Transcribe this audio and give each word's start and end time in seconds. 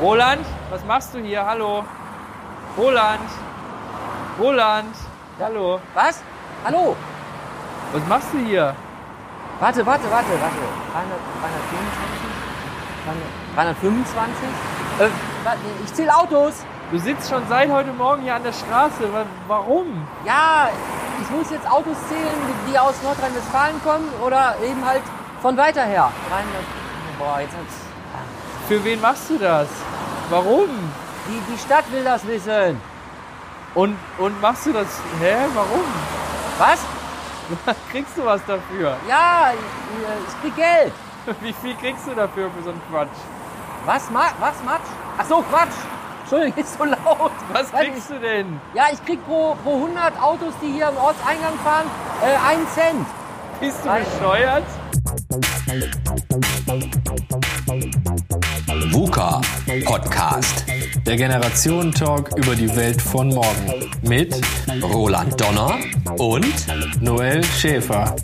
Roland, 0.00 0.44
was 0.70 0.84
machst 0.84 1.14
du 1.14 1.18
hier? 1.18 1.44
Hallo. 1.44 1.84
Roland. 2.76 3.20
Roland. 4.38 4.94
Hallo. 5.40 5.80
Was? 5.94 6.20
Hallo? 6.64 6.96
Was 7.92 8.02
machst 8.08 8.28
du 8.32 8.38
hier? 8.38 8.74
Warte, 9.60 9.86
warte, 9.86 10.04
warte, 10.10 10.28
warte. 10.28 10.64
300, 10.92 11.18
325? 11.40 13.16
325? 13.54 14.48
Äh, 14.98 15.08
warte, 15.44 15.58
ich 15.84 15.94
zähle 15.94 16.14
Autos. 16.14 16.54
Du 16.90 16.98
sitzt 16.98 17.28
schon 17.30 17.42
seit 17.48 17.70
heute 17.70 17.92
Morgen 17.92 18.22
hier 18.22 18.34
an 18.34 18.42
der 18.42 18.52
Straße. 18.52 19.10
Wa- 19.12 19.24
Warum? 19.48 20.06
Ja, 20.26 20.68
ich 21.22 21.30
muss 21.30 21.50
jetzt 21.50 21.68
Autos 21.70 21.96
zählen, 22.08 22.34
die, 22.70 22.78
aus 22.78 22.94
Nordrhein-Westfalen 23.02 23.82
kommen 23.82 24.08
oder 24.24 24.54
eben 24.62 24.84
halt 24.84 25.02
von 25.40 25.56
weiter 25.56 25.82
her. 25.84 26.10
300, 26.30 26.46
boah, 27.18 27.40
jetzt 27.40 27.54
hat's, 27.54 27.76
Für 28.68 28.82
wen 28.84 29.00
machst 29.00 29.30
du 29.30 29.38
das? 29.38 29.68
Warum? 30.28 30.68
die, 31.28 31.52
die 31.52 31.58
Stadt 31.58 31.84
will 31.92 32.04
das 32.04 32.26
wissen. 32.26 32.80
Und, 33.74 33.96
und 34.18 34.40
machst 34.40 34.66
du 34.66 34.72
das? 34.72 34.86
Hä? 35.20 35.36
Warum? 35.54 35.84
Was? 36.58 36.80
Kriegst 37.90 38.16
du 38.16 38.24
was 38.24 38.40
dafür? 38.46 38.96
Ja, 39.08 39.52
ich, 39.52 40.28
ich 40.28 40.40
krieg 40.40 40.56
Geld. 40.56 40.92
Wie 41.40 41.52
viel 41.52 41.74
kriegst 41.76 42.06
du 42.06 42.14
dafür 42.14 42.50
für 42.50 42.62
so 42.62 42.70
einen 42.70 42.82
Quatsch? 42.90 43.18
Was, 43.84 44.10
Ma 44.10 44.30
was, 44.40 44.62
Matsch? 44.64 44.88
Ach 45.18 45.24
so, 45.24 45.42
Quatsch. 45.42 45.76
Entschuldigung, 46.22 46.58
ist 46.64 46.78
so 46.78 46.84
laut. 46.84 47.32
Was 47.52 47.72
Weiß 47.72 47.80
kriegst 47.84 48.10
du 48.10 48.18
denn? 48.18 48.60
Ja, 48.74 48.84
ich 48.92 49.04
krieg 49.04 49.24
pro, 49.26 49.56
pro 49.62 49.74
100 49.74 50.20
Autos, 50.20 50.54
die 50.62 50.72
hier 50.72 50.88
im 50.88 50.96
Ortseingang 50.96 51.56
fahren, 51.62 51.86
äh, 52.22 52.48
einen 52.48 52.66
Cent. 52.68 53.06
Bist 53.60 53.84
du 53.84 53.88
Was? 53.88 54.00
bescheuert? 54.04 54.64
VUCA 58.90 59.40
Podcast. 59.84 60.64
Der 61.06 61.16
Generationentalk 61.16 62.36
über 62.36 62.56
die 62.56 62.74
Welt 62.74 63.00
von 63.00 63.28
morgen. 63.28 63.88
Mit 64.02 64.34
Roland 64.82 65.40
Donner 65.40 65.78
und 66.18 66.44
Noel 67.00 67.44
Schäfer. 67.44 68.16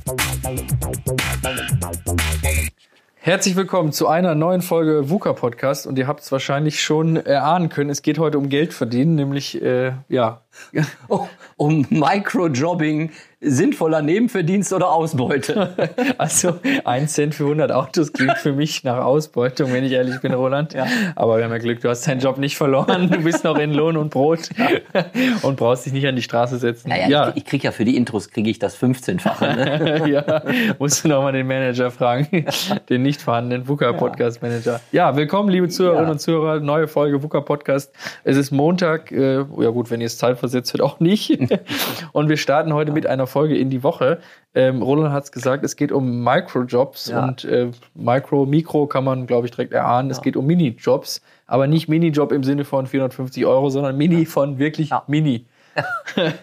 Herzlich 3.14 3.55
willkommen 3.55 3.92
zu 3.92 4.08
einer 4.08 4.34
neuen 4.34 4.62
Folge 4.62 5.08
VUCA 5.08 5.34
Podcast 5.34 5.86
und 5.86 5.96
ihr 5.96 6.08
habt 6.08 6.22
es 6.22 6.33
wahrscheinlich 6.33 6.83
schon 6.83 7.14
erahnen 7.14 7.69
können, 7.69 7.91
es 7.91 8.02
geht 8.02 8.19
heute 8.19 8.39
um 8.39 8.48
Geld 8.48 8.74
verdienen, 8.74 9.14
nämlich 9.14 9.62
äh, 9.62 9.92
ja, 10.08 10.41
um 11.56 11.86
Microjobbing, 11.91 13.11
sinnvoller 13.41 14.03
Nebenverdienst 14.03 14.72
oder 14.72 14.92
Ausbeute. 14.92 15.75
also 16.19 16.61
ein 16.84 17.08
Cent 17.08 17.34
für 17.34 17.45
100 17.45 17.72
Autos 17.72 18.12
klingt 18.12 18.39
für 18.39 18.53
mich 18.53 18.84
nach 18.84 18.98
Ausbeutung, 19.05 19.73
wenn 19.73 19.83
ich 19.83 19.92
ehrlich 19.92 20.20
bin, 20.20 20.33
Roland. 20.33 20.75
Ja. 20.75 20.86
Aber 21.17 21.39
wir 21.39 21.45
haben 21.45 21.50
ja 21.50 21.58
Glück, 21.58 21.80
du 21.80 21.89
hast 21.89 22.06
deinen 22.06 22.20
Job 22.20 22.39
nicht 22.39 22.56
verloren, 22.56 23.11
du 23.11 23.19
bist 23.23 23.42
noch 23.42 23.58
in 23.58 23.73
Lohn 23.73 23.97
und 23.97 24.11
Brot 24.11 24.50
und 25.42 25.56
brauchst 25.56 25.86
dich 25.86 25.92
nicht 25.92 26.06
an 26.06 26.14
die 26.14 26.23
Straße 26.23 26.58
setzen. 26.58 26.91
Naja, 26.91 27.30
Ich, 27.30 27.39
ich 27.39 27.45
krieg 27.45 27.64
ja 27.64 27.73
für 27.73 27.84
die 27.84 27.97
Intros 27.97 28.30
kriege 28.30 28.48
ich 28.48 28.58
das 28.61 28.80
15-fache. 28.80 29.56
Ne? 29.56 30.08
ja, 30.11 30.42
musst 30.78 31.03
du 31.05 31.08
noch 31.08 31.23
mal 31.23 31.33
den 31.33 31.47
Manager 31.48 31.91
fragen, 31.91 32.47
den 32.89 33.03
nicht 33.03 33.20
vorhandenen 33.20 33.67
VUCA 33.69 33.92
Podcast 33.92 34.41
Manager. 34.42 34.80
Ja, 34.92 35.17
willkommen, 35.17 35.48
liebe 35.48 35.69
Zuhörerinnen 35.69 36.06
Ja. 36.06 36.12
und 36.12 36.19
Zuhörer, 36.20 36.61
neue 36.61 36.86
Folge 36.86 37.23
VUCA 37.23 37.41
Podcast. 37.41 37.92
Es 38.23 38.36
ist 38.36 38.53
Montag, 38.53 39.11
äh, 39.11 39.39
ja 39.39 39.70
gut, 39.70 39.91
wenn 39.91 40.00
ihr 40.00 40.06
es 40.06 40.17
zeitversetzt 40.42 40.72
hört, 40.74 40.82
auch 40.82 41.00
nicht. 41.00 41.38
und 42.12 42.28
wir 42.28 42.36
starten 42.36 42.72
heute 42.72 42.92
mit 42.92 43.06
einer 43.06 43.26
Folge 43.26 43.56
in 43.56 43.70
die 43.70 43.82
Woche. 43.82 44.18
Ähm, 44.54 44.82
Roland 44.82 45.12
hat 45.12 45.24
es 45.24 45.32
gesagt, 45.32 45.64
es 45.64 45.76
geht 45.76 45.92
um 45.92 46.22
Microjobs 46.24 47.08
Ja. 47.08 47.24
und 47.24 47.44
äh, 47.44 47.70
Micro, 47.94 48.44
Mikro 48.46 48.86
kann 48.86 49.04
man, 49.04 49.26
glaube 49.26 49.46
ich, 49.46 49.52
direkt 49.52 49.72
erahnen. 49.72 50.10
Es 50.10 50.20
geht 50.20 50.36
um 50.36 50.46
Minijobs, 50.46 51.22
aber 51.46 51.66
nicht 51.66 51.88
Minijob 51.88 52.32
im 52.32 52.44
Sinne 52.44 52.64
von 52.64 52.86
450 52.86 53.46
Euro, 53.46 53.70
sondern 53.70 53.96
Mini 53.96 54.26
von 54.26 54.58
wirklich 54.58 54.90
Ja. 54.90 55.04
Mini. 55.06 55.46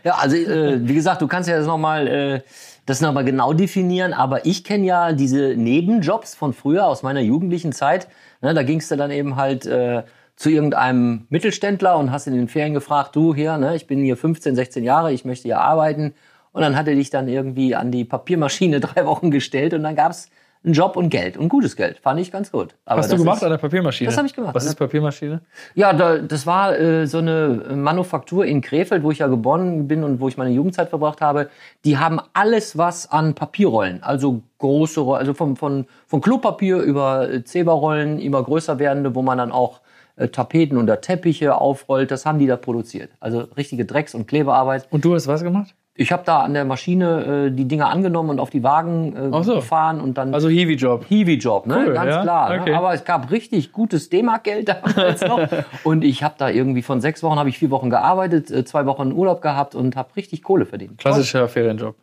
Ja, 0.03 0.15
also 0.15 0.35
äh, 0.35 0.79
wie 0.87 0.95
gesagt, 0.95 1.21
du 1.21 1.27
kannst 1.27 1.47
ja 1.47 1.55
das 1.57 1.67
nochmal 1.67 2.07
äh, 2.07 2.41
das 2.87 2.99
noch 3.01 3.13
mal 3.13 3.23
genau 3.23 3.53
definieren, 3.53 4.13
aber 4.13 4.47
ich 4.47 4.63
kenne 4.63 4.85
ja 4.87 5.11
diese 5.11 5.53
Nebenjobs 5.55 6.33
von 6.33 6.53
früher 6.53 6.87
aus 6.87 7.03
meiner 7.03 7.19
jugendlichen 7.19 7.71
Zeit. 7.71 8.07
Ne, 8.41 8.55
da 8.55 8.63
gingst 8.63 8.89
du 8.89 8.95
dann 8.95 9.11
eben 9.11 9.35
halt 9.35 9.67
äh, 9.67 10.01
zu 10.39 10.49
irgendeinem 10.49 11.25
Mittelständler 11.27 11.97
und 11.97 12.11
hast 12.11 12.25
in 12.25 12.33
den 12.33 12.47
Ferien 12.47 12.73
gefragt, 12.73 13.13
du 13.13 13.35
hier, 13.35 13.57
ne, 13.57 13.75
ich 13.75 13.87
bin 13.87 14.01
hier 14.01 14.15
15, 14.15 14.55
16 14.55 14.85
Jahre, 14.85 15.11
ich 15.11 15.25
möchte 15.25 15.49
hier 15.49 15.59
arbeiten. 15.59 16.13
Und 16.53 16.61
dann 16.61 16.77
hat 16.77 16.87
er 16.87 16.95
dich 16.95 17.09
dann 17.09 17.27
irgendwie 17.27 17.75
an 17.75 17.91
die 17.91 18.05
Papiermaschine 18.05 18.79
drei 18.79 19.05
Wochen 19.05 19.31
gestellt 19.31 19.73
und 19.73 19.83
dann 19.83 19.97
gab's 19.97 20.29
einen 20.63 20.73
Job 20.73 20.97
und 20.97 21.09
Geld 21.09 21.37
und 21.37 21.47
gutes 21.47 21.75
Geld. 21.77 21.99
Fand 21.99 22.19
ich 22.19 22.31
ganz 22.33 22.51
gut. 22.51 22.75
Aber 22.85 22.99
Hast 22.99 23.11
du 23.11 23.17
gemacht 23.17 23.37
ist- 23.37 23.43
an 23.43 23.51
der 23.51 23.57
Papiermaschine? 23.59 24.09
Das 24.09 24.17
hab 24.17 24.25
ich 24.25 24.33
gemacht. 24.35 24.53
Was 24.53 24.65
ist 24.65 24.75
Papiermaschine? 24.75 25.41
ja, 25.73 25.93
da, 25.93 26.17
das 26.17 26.45
war 26.45 26.77
äh, 26.77 27.07
so 27.07 27.19
eine 27.19 27.63
Manufaktur 27.75 28.45
in 28.45 28.59
Krefeld, 28.61 29.03
wo 29.03 29.11
ich 29.11 29.19
ja 29.19 29.27
geboren 29.27 29.87
bin 29.87 30.03
und 30.03 30.19
wo 30.19 30.27
ich 30.27 30.35
meine 30.37 30.49
Jugendzeit 30.51 30.89
verbracht 30.89 31.21
habe. 31.21 31.49
Die 31.85 31.97
haben 31.97 32.19
alles, 32.33 32.77
was 32.77 33.09
an 33.09 33.35
Papierrollen, 33.35 34.03
also 34.03 34.41
große 34.57 34.99
Rollen, 34.99 35.19
also 35.19 35.33
vom, 35.33 35.55
von, 35.55 35.85
von 36.07 36.19
Klopapier 36.19 36.77
über 36.77 37.29
äh, 37.31 37.43
Zeberrollen, 37.45 38.19
immer 38.19 38.43
größer 38.43 38.79
werdende, 38.79 39.15
wo 39.15 39.21
man 39.21 39.37
dann 39.37 39.53
auch 39.53 39.79
äh, 40.17 40.27
Tapeten 40.27 40.77
oder 40.77 40.99
Teppiche 40.99 41.55
aufrollt, 41.55 42.11
das 42.11 42.25
haben 42.25 42.37
die 42.39 42.47
da 42.47 42.57
produziert. 42.57 43.11
Also 43.21 43.47
richtige 43.55 43.85
Drecks- 43.85 44.13
und 44.13 44.27
Klebearbeit. 44.27 44.87
Und 44.91 45.05
du 45.05 45.15
hast 45.15 45.27
was 45.27 45.41
gemacht? 45.41 45.73
Ich 45.99 46.13
habe 46.13 46.23
da 46.25 46.39
an 46.43 46.53
der 46.53 46.63
Maschine 46.63 47.47
äh, 47.47 47.51
die 47.51 47.65
Dinger 47.65 47.89
angenommen 47.89 48.29
und 48.29 48.39
auf 48.39 48.49
die 48.49 48.63
Wagen 48.63 49.33
äh, 49.33 49.43
so. 49.43 49.55
gefahren 49.55 49.99
und 49.99 50.17
dann 50.17 50.33
Also 50.33 50.47
Hiwi-Job. 50.47 51.05
Hiwi-Job, 51.09 51.67
ne? 51.67 51.83
Cool, 51.87 51.93
Ganz 51.93 52.15
ja, 52.15 52.21
klar. 52.21 52.61
okay. 52.61 52.71
Ne? 52.71 52.77
Aber 52.77 52.93
es 52.93 53.03
gab 53.03 53.29
richtig 53.31 53.73
gutes 53.73 54.09
D-Mark-Geld 54.09 54.69
damals 54.69 55.19
noch. 55.21 55.45
und 55.83 56.05
ich 56.05 56.23
habe 56.23 56.35
da 56.37 56.49
irgendwie 56.49 56.83
von 56.83 57.01
sechs 57.01 57.21
Wochen 57.21 57.37
habe 57.37 57.49
ich 57.49 57.57
vier 57.57 57.69
Wochen 57.69 57.89
gearbeitet, 57.89 58.49
äh, 58.49 58.63
zwei 58.63 58.85
Wochen 58.85 59.11
Urlaub 59.11 59.41
gehabt 59.41 59.75
und 59.75 59.97
habe 59.97 60.15
richtig 60.15 60.41
Kohle 60.41 60.65
verdient. 60.65 60.99
Klassischer 60.99 61.49
Ferienjob. 61.49 61.95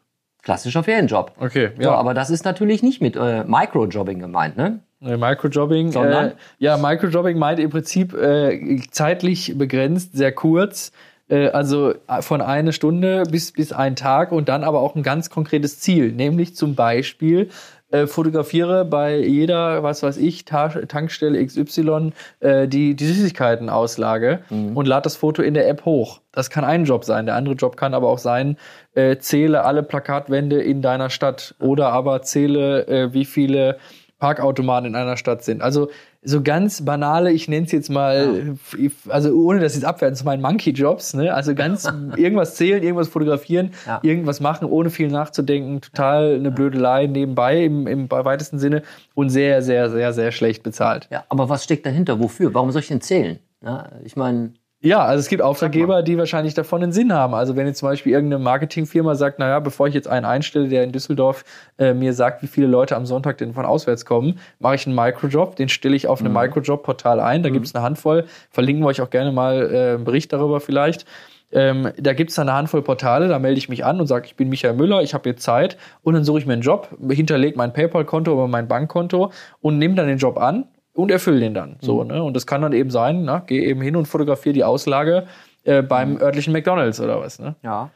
Klassischer 0.42 0.82
Ferienjob. 0.82 1.32
Okay, 1.40 1.70
So, 1.76 1.82
ja. 1.84 1.94
aber 1.94 2.12
das 2.12 2.28
ist 2.28 2.44
natürlich 2.44 2.82
nicht 2.82 3.00
mit 3.00 3.16
äh, 3.16 3.44
Microjobbing 3.44 4.18
gemeint, 4.18 4.58
ne? 4.58 4.80
Microjobbing. 5.00 5.92
Sondern? 5.92 6.30
Äh, 6.30 6.34
ja, 6.58 6.76
Microjobbing 6.76 7.38
meint 7.38 7.60
im 7.60 7.70
Prinzip 7.70 8.12
äh, 8.14 8.80
zeitlich 8.90 9.56
begrenzt, 9.56 10.16
sehr 10.16 10.32
kurz. 10.32 10.92
Äh, 11.28 11.48
also 11.48 11.94
äh, 12.08 12.22
von 12.22 12.40
eine 12.40 12.72
Stunde 12.72 13.24
bis, 13.30 13.52
bis 13.52 13.72
ein 13.72 13.96
Tag 13.96 14.32
und 14.32 14.48
dann 14.48 14.64
aber 14.64 14.80
auch 14.80 14.94
ein 14.94 15.02
ganz 15.02 15.30
konkretes 15.30 15.80
Ziel. 15.80 16.12
Nämlich 16.12 16.54
zum 16.54 16.74
Beispiel 16.74 17.50
äh, 17.90 18.06
fotografiere 18.06 18.84
bei 18.84 19.16
jeder, 19.16 19.82
was 19.82 20.02
weiß 20.02 20.16
ich, 20.16 20.44
Ta 20.44 20.68
Tankstelle 20.68 21.44
XY 21.44 22.12
äh, 22.40 22.66
die, 22.66 22.96
die 22.96 23.06
Süßigkeiten-Auslage 23.06 24.40
und 24.74 24.86
lad 24.86 25.06
das 25.06 25.14
Foto 25.14 25.42
in 25.42 25.54
der 25.54 25.68
App 25.68 25.84
hoch. 25.84 26.20
Das 26.32 26.50
kann 26.50 26.64
ein 26.64 26.84
Job 26.84 27.04
sein. 27.04 27.26
Der 27.26 27.36
andere 27.36 27.54
Job 27.54 27.76
kann 27.76 27.94
aber 27.94 28.08
auch 28.08 28.18
sein, 28.18 28.56
äh, 28.94 29.18
zähle 29.18 29.64
alle 29.64 29.84
Plakatwände 29.84 30.60
in 30.60 30.82
deiner 30.82 31.10
Stadt 31.10 31.54
oder 31.60 31.92
aber 31.92 32.22
zähle, 32.22 32.88
äh, 32.88 33.12
wie 33.12 33.24
viele 33.24 33.78
Parkautomaten 34.18 34.88
in 34.88 34.96
einer 34.96 35.16
Stadt 35.16 35.44
sind. 35.44 35.62
Also 35.62 35.88
so 36.28 36.42
ganz 36.42 36.84
banale, 36.84 37.30
ich 37.30 37.46
nenne 37.48 37.66
es 37.66 37.72
jetzt 37.72 37.88
mal, 37.88 38.56
also 39.08 39.32
ohne 39.32 39.60
das 39.60 39.74
jetzt 39.76 39.84
abwerten 39.84 40.16
zu 40.16 40.24
meinen 40.24 40.42
Monkey-Jobs, 40.42 41.14
ne? 41.14 41.32
Also 41.32 41.54
ganz 41.54 41.84
irgendwas 42.16 42.56
zählen, 42.56 42.82
irgendwas 42.82 43.06
fotografieren, 43.08 43.70
Ja. 43.86 44.00
irgendwas 44.02 44.40
machen, 44.40 44.66
ohne 44.68 44.90
viel 44.90 45.06
nachzudenken, 45.08 45.80
total 45.80 46.34
eine 46.34 46.50
Blödelei 46.50 47.06
nebenbei 47.06 47.62
im, 47.64 47.86
im 47.86 48.10
weitesten 48.10 48.58
Sinne 48.58 48.82
und 49.14 49.30
sehr, 49.30 49.62
sehr, 49.62 49.88
sehr, 49.88 50.12
sehr 50.12 50.32
schlecht 50.32 50.64
bezahlt. 50.64 51.08
Ja, 51.12 51.24
aber 51.28 51.48
was 51.48 51.62
steckt 51.62 51.86
dahinter? 51.86 52.18
Wofür? 52.18 52.52
Warum 52.54 52.72
soll 52.72 52.80
ich 52.82 52.88
denn 52.88 53.00
zählen? 53.00 53.38
Ja, 53.64 53.88
ich 54.04 54.16
meine, 54.16 54.52
Ja, 54.86 55.04
also 55.04 55.18
es 55.18 55.28
gibt 55.28 55.42
Auftraggeber, 55.42 56.04
die 56.04 56.16
wahrscheinlich 56.16 56.54
davon 56.54 56.80
einen 56.80 56.92
Sinn 56.92 57.12
haben. 57.12 57.34
Also 57.34 57.56
wenn 57.56 57.66
jetzt 57.66 57.80
zum 57.80 57.88
Beispiel 57.88 58.12
irgendeine 58.12 58.40
Marketingfirma 58.40 59.16
sagt, 59.16 59.40
naja, 59.40 59.58
bevor 59.58 59.88
ich 59.88 59.94
jetzt 59.94 60.06
einen 60.06 60.24
einstelle, 60.24 60.68
der 60.68 60.84
in 60.84 60.92
Düsseldorf 60.92 61.44
äh, 61.76 61.92
mir 61.92 62.12
sagt, 62.12 62.40
wie 62.44 62.46
viele 62.46 62.68
Leute 62.68 62.94
am 62.94 63.04
Sonntag 63.04 63.36
denn 63.38 63.52
von 63.52 63.64
auswärts 63.64 64.04
kommen, 64.04 64.38
mache 64.60 64.76
ich 64.76 64.86
einen 64.86 64.94
Microjob, 64.94 65.56
den 65.56 65.68
stelle 65.68 65.96
ich 65.96 66.06
auf 66.06 66.20
einem 66.20 66.32
Microjob-Portal 66.32 67.18
ein. 67.18 67.42
Da 67.42 67.50
gibt 67.50 67.66
es 67.66 67.74
eine 67.74 67.82
Handvoll, 67.82 68.26
verlinken 68.52 68.84
wir 68.84 68.86
euch 68.86 69.00
auch 69.00 69.10
gerne 69.10 69.32
mal 69.32 69.74
äh, 69.74 69.94
einen 69.94 70.04
Bericht 70.04 70.32
darüber 70.32 70.60
vielleicht. 70.60 71.04
Ähm, 71.50 71.90
da 71.98 72.12
gibt 72.12 72.30
es 72.30 72.36
dann 72.36 72.48
eine 72.48 72.56
Handvoll 72.56 72.82
Portale, 72.82 73.26
da 73.26 73.40
melde 73.40 73.58
ich 73.58 73.68
mich 73.68 73.84
an 73.84 74.00
und 74.00 74.06
sage, 74.06 74.26
ich 74.26 74.36
bin 74.36 74.48
Michael 74.48 74.74
Müller, 74.74 75.02
ich 75.02 75.14
habe 75.14 75.28
jetzt 75.28 75.42
Zeit. 75.42 75.78
Und 76.04 76.14
dann 76.14 76.22
suche 76.22 76.38
ich 76.38 76.46
mir 76.46 76.52
einen 76.52 76.62
Job, 76.62 76.90
hinterlege 77.10 77.58
mein 77.58 77.72
PayPal-Konto 77.72 78.32
oder 78.32 78.46
mein 78.46 78.68
Bankkonto 78.68 79.32
und 79.60 79.78
nehme 79.78 79.96
dann 79.96 80.06
den 80.06 80.18
Job 80.18 80.38
an 80.38 80.66
und 80.96 81.10
erfülle 81.10 81.40
den 81.40 81.54
dann. 81.54 81.76
So, 81.80 82.04
ne? 82.04 82.22
Und 82.22 82.34
das 82.34 82.46
kann 82.46 82.62
dann 82.62 82.72
eben 82.72 82.90
sein, 82.90 83.22
ne? 83.22 83.42
geh 83.46 83.64
eben 83.64 83.80
hin 83.80 83.96
und 83.96 84.06
fotografiere 84.06 84.54
die 84.54 84.64
Auslage 84.64 85.26
äh, 85.64 85.82
beim 85.82 86.16
örtlichen 86.16 86.52
McDonalds 86.52 87.00
oder 87.00 87.20
was. 87.20 87.38
Ne? 87.38 87.54
Ja. 87.62 87.90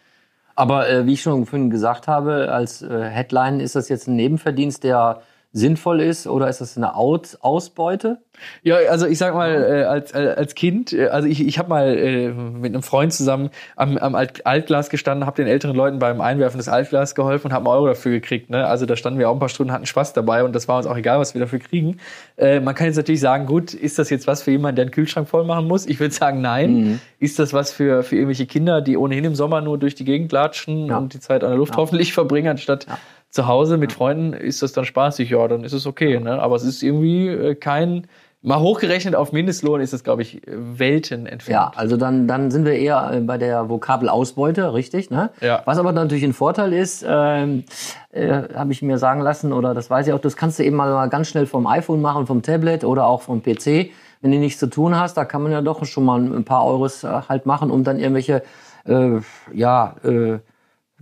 Aber 0.54 0.88
äh, 0.88 1.06
wie 1.06 1.14
ich 1.14 1.22
schon 1.22 1.46
vorhin 1.46 1.70
gesagt 1.70 2.06
habe, 2.06 2.52
als 2.52 2.82
äh, 2.82 3.04
Headline 3.04 3.60
ist 3.60 3.76
das 3.76 3.88
jetzt 3.88 4.08
ein 4.08 4.16
Nebenverdienst, 4.16 4.84
der 4.84 5.22
sinnvoll 5.52 6.00
ist 6.00 6.26
oder 6.26 6.48
ist 6.48 6.60
das 6.60 6.76
eine 6.76 6.94
Out 6.94 7.38
Ausbeute? 7.40 8.18
Ja, 8.62 8.76
also 8.88 9.06
ich 9.06 9.18
sag 9.18 9.34
mal, 9.34 9.50
äh, 9.50 9.84
als, 9.84 10.14
äh, 10.14 10.34
als 10.36 10.54
Kind, 10.54 10.92
äh, 10.92 11.08
also 11.08 11.28
ich, 11.28 11.46
ich 11.46 11.58
habe 11.58 11.68
mal 11.68 11.96
äh, 11.96 12.28
mit 12.28 12.72
einem 12.72 12.82
Freund 12.82 13.12
zusammen 13.12 13.50
am, 13.76 13.98
am 13.98 14.14
Alt 14.14 14.46
Altglas 14.46 14.90
gestanden, 14.90 15.26
habe 15.26 15.36
den 15.36 15.46
älteren 15.46 15.76
Leuten 15.76 15.98
beim 15.98 16.20
Einwerfen 16.20 16.58
des 16.58 16.68
Altglas 16.68 17.14
geholfen 17.14 17.48
und 17.48 17.52
habe 17.52 17.68
einen 17.68 17.76
Euro 17.76 17.88
dafür 17.88 18.12
gekriegt. 18.12 18.48
Ne? 18.48 18.64
Also 18.64 18.86
da 18.86 18.96
standen 18.96 19.18
wir 19.18 19.28
auch 19.28 19.34
ein 19.34 19.40
paar 19.40 19.48
Stunden, 19.48 19.72
hatten 19.72 19.86
Spaß 19.86 20.12
dabei 20.12 20.44
und 20.44 20.54
das 20.54 20.68
war 20.68 20.78
uns 20.78 20.86
auch 20.86 20.96
egal, 20.96 21.18
was 21.18 21.34
wir 21.34 21.40
dafür 21.40 21.58
kriegen. 21.58 21.98
Äh, 22.36 22.60
man 22.60 22.74
kann 22.74 22.86
jetzt 22.86 22.96
natürlich 22.96 23.20
sagen, 23.20 23.46
gut, 23.46 23.74
ist 23.74 23.98
das 23.98 24.08
jetzt 24.08 24.26
was 24.26 24.42
für 24.42 24.52
jemanden, 24.52 24.76
der 24.76 24.84
einen 24.84 24.92
Kühlschrank 24.92 25.28
voll 25.28 25.44
machen 25.44 25.66
muss? 25.66 25.86
Ich 25.86 25.98
würde 25.98 26.14
sagen, 26.14 26.40
nein. 26.40 26.72
Mhm. 26.72 27.00
Ist 27.18 27.38
das 27.38 27.52
was 27.52 27.72
für, 27.72 28.02
für 28.02 28.14
irgendwelche 28.14 28.46
Kinder, 28.46 28.80
die 28.80 28.96
ohnehin 28.96 29.24
im 29.24 29.34
Sommer 29.34 29.60
nur 29.60 29.76
durch 29.76 29.94
die 29.94 30.04
Gegend 30.04 30.32
latschen 30.32 30.86
ja. 30.86 30.96
und 30.96 31.12
die 31.12 31.20
Zeit 31.20 31.44
an 31.44 31.50
der 31.50 31.58
Luft 31.58 31.74
ja. 31.74 31.78
hoffentlich 31.78 32.14
verbringen, 32.14 32.48
anstatt 32.48 32.86
ja 32.86 32.98
zu 33.30 33.46
Hause 33.46 33.76
mit 33.76 33.92
Freunden 33.92 34.32
ist 34.32 34.62
das 34.62 34.72
dann 34.72 34.84
spaßig, 34.84 35.30
ja, 35.30 35.46
dann 35.48 35.64
ist 35.64 35.72
es 35.72 35.86
okay. 35.86 36.18
Ne? 36.18 36.40
Aber 36.40 36.56
es 36.56 36.64
ist 36.64 36.82
irgendwie 36.82 37.28
äh, 37.28 37.54
kein, 37.54 38.08
mal 38.42 38.58
hochgerechnet 38.58 39.14
auf 39.14 39.32
Mindestlohn 39.32 39.80
ist 39.80 39.92
es, 39.92 40.02
glaube 40.02 40.22
ich, 40.22 40.42
Welten 40.46 41.26
entfernt. 41.26 41.74
Ja, 41.74 41.78
also 41.80 41.96
dann, 41.96 42.26
dann 42.26 42.50
sind 42.50 42.64
wir 42.64 42.74
eher 42.74 43.12
äh, 43.12 43.20
bei 43.20 43.38
der 43.38 43.68
Vokabelausbeute, 43.68 44.74
richtig. 44.74 45.10
Ne? 45.10 45.30
Ja. 45.40 45.62
Was 45.64 45.78
aber 45.78 45.92
natürlich 45.92 46.24
ein 46.24 46.32
Vorteil 46.32 46.72
ist, 46.72 47.04
ähm, 47.06 47.64
äh, 48.10 48.42
habe 48.54 48.72
ich 48.72 48.82
mir 48.82 48.98
sagen 48.98 49.20
lassen, 49.20 49.52
oder 49.52 49.74
das 49.74 49.90
weiß 49.90 50.08
ich 50.08 50.12
auch, 50.12 50.20
das 50.20 50.36
kannst 50.36 50.58
du 50.58 50.64
eben 50.64 50.76
mal 50.76 51.08
ganz 51.08 51.28
schnell 51.28 51.46
vom 51.46 51.66
iPhone 51.66 52.00
machen, 52.00 52.26
vom 52.26 52.42
Tablet 52.42 52.84
oder 52.84 53.06
auch 53.06 53.22
vom 53.22 53.42
PC. 53.42 53.90
Wenn 54.22 54.32
du 54.32 54.38
nichts 54.38 54.58
zu 54.58 54.68
tun 54.68 54.98
hast, 54.98 55.16
da 55.16 55.24
kann 55.24 55.42
man 55.42 55.52
ja 55.52 55.62
doch 55.62 55.84
schon 55.84 56.04
mal 56.04 56.20
ein 56.20 56.44
paar 56.44 56.64
Euros 56.66 57.04
äh, 57.04 57.08
halt 57.28 57.46
machen, 57.46 57.70
um 57.70 57.84
dann 57.84 57.98
irgendwelche, 57.98 58.42
äh, 58.86 59.20
ja, 59.52 59.94
äh, 60.02 60.38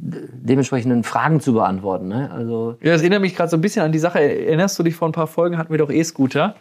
dementsprechenden 0.00 1.03
Fragen 1.05 1.41
zu 1.41 1.53
beantworten. 1.53 2.09
Ne? 2.09 2.31
Also 2.33 2.77
ja, 2.83 2.93
das 2.93 3.00
erinnert 3.03 3.21
mich 3.21 3.35
gerade 3.35 3.50
so 3.50 3.56
ein 3.56 3.61
bisschen 3.61 3.83
an 3.85 3.93
die 3.93 3.99
Sache. 3.99 4.21
Erinnerst 4.21 4.79
du 4.79 4.83
dich 4.83 4.95
vor 4.95 5.09
ein 5.09 5.12
paar 5.12 5.27
Folgen 5.27 5.59
hatten 5.59 5.71
wir 5.73 5.79
doch 5.79 5.91
E-Scooter? 5.91 6.55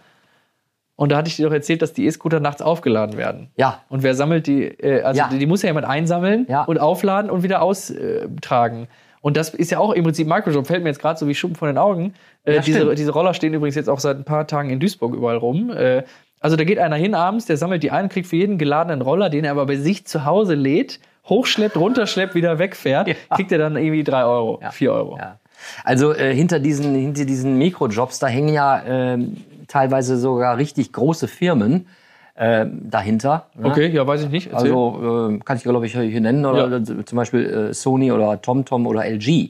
Und 0.96 1.12
da 1.12 1.18
hatte 1.18 1.28
ich 1.30 1.36
dir 1.36 1.46
doch 1.46 1.54
erzählt, 1.54 1.84
dass 1.84 1.94
die 1.94 2.08
E-Scooter 2.08 2.40
nachts 2.40 2.62
aufgeladen 2.64 3.18
werden. 3.18 3.50
Ja. 3.56 3.84
Und 3.88 4.02
wer 4.02 4.16
sammelt 4.16 4.48
die? 4.48 4.64
Äh, 4.64 5.02
also 5.04 5.20
Ja. 5.20 5.30
die, 5.32 5.38
die 5.38 5.46
muss 5.46 5.62
ja 5.62 5.70
jemand 5.70 5.86
einsammeln 5.86 6.48
Ja. 6.50 6.64
und 6.64 6.80
aufladen 6.80 7.30
und 7.30 7.44
wieder 7.44 7.62
austragen. 7.62 8.88
Und 9.22 9.38
das 9.38 9.50
ist 9.54 9.72
ja 9.72 9.78
auch 9.80 9.94
im 9.94 10.04
Prinzip 10.04 10.28
Microjob, 10.28 10.66
fällt 10.66 10.84
mir 10.84 10.90
jetzt 10.90 11.00
gerade 11.02 11.20
so 11.20 11.28
wie 11.28 11.36
Schuppen 11.36 11.56
von 11.56 11.68
den 11.68 11.78
Augen. 11.78 12.14
Äh, 12.46 12.56
Ja, 12.56 12.62
diese, 12.62 12.96
diese 12.96 13.12
Roller 13.12 13.34
stehen 13.36 13.54
übrigens 13.54 13.76
jetzt 13.76 13.90
auch 13.90 14.00
seit 14.00 14.18
ein 14.18 14.24
paar 14.24 14.48
Tagen 14.48 14.70
in 14.72 14.80
Duisburg 14.80 15.14
überall 15.14 15.38
rum. 15.38 15.70
Äh, 15.70 16.04
also 16.40 16.56
da 16.56 16.64
geht 16.64 16.80
einer 16.80 16.96
hin 16.96 17.14
abends, 17.14 17.46
der 17.46 17.58
sammelt 17.58 17.84
die 17.84 17.92
ein, 17.92 18.10
kriegt 18.10 18.28
für 18.28 18.36
jeden 18.36 18.58
geladenen 18.58 19.02
Roller, 19.02 19.30
den 19.30 19.44
er 19.44 19.52
aber 19.52 19.66
bei 19.66 19.76
sich 19.76 20.06
zu 20.06 20.24
Hause 20.26 20.54
lädt, 20.56 21.00
hochschleppt, 21.30 21.78
runterschleppt, 21.78 22.36
wieder 22.36 22.60
wegfährt, 22.60 23.08
Ja. 23.08 23.16
kriegt 23.36 23.52
er 23.52 23.58
dann 23.58 23.76
irgendwie 23.76 24.04
drei 24.04 24.24
Euro, 24.24 24.60
Ja. 24.62 24.72
vier 24.72 24.94
Euro. 24.94 25.18
Ja. 25.18 25.40
Also 25.84 26.14
äh, 26.14 26.34
hinter 26.36 26.60
diesen 26.60 26.94
hinter 26.96 27.26
diesen 27.26 27.58
Mikrojobs, 27.58 28.20
da 28.20 28.28
hängen 28.28 28.50
ja 28.54 28.82
ähm, 28.88 29.38
teilweise 29.68 30.18
sogar 30.18 30.58
richtig 30.58 30.94
große 30.94 31.28
Firmen 31.28 31.88
ähm, 32.38 32.82
dahinter. 32.90 33.48
ne? 33.56 33.68
Okay, 33.68 33.88
ja, 33.90 34.06
weiß 34.06 34.24
ich 34.24 34.30
nicht. 34.30 34.52
Erzähl. 34.54 34.70
Also 34.72 35.30
äh, 35.32 35.40
kann 35.40 35.58
ich 35.58 35.64
glaube 35.64 35.86
ich 35.88 35.94
hier 35.94 36.22
nennen 36.22 36.46
oder 36.46 36.84
zum 36.84 37.16
Beispiel 37.16 37.46
äh, 37.70 37.74
Sony 37.74 38.12
oder 38.12 38.40
TomTom 38.42 38.86
oder 38.86 39.04
LG. 39.06 39.50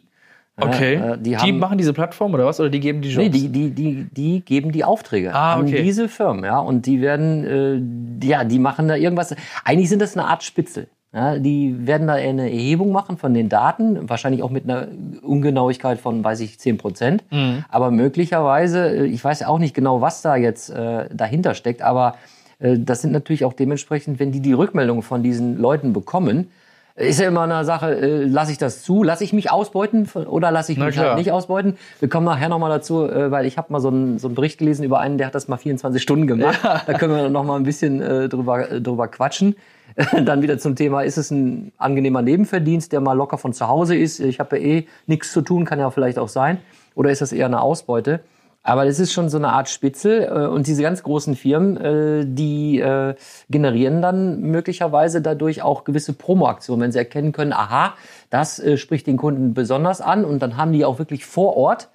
okay. 0.59 0.94
äh, 0.95 1.18
die 1.19 1.35
die, 1.35 1.51
machen 1.51 1.77
diese 1.77 1.91
Plattform 1.94 2.33
oder 2.33 2.45
was? 2.45 2.59
Oder 2.62 2.69
die 2.69 2.80
geben 2.80 3.01
die 3.01 3.09
Jobs? 3.09 3.23
Nee, 3.25 3.30
die, 3.30 3.50
die, 3.50 3.71
die, 3.71 4.03
die 4.09 4.39
geben 4.45 4.71
die 4.71 4.85
Aufträge 4.85 5.35
Ah, 5.35 5.56
an 5.56 5.63
okay. 5.63 5.83
diese 5.83 6.07
Firmen, 6.07 6.45
ja. 6.45 6.59
Und 6.59 6.85
die 6.85 7.01
werden, 7.01 8.21
äh, 8.21 8.25
ja, 8.25 8.45
die 8.45 8.57
machen 8.59 8.88
da 8.88 8.95
irgendwas. 8.95 9.35
Eigentlich 9.65 9.89
sind 9.89 10.01
das 10.01 10.15
eine 10.18 10.25
Art 10.25 10.44
Spitzel. 10.44 10.88
Ja, 11.18 11.40
die 11.40 11.88
werden 11.88 12.06
da 12.06 12.14
eine 12.14 12.44
Erhebung 12.44 12.92
machen 12.92 13.18
von 13.18 13.34
den 13.34 13.50
Daten, 13.50 14.08
wahrscheinlich 14.08 14.44
auch 14.44 14.52
mit 14.52 14.66
einer 14.66 14.88
Ungenauigkeit 15.24 16.00
von, 16.00 16.24
weiß 16.24 16.42
ich, 16.42 16.60
10 16.60 16.78
Prozent. 16.78 17.24
Mhm. 17.31 17.66
Aber 17.69 17.90
möglicherweise, 17.90 18.88
äh, 18.88 19.06
ich 19.06 19.24
weiß 19.24 19.40
ja 19.40 19.48
auch 19.48 19.58
nicht 19.58 19.74
genau, 19.74 20.00
was 20.00 20.22
da 20.22 20.36
jetzt 20.36 20.69
äh, 20.69 21.10
dahinter 21.12 21.56
steckt, 21.56 21.81
aber 21.81 22.18
äh, 22.60 22.78
das 22.78 23.02
sind 23.02 23.14
natürlich 23.14 23.46
auch 23.46 23.54
dementsprechend, 23.54 24.19
wenn 24.19 24.31
die 24.31 24.42
die 24.42 24.54
Rückmeldung 24.54 25.02
von 25.02 25.24
diesen 25.24 25.58
Leuten 25.58 25.92
bekommen, 25.92 26.52
ist 26.96 27.19
ja 27.19 27.30
immer 27.30 27.42
eine 27.42 27.66
Sache, 27.66 27.96
äh, 27.96 28.24
lasse 28.25 28.52
ich 28.52 28.60
das 28.60 28.84
zu, 28.84 29.02
lasse 29.02 29.24
ich 29.24 29.34
mich 29.34 29.50
ausbeuten 29.50 30.08
oder 30.28 30.52
lasse 30.52 30.72
ich 30.72 30.78
Na 30.78 30.86
mich 30.86 30.96
klar. 30.96 31.08
halt 31.08 31.18
nicht 31.18 31.31
ausbeuten. 31.31 31.78
Wir 32.00 32.10
kommen 32.10 32.28
nachher 32.28 32.50
nochmal 32.50 32.69
dazu, 32.69 33.10
äh, 33.10 33.31
weil 33.31 33.48
ich 33.48 33.58
habe 33.58 33.74
mal 33.74 33.80
so 33.80 33.88
einen, 33.88 34.19
so 34.19 34.28
einen 34.28 34.36
Bericht 34.36 34.60
gelesen 34.60 34.84
über 34.84 35.00
einen, 35.00 35.18
der 35.18 35.25
hat 35.25 35.34
das 35.34 35.48
mal 35.48 35.58
24 35.58 36.00
Stunden 36.00 36.28
gemacht. 36.28 36.60
Da 36.64 36.94
können 36.94 37.16
wir 37.16 37.30
noch 37.30 37.44
mal 37.44 37.56
ein 37.56 37.64
bisschen 37.64 38.04
äh, 38.04 38.30
drüber, 38.30 38.72
äh, 38.72 38.81
drüber 38.81 39.08
quatschen. 39.08 39.56
Dann 40.25 40.41
wieder 40.44 40.59
zum 40.59 40.75
Thema, 40.75 41.01
ist 41.01 41.17
es 41.17 41.31
ein 41.31 41.71
angenehmer 41.77 42.21
Nebenverdienst, 42.21 42.91
der 42.91 43.01
mal 43.01 43.13
locker 43.13 43.38
von 43.38 43.53
zu 43.53 43.67
Hause 43.67 43.95
ist? 43.95 44.19
Ich 44.19 44.39
habe 44.39 44.57
ja 44.57 44.63
eh 44.63 44.88
nichts 45.07 45.31
zu 45.31 45.41
tun, 45.41 45.65
kann 45.65 45.79
ja 45.79 45.89
vielleicht 45.89 46.19
auch 46.19 46.29
sein. 46.29 46.59
Oder 46.94 47.09
ist 47.09 47.21
das 47.21 47.31
eher 47.31 47.47
eine 47.47 47.61
Ausbeute? 47.61 48.19
Aber 48.61 48.85
das 48.85 48.99
ist 48.99 49.13
schon 49.13 49.29
so 49.29 49.38
eine 49.38 49.49
Art 49.49 49.69
Spitzel. 49.69 50.23
äh, 50.23 50.47
Und 50.47 50.67
diese 50.67 50.83
ganz 50.83 51.01
großen 51.01 51.35
Firmen, 51.35 51.77
äh, 51.77 52.25
die 52.27 52.79
äh, 52.79 53.15
generieren 53.49 54.01
dann 54.01 54.41
möglicherweise 54.41 55.21
dadurch 55.21 55.63
auch 55.63 55.83
gewisse 55.83 56.13
Promoaktionen, 56.13 56.83
wenn 56.83 56.91
sie 56.91 56.99
erkennen 56.99 57.31
können, 57.31 57.53
aha, 57.53 57.95
das 58.29 58.61
spricht 58.75 59.07
den 59.07 59.17
Kunden 59.17 59.53
besonders 59.53 60.01
an. 60.01 60.25
Und 60.25 60.41
dann 60.41 60.57
haben 60.57 60.73
die 60.73 60.85
auch 60.85 60.99
wirklich 60.99 61.25
vor 61.25 61.57
Ort 61.57 61.89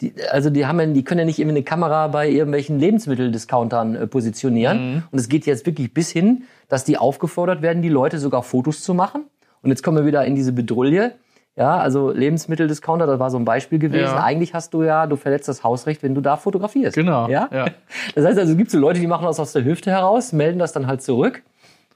die, 0.00 0.14
also 0.30 0.50
die 0.50 0.66
haben 0.66 0.78
ja, 0.80 0.86
die 0.86 1.02
können 1.02 1.20
ja 1.20 1.24
nicht 1.24 1.38
irgendwie 1.38 1.56
eine 1.56 1.64
Kamera 1.64 2.06
bei 2.08 2.28
irgendwelchen 2.28 2.78
Lebensmitteldiscountern 2.78 3.94
äh, 3.96 4.06
positionieren. 4.06 5.04
Und 5.10 5.18
es 5.18 5.28
geht 5.28 5.46
jetzt 5.46 5.66
wirklich 5.66 5.92
bis 5.92 6.10
hin, 6.10 6.44
dass 6.68 6.84
die 6.84 6.98
aufgefordert 6.98 7.62
werden, 7.62 7.82
die 7.82 7.88
Leute 7.88 8.18
sogar 8.18 8.42
Fotos 8.42 8.82
zu 8.82 8.94
machen. 8.94 9.24
Und 9.62 9.70
jetzt 9.70 9.82
kommen 9.82 9.96
wir 9.96 10.06
wieder 10.06 10.24
in 10.24 10.34
diese 10.36 10.52
Bedrulle. 10.52 11.14
Ja, 11.56 11.78
also 11.78 12.12
Lebensmitteldiscounter, 12.12 13.06
das 13.08 13.18
war 13.18 13.32
so 13.32 13.36
ein 13.36 13.44
Beispiel 13.44 13.80
gewesen. 13.80 14.14
Ja. 14.14 14.22
Eigentlich 14.22 14.54
hast 14.54 14.72
du 14.74 14.84
ja, 14.84 15.08
du 15.08 15.16
verletzt 15.16 15.48
das 15.48 15.64
Hausrecht, 15.64 16.04
wenn 16.04 16.14
du 16.14 16.20
da 16.20 16.36
fotografierst. 16.36 16.94
Genau, 16.94 17.28
Ja. 17.28 17.48
ja. 17.52 17.66
Das 18.14 18.24
heißt 18.24 18.38
also, 18.38 18.52
es 18.52 18.58
gibt 18.58 18.70
so 18.70 18.78
Leute, 18.78 19.00
die 19.00 19.08
machen 19.08 19.24
das 19.26 19.40
aus 19.40 19.52
der 19.52 19.64
Hüfte 19.64 19.90
heraus, 19.90 20.32
melden 20.32 20.60
das 20.60 20.72
dann 20.72 20.86
halt 20.86 21.02
zurück. 21.02 21.42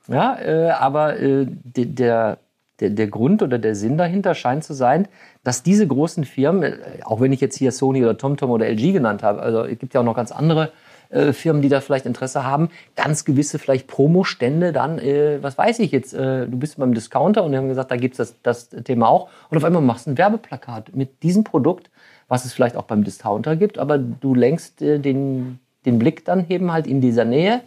Ja, 0.09 0.37
äh, 0.41 0.71
aber 0.71 1.21
äh, 1.21 1.47
de, 1.49 1.85
der, 1.85 2.39
der, 2.83 2.91
der 2.91 3.07
Grund 3.07 3.43
oder 3.43 3.59
der 3.59 3.75
Sinn 3.75 3.97
dahinter 3.97 4.35
scheint 4.35 4.65
zu 4.65 4.75
sein, 4.75 5.07
dass 5.45 5.63
diese 5.63 5.87
großen 5.87 6.25
Firmen, 6.25 6.65
äh, 6.65 6.77
auch 7.05 7.21
wenn 7.21 7.33
ich 7.33 7.41
jetzt 7.41 7.57
hier 7.57 7.71
Sony 7.71 8.03
oder 8.03 8.19
TomTom 8.19 8.51
oder 8.51 8.67
LG 8.67 8.93
genannt 8.93 9.23
habe, 9.23 9.41
also 9.41 9.65
es 9.65 9.79
gibt 9.79 9.95
ja 9.95 10.01
auch 10.01 10.05
noch 10.05 10.17
ganz 10.17 10.33
andere 10.33 10.73
äh, 11.11 11.33
Firmen, 11.33 11.63
die 11.63 11.69
da 11.69 11.81
vielleicht 11.81 12.07
Interesse 12.07 12.45
haben, 12.45 12.71
ganz 12.97 13.25
gewisse 13.25 13.59
vielleicht 13.59 13.87
Promostände 13.87 14.73
dann, 14.73 14.99
äh, 14.99 15.39
was 15.43 15.57
weiß 15.57 15.79
ich 15.79 15.93
jetzt, 15.93 16.13
äh, 16.13 16.47
du 16.47 16.59
bist 16.59 16.77
beim 16.79 16.93
Discounter 16.93 17.45
und 17.45 17.53
die 17.53 17.59
haben 17.59 17.69
gesagt, 17.69 17.91
da 17.91 17.97
gibt's 17.97 18.19
das, 18.19 18.35
das 18.43 18.71
Thema 18.71 19.09
auch 19.09 19.29
und 19.49 19.59
auf 19.59 19.65
einmal 19.65 19.83
machst 19.83 20.07
du 20.07 20.11
ein 20.11 20.19
Werbeplakat 20.19 20.95
mit 20.97 21.23
diesem 21.23 21.45
Produkt, 21.45 21.91
was 22.29 22.45
es 22.45 22.53
vielleicht 22.53 22.77
auch 22.77 22.85
beim 22.85 23.05
Discounter 23.05 23.55
gibt, 23.57 23.79
aber 23.79 23.99
du 23.99 24.35
lenkst 24.35 24.83
äh, 24.83 24.99
den, 24.99 25.61
den 25.87 25.99
Blick 25.99 26.25
dann 26.25 26.49
eben 26.49 26.73
halt 26.73 26.89
in 26.89 27.01
dieser 27.01 27.25
Nähe. 27.25 27.61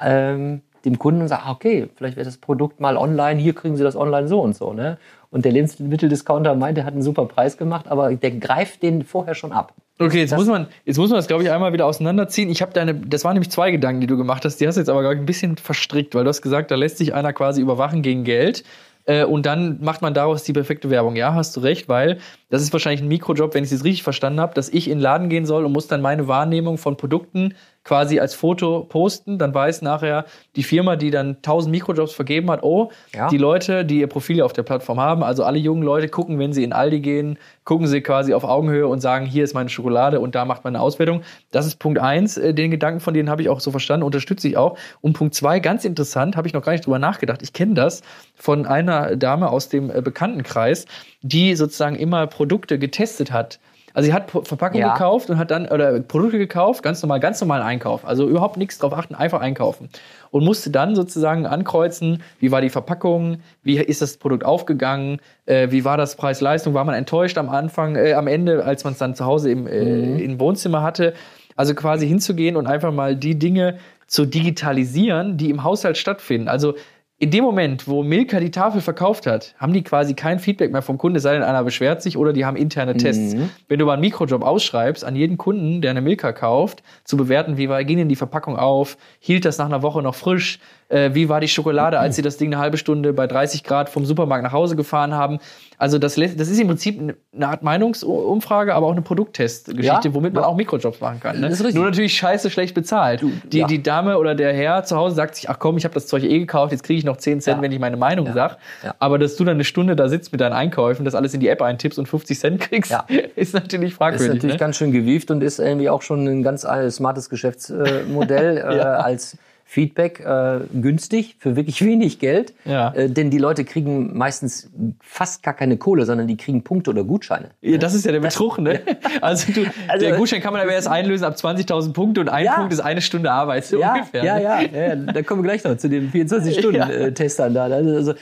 Ähm, 0.00 0.62
dem 0.84 0.98
Kunden 0.98 1.22
und 1.22 1.28
sagt, 1.28 1.46
ah, 1.46 1.50
okay, 1.52 1.88
vielleicht 1.96 2.16
wird 2.16 2.26
das 2.26 2.38
Produkt 2.38 2.80
mal 2.80 2.96
online, 2.96 3.40
hier 3.40 3.54
kriegen 3.54 3.76
Sie 3.76 3.84
das 3.84 3.96
online 3.96 4.28
so 4.28 4.40
und 4.40 4.56
so. 4.56 4.72
Ne? 4.72 4.98
Und 5.30 5.44
der 5.44 5.52
Lebensmitteldiscounter 5.52 6.54
meint, 6.54 6.78
er 6.78 6.84
hat 6.84 6.92
einen 6.94 7.02
super 7.02 7.26
Preis 7.26 7.56
gemacht, 7.56 7.86
aber 7.88 8.14
der 8.14 8.30
greift 8.32 8.82
den 8.82 9.02
vorher 9.04 9.34
schon 9.34 9.52
ab. 9.52 9.72
Okay, 9.98 10.20
jetzt 10.20 10.32
Das- 10.32 10.38
muss 10.38 10.48
man, 10.48 10.66
jetzt 10.84 10.98
muss 10.98 11.10
man 11.10 11.18
das, 11.18 11.26
glaube 11.28 11.42
ich, 11.44 11.50
einmal 11.50 11.72
wieder 11.72 11.86
auseinanderziehen. 11.86 12.50
Ich 12.50 12.62
habe 12.62 12.72
deine, 12.72 12.94
das 12.94 13.24
waren 13.24 13.34
nämlich 13.34 13.50
zwei 13.50 13.70
Gedanken, 13.70 14.00
die 14.00 14.06
du 14.06 14.16
gemacht 14.16 14.44
hast. 14.44 14.56
Die 14.60 14.66
hast 14.66 14.74
du 14.76 14.80
jetzt 14.80 14.88
aber, 14.88 15.00
glaube 15.00 15.14
ich, 15.16 15.20
ein 15.20 15.26
bisschen 15.26 15.56
verstrickt, 15.56 16.14
weil 16.14 16.24
du 16.24 16.28
hast 16.28 16.42
gesagt, 16.42 16.70
da 16.70 16.74
lässt 16.74 16.98
sich 16.98 17.14
einer 17.14 17.32
quasi 17.32 17.60
überwachen 17.60 18.02
gegen 18.02 18.24
Geld. 18.24 18.64
Äh, 19.04 19.24
und 19.24 19.46
dann 19.46 19.78
macht 19.82 20.00
man 20.00 20.14
daraus 20.14 20.44
die 20.44 20.52
perfekte 20.52 20.88
Werbung. 20.88 21.16
Ja, 21.16 21.34
hast 21.34 21.56
du 21.56 21.60
recht, 21.60 21.88
weil 21.88 22.18
das 22.50 22.62
ist 22.62 22.72
wahrscheinlich 22.72 23.02
ein 23.02 23.08
Mikrojob, 23.08 23.52
wenn 23.54 23.64
ich 23.64 23.72
es 23.72 23.82
richtig 23.84 24.02
verstanden 24.04 24.38
habe, 24.40 24.54
dass 24.54 24.68
ich 24.68 24.88
in 24.88 24.98
den 24.98 25.02
Laden 25.02 25.28
gehen 25.28 25.44
soll 25.44 25.64
und 25.64 25.72
muss 25.72 25.88
dann 25.88 26.00
meine 26.02 26.28
Wahrnehmung 26.28 26.78
von 26.78 26.96
Produkten 26.96 27.54
quasi 27.84 28.20
als 28.20 28.34
Foto 28.34 28.84
posten. 28.88 29.38
Dann 29.38 29.52
weiß 29.54 29.82
nachher 29.82 30.24
die 30.56 30.62
Firma, 30.62 30.96
die 30.96 31.10
dann 31.10 31.36
1000 31.36 31.70
Mikrojobs 31.72 32.12
vergeben 32.12 32.50
hat, 32.50 32.62
oh, 32.62 32.90
Ja. 33.14 33.28
die 33.28 33.38
Leute, 33.38 33.84
die 33.84 34.00
ihr 34.00 34.06
Profil 34.06 34.42
auf 34.42 34.52
der 34.52 34.62
Plattform 34.62 35.00
haben, 35.00 35.22
also 35.22 35.44
alle 35.44 35.58
jungen 35.58 35.82
Leute 35.82 36.08
gucken, 36.08 36.38
wenn 36.38 36.52
sie 36.52 36.62
in 36.64 36.72
Aldi 36.72 37.00
gehen, 37.00 37.38
gucken 37.64 37.86
sie 37.86 38.00
quasi 38.00 38.34
auf 38.34 38.44
Augenhöhe 38.44 38.86
und 38.86 39.00
sagen, 39.00 39.26
hier 39.26 39.44
ist 39.44 39.54
meine 39.54 39.68
Schokolade 39.68 40.20
und 40.20 40.34
da 40.34 40.44
macht 40.44 40.64
man 40.64 40.74
eine 40.76 40.82
Auswertung. 40.82 41.22
Das 41.50 41.66
ist 41.66 41.76
Punkt 41.78 41.98
eins. 41.98 42.36
Äh, 42.36 42.54
Den 42.54 42.70
Gedanken 42.70 43.00
von 43.00 43.14
denen 43.14 43.28
habe 43.30 43.42
ich 43.42 43.48
auch 43.48 43.60
so 43.60 43.70
verstanden, 43.70 44.04
unterstütze 44.04 44.48
ich 44.48 44.56
auch. 44.56 44.76
Und 45.00 45.14
Punkt 45.14 45.34
zwei, 45.34 45.58
ganz 45.60 45.84
interessant, 45.84 46.36
habe 46.36 46.46
ich 46.46 46.54
noch 46.54 46.62
gar 46.62 46.72
nicht 46.72 46.86
drüber 46.86 46.98
nachgedacht. 46.98 47.42
Ich 47.42 47.52
kenne 47.52 47.74
das 47.74 48.02
von 48.34 48.66
einer 48.66 49.16
Dame 49.16 49.50
aus 49.50 49.68
dem 49.68 49.90
äh, 49.90 50.00
Bekanntenkreis, 50.02 50.86
die 51.22 51.54
sozusagen 51.56 51.96
immer 51.96 52.26
Produkte 52.26 52.78
getestet 52.78 53.32
hat. 53.32 53.58
Also 53.94 54.06
sie 54.06 54.12
hat 54.12 54.30
Verpackungen 54.30 54.80
Ja. 54.86 54.92
gekauft 54.94 55.30
und 55.30 55.38
hat 55.38 55.50
dann 55.50 55.66
oder 55.68 56.00
Produkte 56.00 56.38
gekauft, 56.38 56.82
ganz 56.82 57.02
normal, 57.02 57.20
ganz 57.20 57.40
normalen 57.40 57.62
Einkauf. 57.62 58.04
Also 58.06 58.28
überhaupt 58.28 58.56
nichts 58.56 58.78
drauf 58.78 58.92
achten, 58.92 59.14
einfach 59.14 59.40
einkaufen. 59.40 59.88
Und 60.30 60.44
musste 60.44 60.70
dann 60.70 60.94
sozusagen 60.94 61.46
ankreuzen, 61.46 62.22
wie 62.38 62.50
war 62.50 62.60
die 62.60 62.70
Verpackung, 62.70 63.38
wie 63.62 63.78
ist 63.78 64.00
das 64.02 64.16
Produkt 64.16 64.44
aufgegangen, 64.44 65.20
äh, 65.46 65.70
wie 65.70 65.84
war 65.84 65.96
das 65.96 66.16
Preis-Leistung, 66.16 66.74
war 66.74 66.84
man 66.84 66.94
enttäuscht 66.94 67.36
am 67.38 67.48
Anfang, 67.48 67.96
äh, 67.96 68.14
am 68.14 68.26
Ende, 68.26 68.64
als 68.64 68.84
man 68.84 68.94
es 68.94 68.98
dann 68.98 69.14
zu 69.14 69.24
Hause 69.26 69.50
im, 69.50 69.66
äh, 69.66 70.18
im 70.22 70.40
Wohnzimmer 70.40 70.82
hatte. 70.82 71.14
Also 71.54 71.74
quasi 71.74 72.08
hinzugehen 72.08 72.56
und 72.56 72.66
einfach 72.66 72.92
mal 72.92 73.14
die 73.14 73.38
Dinge 73.38 73.76
zu 74.06 74.24
digitalisieren, 74.26 75.36
die 75.36 75.50
im 75.50 75.64
Haushalt 75.64 75.98
stattfinden. 75.98 76.48
Also 76.48 76.74
in 77.22 77.30
dem 77.30 77.44
Moment, 77.44 77.86
wo 77.86 78.02
Milka 78.02 78.40
die 78.40 78.50
Tafel 78.50 78.80
verkauft 78.80 79.28
hat, 79.28 79.54
haben 79.56 79.72
die 79.72 79.84
quasi 79.84 80.14
kein 80.14 80.40
Feedback 80.40 80.72
mehr 80.72 80.82
vom 80.82 80.98
Kunde, 80.98 81.18
es 81.18 81.22
sei 81.22 81.34
denn, 81.34 81.44
einer 81.44 81.62
beschwert 81.62 82.02
sich 82.02 82.16
oder 82.16 82.32
die 82.32 82.44
haben 82.44 82.56
interne 82.56 82.96
Tests. 82.96 83.36
Wenn 83.68 83.78
du 83.78 83.86
mal 83.86 83.92
einen 83.92 84.00
Mikrojob 84.00 84.42
ausschreibst, 84.42 85.04
an 85.04 85.14
jeden 85.14 85.38
Kunden, 85.38 85.82
der 85.82 85.92
eine 85.92 86.00
Milka 86.00 86.32
kauft, 86.32 86.82
zu 87.04 87.16
bewerten, 87.16 87.58
wie 87.58 87.68
war, 87.68 87.84
ging 87.84 87.98
denn 87.98 88.08
die 88.08 88.16
Verpackung 88.16 88.56
auf, 88.56 88.96
hielt 89.20 89.44
das 89.44 89.56
nach 89.58 89.66
einer 89.66 89.82
Woche 89.82 90.02
noch 90.02 90.16
frisch, 90.16 90.58
äh, 90.92 91.14
wie 91.14 91.28
war 91.28 91.40
die 91.40 91.48
Schokolade, 91.48 91.98
als 91.98 92.16
sie 92.16 92.22
das 92.22 92.36
Ding 92.36 92.52
eine 92.52 92.62
halbe 92.62 92.76
Stunde 92.76 93.12
bei 93.12 93.26
30 93.26 93.64
Grad 93.64 93.88
vom 93.88 94.04
Supermarkt 94.04 94.44
nach 94.44 94.52
Hause 94.52 94.76
gefahren 94.76 95.14
haben. 95.14 95.38
Also 95.78 95.98
das, 95.98 96.14
das 96.14 96.48
ist 96.48 96.60
im 96.60 96.68
Prinzip 96.68 97.00
eine 97.00 97.48
Art 97.48 97.62
Meinungsumfrage, 97.62 98.74
aber 98.74 98.86
auch 98.86 98.92
eine 98.92 99.02
Produkttestgeschichte, 99.02 100.08
Ja, 100.08 100.14
womit 100.14 100.34
man 100.34 100.44
auch 100.44 100.54
Mikrojobs 100.54 101.00
machen 101.00 101.18
kann. 101.18 101.40
Ne? 101.40 101.48
Ist. 101.48 101.74
Nur 101.74 101.84
natürlich 101.86 102.16
scheiße 102.16 102.50
schlecht 102.50 102.74
bezahlt. 102.74 103.24
die, 103.50 103.58
ja. 103.58 103.66
die 103.66 103.82
Dame 103.82 104.18
oder 104.18 104.34
der 104.34 104.52
Herr 104.52 104.84
zu 104.84 104.96
Hause 104.96 105.16
sagt 105.16 105.34
sich, 105.36 105.48
ach 105.50 105.58
komm, 105.58 105.76
ich 105.78 105.84
habe 105.84 105.94
das 105.94 106.06
Zeug 106.06 106.22
eh 106.22 106.38
gekauft, 106.38 106.72
jetzt 106.72 106.84
kriege 106.84 106.98
ich 106.98 107.04
noch 107.04 107.16
10 107.16 107.40
Cent, 107.40 107.56
Ja. 107.56 107.62
wenn 107.62 107.72
ich 107.72 107.78
meine 107.80 107.96
Meinung. 107.96 108.28
Ja. 108.36 108.56
Aber 108.98 109.18
dass 109.18 109.36
du 109.36 109.44
dann 109.44 109.54
eine 109.54 109.64
Stunde 109.64 109.96
da 109.96 110.08
sitzt 110.08 110.30
mit 110.30 110.40
deinen 110.40 110.52
Einkäufen, 110.52 111.04
das 111.04 111.14
alles 111.14 111.34
in 111.34 111.40
die 111.40 111.48
App 111.48 111.62
eintippst 111.62 111.98
und 111.98 112.06
50 112.06 112.38
Cent 112.38 112.60
kriegst, 112.60 112.90
Ja. 112.92 113.06
ist 113.34 113.54
natürlich 113.54 113.90
Ist 113.92 113.96
fragwürdig. 113.96 114.34
natürlich 114.34 114.54
ne? 114.54 114.60
ganz 114.60 114.76
schön 114.76 114.92
gewieft 114.92 115.30
und 115.30 115.42
ist 115.42 115.58
irgendwie 115.58 115.88
auch 115.88 116.02
schon 116.02 116.26
ein 116.26 116.42
ganz 116.42 116.66
smartes 116.90 117.28
Geschäftsmodell 117.30 118.58
äh, 118.58 118.60
als 118.82 119.36
Feedback 119.72 120.20
äh, 120.20 120.60
günstig 120.82 121.36
für 121.38 121.56
wirklich 121.56 121.82
wenig 121.86 122.18
Geld. 122.18 122.52
Ja. 122.66 122.92
Äh, 122.92 123.08
denn 123.08 123.30
die 123.30 123.38
Leute 123.38 123.64
kriegen 123.64 124.14
meistens 124.16 124.70
fast 125.00 125.42
gar 125.42 125.54
keine 125.54 125.78
Kohle, 125.78 126.04
sondern 126.04 126.26
die 126.26 126.36
kriegen 126.36 126.62
Punkte 126.62 126.90
oder 126.90 127.04
Gutscheine. 127.04 127.52
Ja, 127.62 127.78
das 127.78 127.94
ist 127.94 128.04
ja 128.04 128.12
der 128.12 128.20
Betrug, 128.20 128.58
ne? 128.58 128.80
Also, 129.22 129.50
du, 129.50 129.62
Also- 129.88 130.04
der 130.06 130.16
Gutschein 130.18 130.42
kann 130.42 130.52
man 130.52 130.60
aber 130.60 130.72
erst 130.72 130.88
einlösen 130.88 131.24
ab 131.24 131.36
20.000 131.36 131.94
Punkte 131.94 132.20
und 132.20 132.28
ein 132.28 132.44
Ja. 132.44 132.56
Punkt 132.56 132.70
ist 132.74 132.80
eine 132.80 133.00
Stunde 133.00 133.32
Arbeit, 133.32 133.64
so 133.64 133.80
Ja, 133.80 133.94
ungefähr. 133.94 134.22
ja, 134.24 134.36
ne? 134.36 134.42
ja, 134.42 134.60
ja, 134.88 134.96
da 134.96 135.22
kommen 135.22 135.42
wir 135.42 135.48
gleich 135.48 135.64
noch 135.64 135.78
zu 135.78 135.88
den 135.88 136.12
24-Stunden-Testern 136.12 137.54
da. 137.54 137.64
Also, 137.64 138.12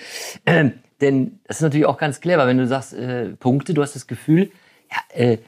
äh, 0.45 0.71
denn 1.00 1.40
das 1.49 1.57
ist 1.57 1.62
natürlich 1.62 1.87
auch 1.87 1.99
ganz 1.99 2.21
clever, 2.21 2.47
wenn 2.47 2.59
du 2.59 2.66
sagst, 2.69 2.95
äh, 2.95 3.30
Punkte, 3.40 3.75
du 3.75 3.83
hast 3.83 3.97
das 3.97 4.07
Gefühl, 4.07 4.50
ja, 4.90 4.99
äh, 5.21 5.38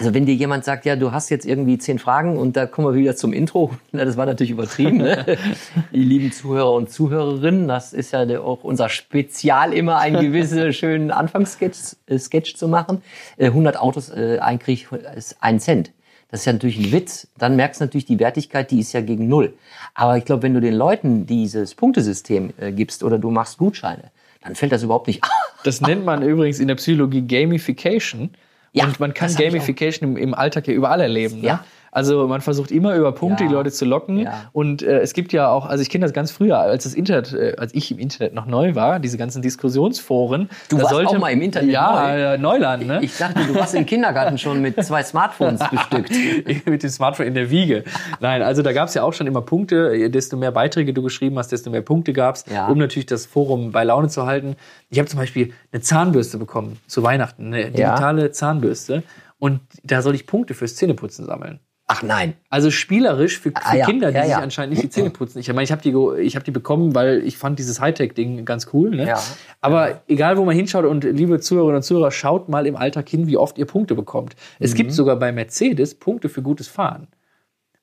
also 0.00 0.14
wenn 0.14 0.24
dir 0.24 0.34
jemand 0.34 0.64
sagt, 0.64 0.86
ja, 0.86 0.96
du 0.96 1.12
hast 1.12 1.28
jetzt 1.28 1.44
irgendwie 1.44 1.76
zehn 1.76 1.98
Fragen 1.98 2.38
und 2.38 2.56
da 2.56 2.64
kommen 2.64 2.88
wir 2.88 2.98
wieder 2.98 3.16
zum 3.16 3.34
Intro, 3.34 3.76
na, 3.92 4.06
das 4.06 4.16
war 4.16 4.24
natürlich 4.24 4.50
übertrieben, 4.50 4.96
ne? 4.96 5.36
die 5.92 6.02
lieben 6.02 6.32
Zuhörer 6.32 6.72
und 6.72 6.90
Zuhörerinnen, 6.90 7.68
das 7.68 7.92
ist 7.92 8.12
ja 8.12 8.40
auch 8.40 8.64
unser 8.64 8.88
Spezial 8.88 9.74
immer, 9.74 9.98
einen 9.98 10.20
gewissen 10.20 10.72
schönen 10.72 11.10
Anfangssketch 11.10 11.96
äh, 12.06 12.18
Sketch 12.18 12.56
zu 12.56 12.66
machen. 12.66 13.02
Äh, 13.36 13.46
100 13.46 13.78
Autos, 13.78 14.08
äh, 14.08 14.38
ein 14.40 14.58
Krieg 14.58 14.88
ist 15.14 15.36
ein 15.40 15.60
Cent. 15.60 15.92
Das 16.30 16.40
ist 16.40 16.46
ja 16.46 16.54
natürlich 16.54 16.78
ein 16.78 16.92
Witz. 16.92 17.28
Dann 17.36 17.56
merkst 17.56 17.80
du 17.80 17.84
natürlich, 17.84 18.06
die 18.06 18.20
Wertigkeit, 18.20 18.70
die 18.70 18.80
ist 18.80 18.92
ja 18.94 19.02
gegen 19.02 19.28
Null. 19.28 19.52
Aber 19.94 20.16
ich 20.16 20.24
glaube, 20.24 20.44
wenn 20.44 20.54
du 20.54 20.60
den 20.60 20.74
Leuten 20.74 21.26
dieses 21.26 21.74
Punktesystem 21.74 22.54
äh, 22.58 22.72
gibst 22.72 23.02
oder 23.02 23.18
du 23.18 23.30
machst 23.30 23.58
Gutscheine, 23.58 24.04
dann 24.42 24.54
fällt 24.54 24.72
das 24.72 24.82
überhaupt 24.82 25.08
nicht. 25.08 25.22
Das 25.64 25.82
nennt 25.82 26.06
man 26.06 26.22
übrigens 26.22 26.58
in 26.58 26.68
der 26.68 26.76
Psychologie 26.76 27.20
Gamification. 27.20 28.30
Ja, 28.72 28.84
und 28.84 29.00
man 29.00 29.14
kann 29.14 29.34
Gamification 29.34 30.10
im, 30.10 30.16
im 30.16 30.34
Alltag 30.34 30.68
ja 30.68 30.74
überall 30.74 31.00
erleben. 31.00 31.40
Ne? 31.40 31.46
Ja. 31.46 31.64
Also 31.92 32.28
man 32.28 32.40
versucht 32.40 32.70
immer 32.70 32.94
über 32.94 33.12
Punkte 33.12 33.42
Ja. 33.44 33.48
die 33.48 33.54
Leute 33.54 33.70
zu 33.72 33.84
locken. 33.84 34.18
Ja. 34.18 34.44
Und 34.52 34.82
äh, 34.82 35.00
es 35.00 35.12
gibt 35.12 35.32
ja 35.32 35.48
auch, 35.48 35.66
also 35.66 35.82
ich 35.82 35.90
kenne 35.90 36.04
das 36.04 36.12
ganz 36.12 36.30
früher, 36.30 36.58
als 36.58 36.84
das 36.84 36.94
Internet, 36.94 37.32
äh, 37.32 37.54
als 37.58 37.74
ich 37.74 37.90
im 37.90 37.98
Internet 37.98 38.32
noch 38.34 38.46
neu 38.46 38.74
war, 38.74 39.00
diese 39.00 39.18
ganzen 39.18 39.42
Diskussionsforen. 39.42 40.48
Du 40.68 40.78
warst 40.78 40.90
sollte, 40.90 41.10
auch 41.10 41.18
mal 41.18 41.30
im 41.30 41.42
Internet 41.42 41.70
ja, 41.70 41.92
neu. 42.08 42.22
äh, 42.34 42.38
Neuland, 42.38 42.86
ne? 42.86 43.00
Ich 43.02 43.16
dachte, 43.18 43.44
du 43.44 43.54
warst 43.54 43.74
im 43.74 43.86
Kindergarten 43.86 44.38
schon 44.38 44.60
mit 44.62 44.82
zwei 44.84 45.02
Smartphones 45.02 45.60
bestückt. 45.70 46.10
mit 46.66 46.82
dem 46.82 46.90
Smartphone 46.90 47.26
in 47.26 47.34
der 47.34 47.50
Wiege. 47.50 47.84
Nein, 48.20 48.42
also 48.42 48.62
da 48.62 48.72
gab 48.72 48.88
es 48.88 48.94
ja 48.94 49.02
auch 49.02 49.12
schon 49.12 49.26
immer 49.26 49.42
Punkte. 49.42 50.10
Desto 50.10 50.36
mehr 50.36 50.52
Beiträge 50.52 50.92
du 50.94 51.02
geschrieben 51.02 51.38
hast, 51.38 51.52
desto 51.52 51.70
mehr 51.70 51.82
Punkte 51.82 52.12
gab's, 52.12 52.44
Ja. 52.52 52.68
um 52.68 52.78
natürlich 52.78 53.06
das 53.06 53.26
Forum 53.26 53.72
bei 53.72 53.84
Laune 53.84 54.08
zu 54.08 54.26
halten. 54.26 54.56
Ich 54.90 54.98
habe 54.98 55.08
zum 55.08 55.18
Beispiel 55.18 55.52
eine 55.72 55.82
Zahnbürste 55.82 56.38
bekommen 56.38 56.78
zu 56.86 57.02
Weihnachten, 57.02 57.46
eine 57.46 57.70
digitale 57.70 58.30
Zahnbürste. 58.30 59.02
Und 59.38 59.60
da 59.82 60.02
soll 60.02 60.14
ich 60.14 60.26
Punkte 60.26 60.54
fürs 60.54 60.76
Zähneputzen 60.76 61.24
sammeln. 61.26 61.60
Ach 61.92 62.04
nein. 62.04 62.34
Also 62.50 62.70
spielerisch 62.70 63.40
für, 63.40 63.50
für 63.50 63.56
Ah, 63.66 63.74
ja. 63.74 63.84
Kinder, 63.86 64.10
die 64.12 64.16
Ja, 64.16 64.22
sich 64.22 64.30
ja. 64.30 64.38
anscheinend 64.38 64.74
nicht 64.74 64.84
die 64.84 64.90
Zähne 64.90 65.10
putzen. 65.10 65.40
Ich 65.40 65.48
meine, 65.48 65.64
ich 65.64 65.72
habe 65.72 65.82
die, 65.82 66.22
ich 66.22 66.36
hab 66.36 66.44
die 66.44 66.52
bekommen, 66.52 66.94
weil 66.94 67.22
ich 67.24 67.36
fand 67.36 67.58
dieses 67.58 67.80
Hightech-Ding 67.80 68.44
ganz 68.44 68.68
cool. 68.72 68.90
Ne? 68.90 69.06
Aber 69.60 70.00
egal, 70.06 70.36
wo 70.36 70.44
man 70.44 70.54
hinschaut 70.54 70.84
und 70.84 71.02
liebe 71.02 71.40
Zuhörerinnen 71.40 71.76
und 71.78 71.82
Zuhörer, 71.82 72.12
schaut 72.12 72.48
mal 72.48 72.66
im 72.66 72.76
Alltag 72.76 73.08
hin, 73.08 73.26
wie 73.26 73.36
oft 73.36 73.58
ihr 73.58 73.66
Punkte 73.66 73.96
bekommt. 73.96 74.36
Es 74.60 74.72
Mhm. 74.72 74.76
gibt 74.76 74.92
sogar 74.92 75.16
bei 75.16 75.32
Mercedes 75.32 75.96
Punkte 75.96 76.28
für 76.28 76.42
gutes 76.42 76.68
Fahren. 76.68 77.08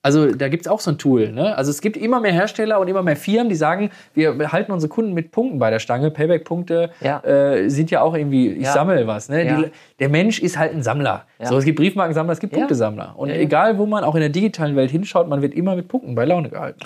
Also 0.07 0.31
da 0.33 0.47
gibt's 0.47 0.69
auch 0.69 0.79
so 0.79 0.91
ein 0.91 0.97
Tool. 0.97 1.33
Ne? 1.33 1.53
Also 1.57 1.69
es 1.69 1.81
gibt 1.81 1.97
immer 1.97 2.21
mehr 2.21 2.31
Hersteller 2.31 2.79
und 2.79 2.87
immer 2.87 3.03
mehr 3.03 3.17
Firmen, 3.17 3.49
die 3.49 3.55
sagen, 3.55 3.89
wir 4.13 4.53
halten 4.53 4.71
unsere 4.71 4.89
Kunden 4.89 5.11
mit 5.13 5.31
Punkten 5.31 5.59
bei 5.59 5.69
der 5.69 5.79
Stange. 5.79 6.11
Payback-Punkte 6.11 6.91
Ja. 7.01 7.19
äh, 7.25 7.67
sind 7.69 7.91
ja 7.91 7.99
auch 7.99 8.15
irgendwie, 8.15 8.47
ich 8.53 8.63
Ja. 8.67 8.71
sammle 8.71 9.05
was. 9.05 9.27
Ne? 9.27 9.45
Ja. 9.45 9.57
Die, 9.57 9.65
der 9.99 10.07
Mensch 10.07 10.39
ist 10.39 10.57
halt 10.57 10.73
ein 10.73 10.81
Sammler. 10.81 11.25
So, 11.43 11.57
es 11.57 11.65
gibt 11.65 11.77
Briefmarkensammler, 11.77 12.31
es 12.31 12.39
gibt. 12.39 12.53
Punktesammler. 12.53 13.15
Und 13.17 13.31
egal, 13.31 13.77
wo 13.77 13.85
man 13.85 14.05
auch 14.05 14.15
in 14.15 14.21
der 14.21 14.29
digitalen 14.29 14.77
Welt 14.77 14.91
hinschaut, 14.91 15.27
man 15.27 15.41
wird 15.41 15.53
immer 15.53 15.75
mit 15.75 15.89
Punkten 15.89 16.15
bei 16.15 16.23
Laune 16.23 16.49
gehalten. 16.49 16.79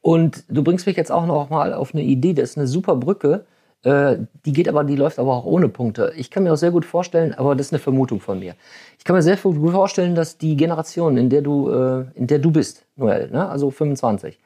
Und 0.00 0.44
du 0.48 0.62
bringst 0.62 0.86
mich 0.86 0.96
jetzt 0.96 1.10
auch 1.10 1.26
noch 1.26 1.50
mal 1.50 1.74
auf 1.74 1.92
eine 1.92 2.04
Idee, 2.04 2.32
das 2.32 2.50
ist 2.50 2.58
eine 2.58 2.68
super 2.68 2.94
Brücke. 2.94 3.44
Äh, 3.88 4.26
die 4.44 4.52
geht 4.52 4.68
aber, 4.68 4.84
die 4.84 4.96
läuft 4.96 5.18
aber 5.18 5.34
auch 5.34 5.46
ohne 5.46 5.70
Punkte. 5.70 6.12
Ich 6.14 6.30
kann 6.30 6.42
mir 6.42 6.52
auch 6.52 6.58
sehr 6.58 6.70
gut 6.70 6.84
vorstellen, 6.84 7.32
aber 7.32 7.54
das 7.54 7.68
ist 7.68 7.72
eine 7.72 7.78
Vermutung 7.80 8.20
von 8.20 8.38
mir. 8.38 8.54
Ich 8.98 9.04
kann 9.04 9.16
mir 9.16 9.22
sehr 9.22 9.38
gut 9.38 9.72
vorstellen, 9.72 10.14
dass 10.14 10.36
die 10.36 10.56
Generation, 10.56 11.16
in 11.16 11.30
der 11.30 11.40
du, 11.40 11.70
äh, 11.70 12.04
in 12.14 12.26
der 12.26 12.38
du 12.38 12.50
bist, 12.50 12.84
Noel, 12.96 13.30
ne? 13.30 13.48
also 13.48 13.70
25, 13.70 14.38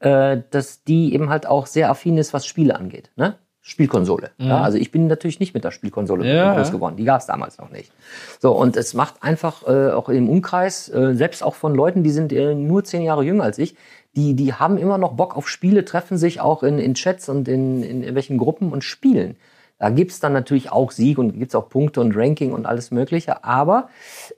äh, 0.00 0.42
dass 0.50 0.84
die 0.84 1.14
eben 1.14 1.30
halt 1.30 1.46
auch 1.46 1.66
sehr 1.66 1.88
affin 1.88 2.18
ist, 2.18 2.34
was 2.34 2.44
Spiele 2.44 2.76
angeht. 2.76 3.10
Ne? 3.16 3.36
Spielkonsole. 3.62 4.30
Ja, 4.38 4.62
also 4.62 4.78
ich 4.78 4.90
bin 4.90 5.06
natürlich 5.06 5.38
nicht 5.38 5.52
mit 5.52 5.64
der 5.64 5.70
Spielkonsole 5.70 6.26
Ja. 6.26 6.54
groß 6.54 6.72
geworden. 6.72 6.96
Die 6.96 7.04
gab 7.04 7.20
es 7.20 7.26
damals 7.26 7.58
noch 7.58 7.70
nicht. 7.70 7.92
So, 8.38 8.52
und 8.52 8.76
es 8.76 8.94
macht 8.94 9.22
einfach 9.22 9.66
äh, 9.66 9.90
auch 9.90 10.08
im 10.08 10.30
Umkreis, 10.30 10.88
äh, 10.88 11.14
selbst 11.14 11.42
auch 11.42 11.54
von 11.54 11.74
Leuten, 11.74 12.02
die 12.02 12.10
sind 12.10 12.32
äh, 12.32 12.54
nur 12.54 12.84
zehn 12.84 13.02
Jahre 13.02 13.22
jünger 13.22 13.44
als 13.44 13.58
ich, 13.58 13.76
die, 14.16 14.34
die 14.34 14.54
haben 14.54 14.78
immer 14.78 14.96
noch 14.96 15.12
Bock 15.12 15.36
auf 15.36 15.48
Spiele, 15.48 15.84
treffen 15.84 16.16
sich 16.16 16.40
auch 16.40 16.62
in, 16.62 16.78
in 16.78 16.94
Chats 16.94 17.28
und 17.28 17.48
in, 17.48 17.82
in 17.82 17.98
irgendwelchen 18.00 18.38
Gruppen 18.38 18.72
und 18.72 18.82
spielen. 18.82 19.36
Da 19.78 19.90
gibt's 19.90 20.20
dann 20.20 20.32
natürlich 20.32 20.72
auch 20.72 20.90
Sieg 20.90 21.18
und 21.18 21.38
gibt's 21.38 21.54
auch 21.54 21.68
Punkte 21.68 22.00
und 22.00 22.16
Ranking 22.16 22.52
und 22.52 22.66
alles 22.66 22.90
Mögliche. 22.90 23.44
Aber 23.44 23.88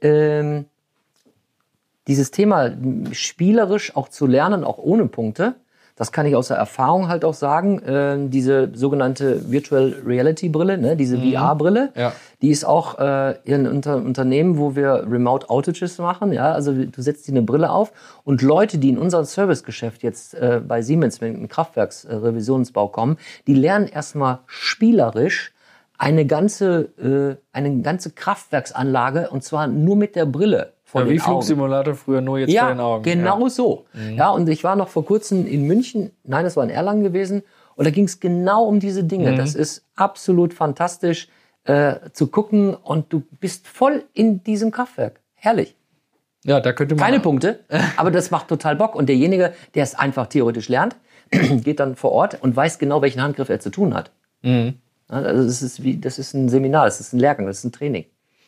ähm, 0.01 0.67
dieses 2.07 2.33
Thema 2.33 2.73
spielerisch 3.13 3.97
auch 3.97 4.09
zu 4.09 4.27
lernen, 4.27 4.65
auch 4.65 4.79
ohne 4.79 5.07
Punkte, 5.07 5.55
das 6.03 6.11
kann 6.11 6.27
ich 6.27 6.35
aus 6.35 6.49
der 6.49 6.57
Erfahrung 6.57 7.07
halt 7.07 7.25
auch 7.25 7.33
sagen. 7.35 7.79
Äh, 7.79 8.29
diese 8.29 8.71
sogenannte 8.75 9.53
Virtual 9.53 9.95
Reality 10.05 10.49
Brille, 10.49 10.77
ne, 10.77 10.97
diese 10.97 11.17
VR-Brille, 11.17 11.93
Ja. 11.95 12.13
die 12.43 12.51
ist 12.51 12.65
auch 12.65 12.99
äh, 12.99 13.37
in 13.45 13.69
unter 13.69 13.99
Unternehmen, 13.99 14.59
wo 14.59 14.75
wir 14.75 15.07
Remote 15.09 15.49
Outages 15.49 15.99
machen. 15.99 16.33
Ja, 16.33 16.51
also 16.51 16.73
du 16.73 17.03
setzt 17.03 17.29
dir 17.29 17.33
eine 17.35 17.43
Brille 17.43 17.71
auf 17.71 17.93
und 18.25 18.43
Leute, 18.43 18.79
die 18.79 18.89
in 18.89 18.99
unser 18.99 19.25
Servicegeschäft 19.25 20.03
jetzt 20.03 20.35
äh, 20.35 20.61
bei 20.67 20.83
Siemens 20.83 21.21
mit 21.21 21.37
einem 21.37 21.47
Kraftwerksrevisionsbau 21.47 22.89
kommen, 22.89 23.17
die 23.47 23.55
lernen 23.55 23.87
erstmal 23.87 24.41
spielerisch 24.47 25.53
eine 25.99 26.27
ganze, 26.27 26.89
äh, 26.99 27.37
eine 27.57 27.81
ganze 27.81 28.11
Kraftwerksanlage 28.11 29.31
und 29.31 29.45
zwar 29.45 29.69
nur 29.69 29.95
mit 29.95 30.17
der 30.17 30.27
Brille 30.27 30.73
vor 30.93 31.01
Ja, 31.01 31.07
den 31.07 31.15
wie 31.15 31.21
Augen. 31.21 31.31
Flugsimulator 31.33 31.95
früher 31.95 32.21
nur 32.21 32.39
jetzt 32.39 32.53
Ja, 32.53 32.65
vor 32.67 32.71
den 32.75 32.81
Augen. 32.81 33.03
genau 33.03 33.49
so. 33.49 33.87
Ja, 34.15 34.31
und 34.31 34.47
ich 34.49 34.63
war 34.63 34.77
noch 34.77 34.89
vor 34.89 35.07
kurzem 35.07 35.47
in 35.47 35.67
München, 35.67 36.11
nein, 36.23 36.45
das 36.45 36.55
war 36.57 36.65
in 36.65 36.71
Erlangen 36.71 37.03
gewesen, 37.03 37.43
und 37.77 37.87
da 37.87 37.91
ging 37.91 38.05
es 38.05 38.21
genau 38.21 38.65
um 38.67 38.79
diese 38.79 39.03
Dinge. 39.03 39.35
Das 39.35 39.55
ist 39.55 39.87
absolut 39.97 40.53
fantastisch 40.53 41.29
äh, 41.65 41.95
zu 42.13 42.27
gucken 42.27 42.75
und 42.75 43.11
du 43.11 43.23
bist 43.41 43.67
voll 43.67 44.05
in 44.13 44.45
diesem 44.45 44.71
Kraftwerk. 44.71 45.21
Herrlich. 45.35 45.75
Ja, 46.45 46.61
da 46.61 46.73
könnte 46.75 46.95
man. 46.95 47.03
Keine 47.05 47.21
Punkte, 47.21 47.61
aber 47.97 48.11
das 48.11 48.31
macht 48.31 48.49
total 48.49 48.77
Bock. 48.77 48.95
Und 48.95 49.09
derjenige, 49.09 49.55
der 49.75 49.85
es 49.85 49.95
einfach 49.95 50.27
theoretisch 50.27 50.69
lernt, 50.69 50.97
geht 51.31 51.81
dann 51.81 51.97
vor 51.97 52.13
Ort 52.13 52.37
und 52.43 52.55
weiß 52.55 52.79
genau, 52.79 53.01
welchen 53.01 53.23
Handgriff 53.23 53.49
er 53.49 53.61
zu 53.61 53.71
tun 53.71 53.95
hat. 53.95 54.11
Mhm. 54.43 54.75
Ja, 55.09 55.17
Also 55.17 55.45
das 55.45 55.63
ist 55.63 55.83
wie, 55.83 55.97
das 55.97 56.19
ist 56.19 56.35
ein 56.35 56.51
Seminar, 56.51 56.85
das 56.85 57.01
ist 57.01 57.15
ein 57.15 57.19
Lehrgang, 57.21 57.47
das 57.47 57.59
ist 57.59 57.65
ein 57.65 57.73
Training. 57.73 58.05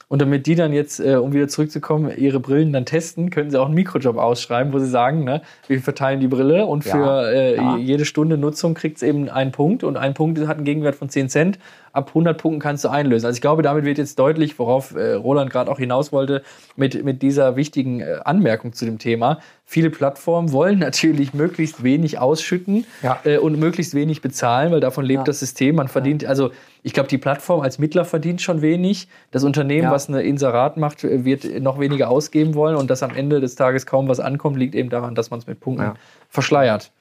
Und 0.08 0.20
damit 0.22 0.46
die 0.46 0.54
dann 0.54 0.72
jetzt, 0.72 1.00
äh, 1.00 1.16
um 1.16 1.32
wieder 1.32 1.48
zurückzukommen, 1.48 2.12
ihre 2.16 2.40
Brillen 2.40 2.72
dann 2.72 2.84
testen, 2.84 3.30
können 3.30 3.50
sie 3.50 3.60
auch 3.60 3.66
einen 3.66 3.74
Mikrojob 3.74 4.16
ausschreiben, 4.16 4.72
wo 4.72 4.78
sie 4.78 4.88
sagen, 4.88 5.24
ne, 5.24 5.42
wir 5.66 5.80
verteilen 5.80 6.20
die 6.20 6.28
Brille 6.28 6.66
und 6.66 6.84
Ja, 6.84 6.92
für 6.92 7.32
äh, 7.32 7.56
ja. 7.56 7.76
jede 7.78 8.04
Stunde 8.04 8.36
Nutzung 8.36 8.74
kriegt 8.74 8.98
es 8.98 9.02
eben 9.02 9.28
einen 9.28 9.52
Punkt 9.52 9.82
und 9.84 9.96
ein 9.96 10.14
Punkt 10.14 10.38
hat 10.46 10.56
einen 10.56 10.64
Gegenwert 10.64 10.94
von 10.94 11.08
10 11.08 11.28
Cent. 11.28 11.58
Ab 11.92 12.08
100 12.08 12.36
Punkten 12.40 12.60
kannst 12.60 12.84
du 12.84 12.88
einlösen. 12.88 13.26
Also 13.26 13.36
ich 13.36 13.40
glaube, 13.40 13.62
damit 13.62 13.84
wird 13.84 13.98
jetzt 13.98 14.18
deutlich, 14.18 14.58
worauf 14.58 14.94
äh, 14.96 15.12
Roland 15.12 15.50
gerade 15.50 15.70
auch 15.70 15.78
hinaus 15.78 16.12
wollte, 16.12 16.42
mit, 16.76 17.04
mit 17.04 17.22
dieser 17.22 17.54
wichtigen 17.56 18.00
äh, 18.00 18.16
Anmerkung 18.24 18.72
zu 18.72 18.84
dem 18.84 18.98
Thema. 18.98 19.38
Viele 19.64 19.90
Plattformen 19.90 20.52
wollen 20.52 20.78
natürlich 20.80 21.34
möglichst 21.34 21.82
wenig 21.84 22.18
ausschütten 22.18 22.84
Ja. 23.02 23.18
äh, 23.24 23.38
und 23.38 23.58
möglichst 23.58 23.94
wenig 23.94 24.22
bezahlen, 24.22 24.72
weil 24.72 24.80
davon 24.80 25.04
lebt 25.04 25.28
das 25.28 25.38
System. 25.40 25.76
Man 25.76 25.88
verdient, 25.88 26.24
also 26.24 26.50
ich 26.86 26.92
glaube, 26.92 27.08
die 27.08 27.18
Plattform 27.18 27.60
als 27.62 27.78
Mittler 27.78 28.04
verdient 28.04 28.42
schon 28.42 28.60
wenig. 28.60 29.08
Das 29.30 29.42
Unternehmen, 29.42 29.84
Ja. 29.84 29.90
was 29.90 30.08
eine 30.08 30.22
Inserat 30.22 30.76
macht, 30.76 31.02
äh, 31.02 31.24
wird 31.24 31.44
noch 31.62 31.80
weniger 31.80 32.10
ausgeben 32.10 32.54
wollen 32.54 32.76
und 32.76 32.90
dass 32.90 33.02
am 33.02 33.16
Ende 33.16 33.40
des 33.40 33.56
Tages 33.56 33.86
kaum 33.86 34.06
was 34.06 34.20
ankommt, 34.20 34.58
liegt 34.58 34.74
eben 34.74 34.90
daran, 34.90 35.14
dass 35.14 35.30
man 35.30 35.40
es 35.40 35.46
mit 35.46 35.60
Punkten 35.60 35.82
Ja. 35.82 35.94
verschleiert. 36.28 36.92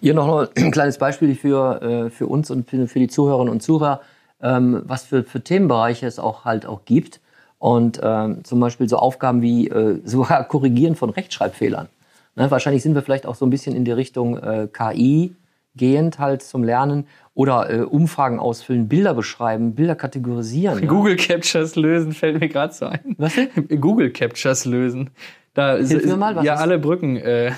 Hier 0.00 0.14
noch 0.14 0.48
ein 0.56 0.70
kleines 0.70 0.96
Beispiel 0.98 1.34
für, 1.34 1.82
äh, 1.82 2.10
für 2.10 2.26
uns 2.26 2.50
und 2.50 2.68
für, 2.68 2.88
für 2.88 2.98
die 2.98 3.08
Zuhörerinnen 3.08 3.52
und 3.52 3.62
Zuhörer, 3.62 4.00
ähm, 4.42 4.82
was 4.86 5.04
für, 5.04 5.22
für 5.24 5.42
Themenbereiche 5.42 6.06
es 6.06 6.18
auch 6.18 6.44
halt 6.46 6.64
auch 6.66 6.84
gibt. 6.86 7.20
Und 7.58 8.00
ähm, 8.02 8.42
zum 8.44 8.58
Beispiel 8.60 8.88
so 8.88 8.96
Aufgaben 8.96 9.40
wie 9.42 9.68
äh, 9.68 10.00
sogar 10.04 10.42
Korrigieren 10.48 10.96
von 10.96 11.10
Rechtschreibfehlern. 11.10 11.88
Ne, 12.34 12.50
wahrscheinlich 12.50 12.82
sind 12.82 12.94
wir 12.94 13.02
vielleicht 13.02 13.26
auch 13.26 13.34
so 13.34 13.44
ein 13.46 13.50
bisschen 13.50 13.76
in 13.76 13.84
die 13.84 13.92
Richtung 13.92 14.38
äh, 14.38 14.68
KI 14.72 15.34
gehend 15.74 16.18
halt 16.18 16.42
zum 16.42 16.62
Lernen 16.62 17.06
oder 17.34 17.70
äh, 17.70 17.80
Umfragen 17.80 18.38
ausfüllen, 18.38 18.88
Bilder 18.88 19.14
beschreiben, 19.14 19.74
Bilder 19.74 19.94
kategorisieren. 19.94 20.80
Ja. 20.80 20.86
Google 20.86 21.16
Captures 21.16 21.76
lösen 21.76 22.12
fällt 22.12 22.40
mir 22.40 22.48
gerade 22.48 22.74
so 22.74 22.86
ein. 22.86 23.16
Was? 23.18 23.34
Google 23.80 24.10
Captures 24.10 24.64
lösen. 24.64 25.10
Da 25.54 25.76
Hilf 25.76 26.04
mir 26.04 26.16
mal, 26.16 26.36
was 26.36 26.44
ja 26.44 26.54
alle 26.54 26.78
Brücken. 26.78 27.16
Äh, 27.16 27.52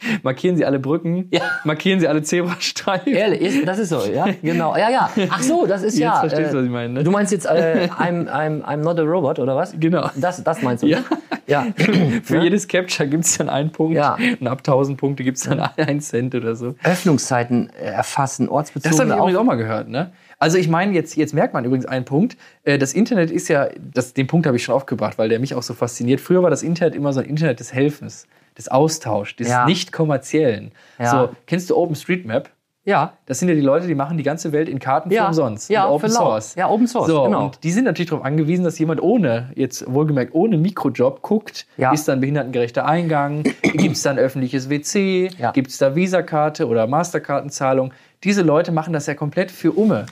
markieren 0.22 0.56
Sie 0.56 0.64
alle 0.64 0.78
Brücken. 0.78 1.28
Ja. 1.32 1.40
Markieren 1.64 2.00
Sie 2.00 2.08
alle 2.08 2.22
Zebrastreifen. 2.22 3.12
Ehrlich, 3.12 3.40
ist, 3.40 3.66
das 3.66 3.78
ist 3.78 3.88
so, 3.88 4.02
ja, 4.04 4.26
genau. 4.42 4.76
Ja, 4.76 4.90
ja. 4.90 5.10
Ach 5.30 5.42
so, 5.42 5.66
das 5.66 5.82
ist 5.82 5.94
Jetzt 5.94 6.02
ja. 6.02 6.20
verstehst 6.20 6.52
du, 6.52 6.58
was 6.58 6.64
ich 6.64 6.70
meine, 6.70 6.94
ne? 6.94 7.04
Du 7.04 7.10
meinst 7.10 7.32
jetzt 7.32 7.46
äh, 7.46 7.88
I'm, 7.98 8.28
I'm, 8.28 8.62
I'm 8.62 8.76
not 8.78 8.98
a 8.98 9.02
robot 9.02 9.38
oder 9.38 9.56
was? 9.56 9.74
Genau. 9.78 10.10
Das, 10.16 10.42
das 10.42 10.62
meinst 10.62 10.82
du? 10.82 10.88
Ja. 10.88 10.98
ne? 10.98 11.04
Ja. 11.46 11.66
Für 12.22 12.36
Ja. 12.36 12.42
jedes 12.42 12.68
Capture 12.68 13.08
gibt 13.08 13.24
es 13.24 13.38
dann 13.38 13.48
einen 13.48 13.72
Punkt. 13.72 13.96
Ja. 13.96 14.16
Und 14.38 14.46
ab 14.46 14.58
1000 14.58 14.98
Punkte 14.98 15.24
gibt 15.24 15.38
es 15.38 15.44
dann 15.44 15.60
einen 15.76 16.00
Cent 16.00 16.34
oder 16.34 16.54
so. 16.54 16.74
Öffnungszeiten 16.84 17.70
äh, 17.70 17.86
erfassen, 17.86 18.48
Das 18.48 18.98
habe 19.00 19.08
ich 19.08 19.14
Auf 19.14 19.34
auch 19.34 19.44
mal 19.44 19.56
gehört, 19.56 19.88
ne? 19.88 20.12
Also 20.40 20.56
ich 20.58 20.68
meine, 20.68 20.92
jetzt, 20.92 21.16
jetzt 21.16 21.34
merkt 21.34 21.52
man 21.54 21.64
übrigens 21.64 21.86
einen 21.86 22.04
Punkt. 22.04 22.36
Äh, 22.64 22.78
Das 22.78 22.92
Internet 22.92 23.30
ist 23.30 23.48
ja, 23.48 23.68
das, 23.92 24.14
den 24.14 24.26
Punkt 24.26 24.46
habe 24.46 24.56
ich 24.56 24.62
schon 24.64 24.74
aufgebracht, 24.74 25.18
weil 25.18 25.28
der 25.28 25.40
mich 25.40 25.54
auch 25.54 25.62
so 25.62 25.74
fasziniert. 25.74 26.20
Früher 26.20 26.42
war 26.42 26.50
das 26.50 26.62
Internet 26.62 26.94
immer 26.94 27.12
so 27.12 27.20
ein 27.20 27.26
Internet 27.26 27.58
des 27.60 27.72
Helfens, 27.72 28.26
des 28.56 28.68
Austauschs, 28.68 29.34
des 29.36 29.48
Ja. 29.48 29.66
nicht 29.66 29.90
kommerziellen. 29.92 30.72
Ja. 30.98 31.10
So, 31.10 31.28
kennst 31.46 31.70
du 31.70 31.76
OpenStreetMap? 31.76 32.50
Ja. 32.84 33.12
Das 33.26 33.38
sind 33.40 33.48
ja 33.50 33.54
die 33.54 33.60
Leute, 33.60 33.86
die 33.86 33.94
machen 33.94 34.16
die 34.16 34.22
ganze 34.22 34.50
Welt 34.52 34.66
in 34.68 34.78
Karten 34.78 35.10
Ja. 35.10 35.22
für 35.24 35.28
umsonst. 35.28 35.68
Ja, 35.68 35.88
Open. 35.90 36.08
Source. 36.08 36.54
Ja, 36.54 36.70
Open 36.70 36.86
Source, 36.86 37.08
So, 37.08 37.24
genau. 37.24 37.46
Und 37.46 37.62
die 37.62 37.70
sind 37.70 37.84
natürlich 37.84 38.08
darauf 38.08 38.24
angewiesen, 38.24 38.64
dass 38.64 38.78
jemand 38.78 39.02
ohne, 39.02 39.50
jetzt 39.56 39.92
wohlgemerkt 39.92 40.34
ohne 40.34 40.56
Mikrojob 40.56 41.20
guckt, 41.20 41.66
Ja. 41.76 41.92
ist 41.92 42.08
da 42.08 42.14
ein 42.14 42.20
behindertengerechter 42.20 42.86
Eingang, 42.86 43.42
gibt 43.62 43.96
es 43.96 44.02
da 44.02 44.10
ein 44.10 44.18
öffentliches 44.18 44.70
WC, 44.70 45.30
Ja. 45.36 45.50
gibt 45.50 45.68
es 45.68 45.76
da 45.78 45.94
Visakarte 45.96 46.66
oder 46.66 46.86
Masterkartenzahlung. 46.86 47.92
Diese 48.24 48.40
Leute 48.42 48.72
machen 48.72 48.92
das 48.94 49.06
ja 49.06 49.14
komplett 49.14 49.50
für 49.50 49.72
Umme. 49.72 50.06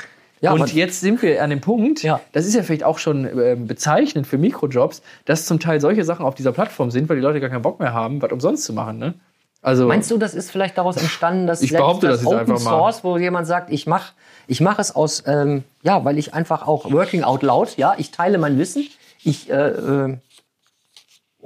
Ja, 0.47 0.53
und 0.63 0.73
jetzt 0.75 1.01
sind 1.01 1.23
wir 1.23 1.43
an 1.43 1.51
dem 1.51 1.61
Punkt, 1.61 2.03
Ja. 2.03 2.21
das 2.33 2.47
ist 2.47 2.55
ja 2.55 2.63
vielleicht 2.63 2.85
auch 2.85 2.99
schon 2.99 3.27
ähm, 3.39 3.67
bezeichnend 3.67 4.27
für 4.27 4.39
Mikrojobs, 4.39 5.03
dass 5.25 5.47
zum 5.47 5.61
Teil 5.61 5.81
solche 5.81 6.05
Sachen 6.05 6.25
auf 6.25 6.35
dieser 6.35 6.53
Plattform 6.53 6.91
sind, 6.91 7.09
weil 7.09 7.17
die 7.17 7.23
Leute 7.23 7.41
gar 7.41 7.51
keinen 7.51 7.63
Bock 7.63 7.81
mehr 7.81 7.93
haben, 7.93 8.21
was 8.23 8.33
umsonst 8.33 8.65
zu 8.65 8.73
machen. 8.73 8.99
Ne? 8.99 9.15
Also, 9.63 9.87
Meinst 9.89 10.11
du, 10.11 10.19
das 10.19 10.35
ist 10.35 10.51
vielleicht 10.51 10.79
daraus 10.79 10.97
entstanden, 10.97 11.47
dass 11.47 11.61
Ich 11.63 11.73
behaupte 11.73 12.07
das 12.09 12.21
das 12.23 12.27
Open. 12.27 12.57
Source, 12.59 13.03
wo 13.03 13.19
jemand 13.19 13.47
sagt, 13.47 13.71
ich 13.73 13.87
mache 13.87 14.13
ich 14.49 14.61
mach 14.61 14.79
es 14.79 14.95
aus, 14.95 15.25
ähm, 15.27 15.65
ja, 15.83 16.05
weil 16.05 16.19
ich 16.19 16.33
einfach 16.35 16.67
auch 16.69 16.91
working 16.93 17.25
out 17.25 17.43
loud, 17.43 17.77
ja, 17.77 17.95
ich 17.99 18.13
teile 18.13 18.39
mein 18.39 18.59
Wissen, 18.59 18.87
ich 19.25 19.51
äh, 19.51 19.55
äh, 19.71 20.17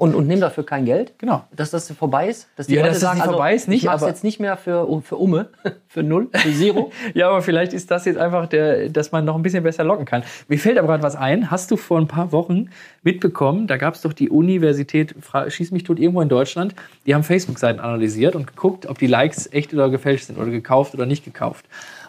und, 0.01 0.15
und 0.15 0.27
nehme 0.27 0.41
dafür 0.41 0.65
kein 0.65 0.87
Geld. 0.87 1.13
Genau. 1.19 1.45
Dass 1.55 1.71
das 1.71 1.91
vorbei 1.93 2.29
ist. 2.29 2.49
Dass 2.57 2.67
die 2.67 2.75
Ja, 2.75 2.81
Leute 2.81 2.93
dass 2.93 3.01
das 3.01 3.03
sagen, 3.03 3.17
nicht 3.19 3.23
also, 3.23 3.33
vorbei 3.35 3.55
ist, 3.55 3.69
nicht, 3.69 3.83
ich 3.83 3.85
mache 3.85 3.97
es 3.97 4.03
aber- 4.03 4.11
jetzt 4.11 4.25
nicht 4.25 4.41
mehr 4.41 4.57
für, 4.57 4.87
für 5.03 5.17
Umme, 5.17 5.49
für 5.89 6.03
Null, 6.03 6.29
für 6.33 6.53
Zero. 6.53 6.91
Ja, 7.15 7.29
aber 7.29 7.43
vielleicht 7.43 7.73
ist 7.73 7.91
das 7.91 8.07
jetzt 8.07 8.17
einfach 8.19 8.47
der, 8.47 8.89
dass 8.89 9.13
man 9.13 9.25
noch 9.25 9.37
ein 9.37 9.43
bisschen 9.43 9.63
besser 9.63 9.85
locken 9.85 10.07
kann. 10.07 10.23
Mir 10.49 10.59
fällt 10.59 10.79
aber 10.79 10.89
gerade 10.89 11.03
was 11.03 11.17
ein. 11.17 11.51
Hast 11.51 11.71
du 11.71 11.77
vor 11.77 11.99
ein 11.99 12.09
paar 12.09 12.33
Wochen 12.33 12.71
mitbekommen, 13.03 13.67
da 13.67 13.77
gab 13.77 13.95
es 13.95 14.01
doch 14.03 14.13
die 14.13 14.31
Universität, 14.31 15.15
schieß 15.49 15.71
mich 15.71 15.85
tot, 15.85 15.99
irgendwo 15.99 16.21
in 16.23 16.29
Deutschland, 16.29 16.75
die 17.07 17.15
haben 17.15 17.23
Facebook-Seiten 17.23 17.81
analysiert 17.81 18.35
und 18.37 18.47
geguckt, 18.47 18.87
ob 18.87 18.99
die 18.99 19.07
Likes 19.07 19.53
echt 19.53 19.73
oder 19.75 19.91
gefälscht 19.91 20.27
sind 20.27 20.39
oder 20.39 20.51
gekauft 20.51 20.95
oder 20.95 21.07
nicht 21.07 21.25
gekauft. 21.25 21.67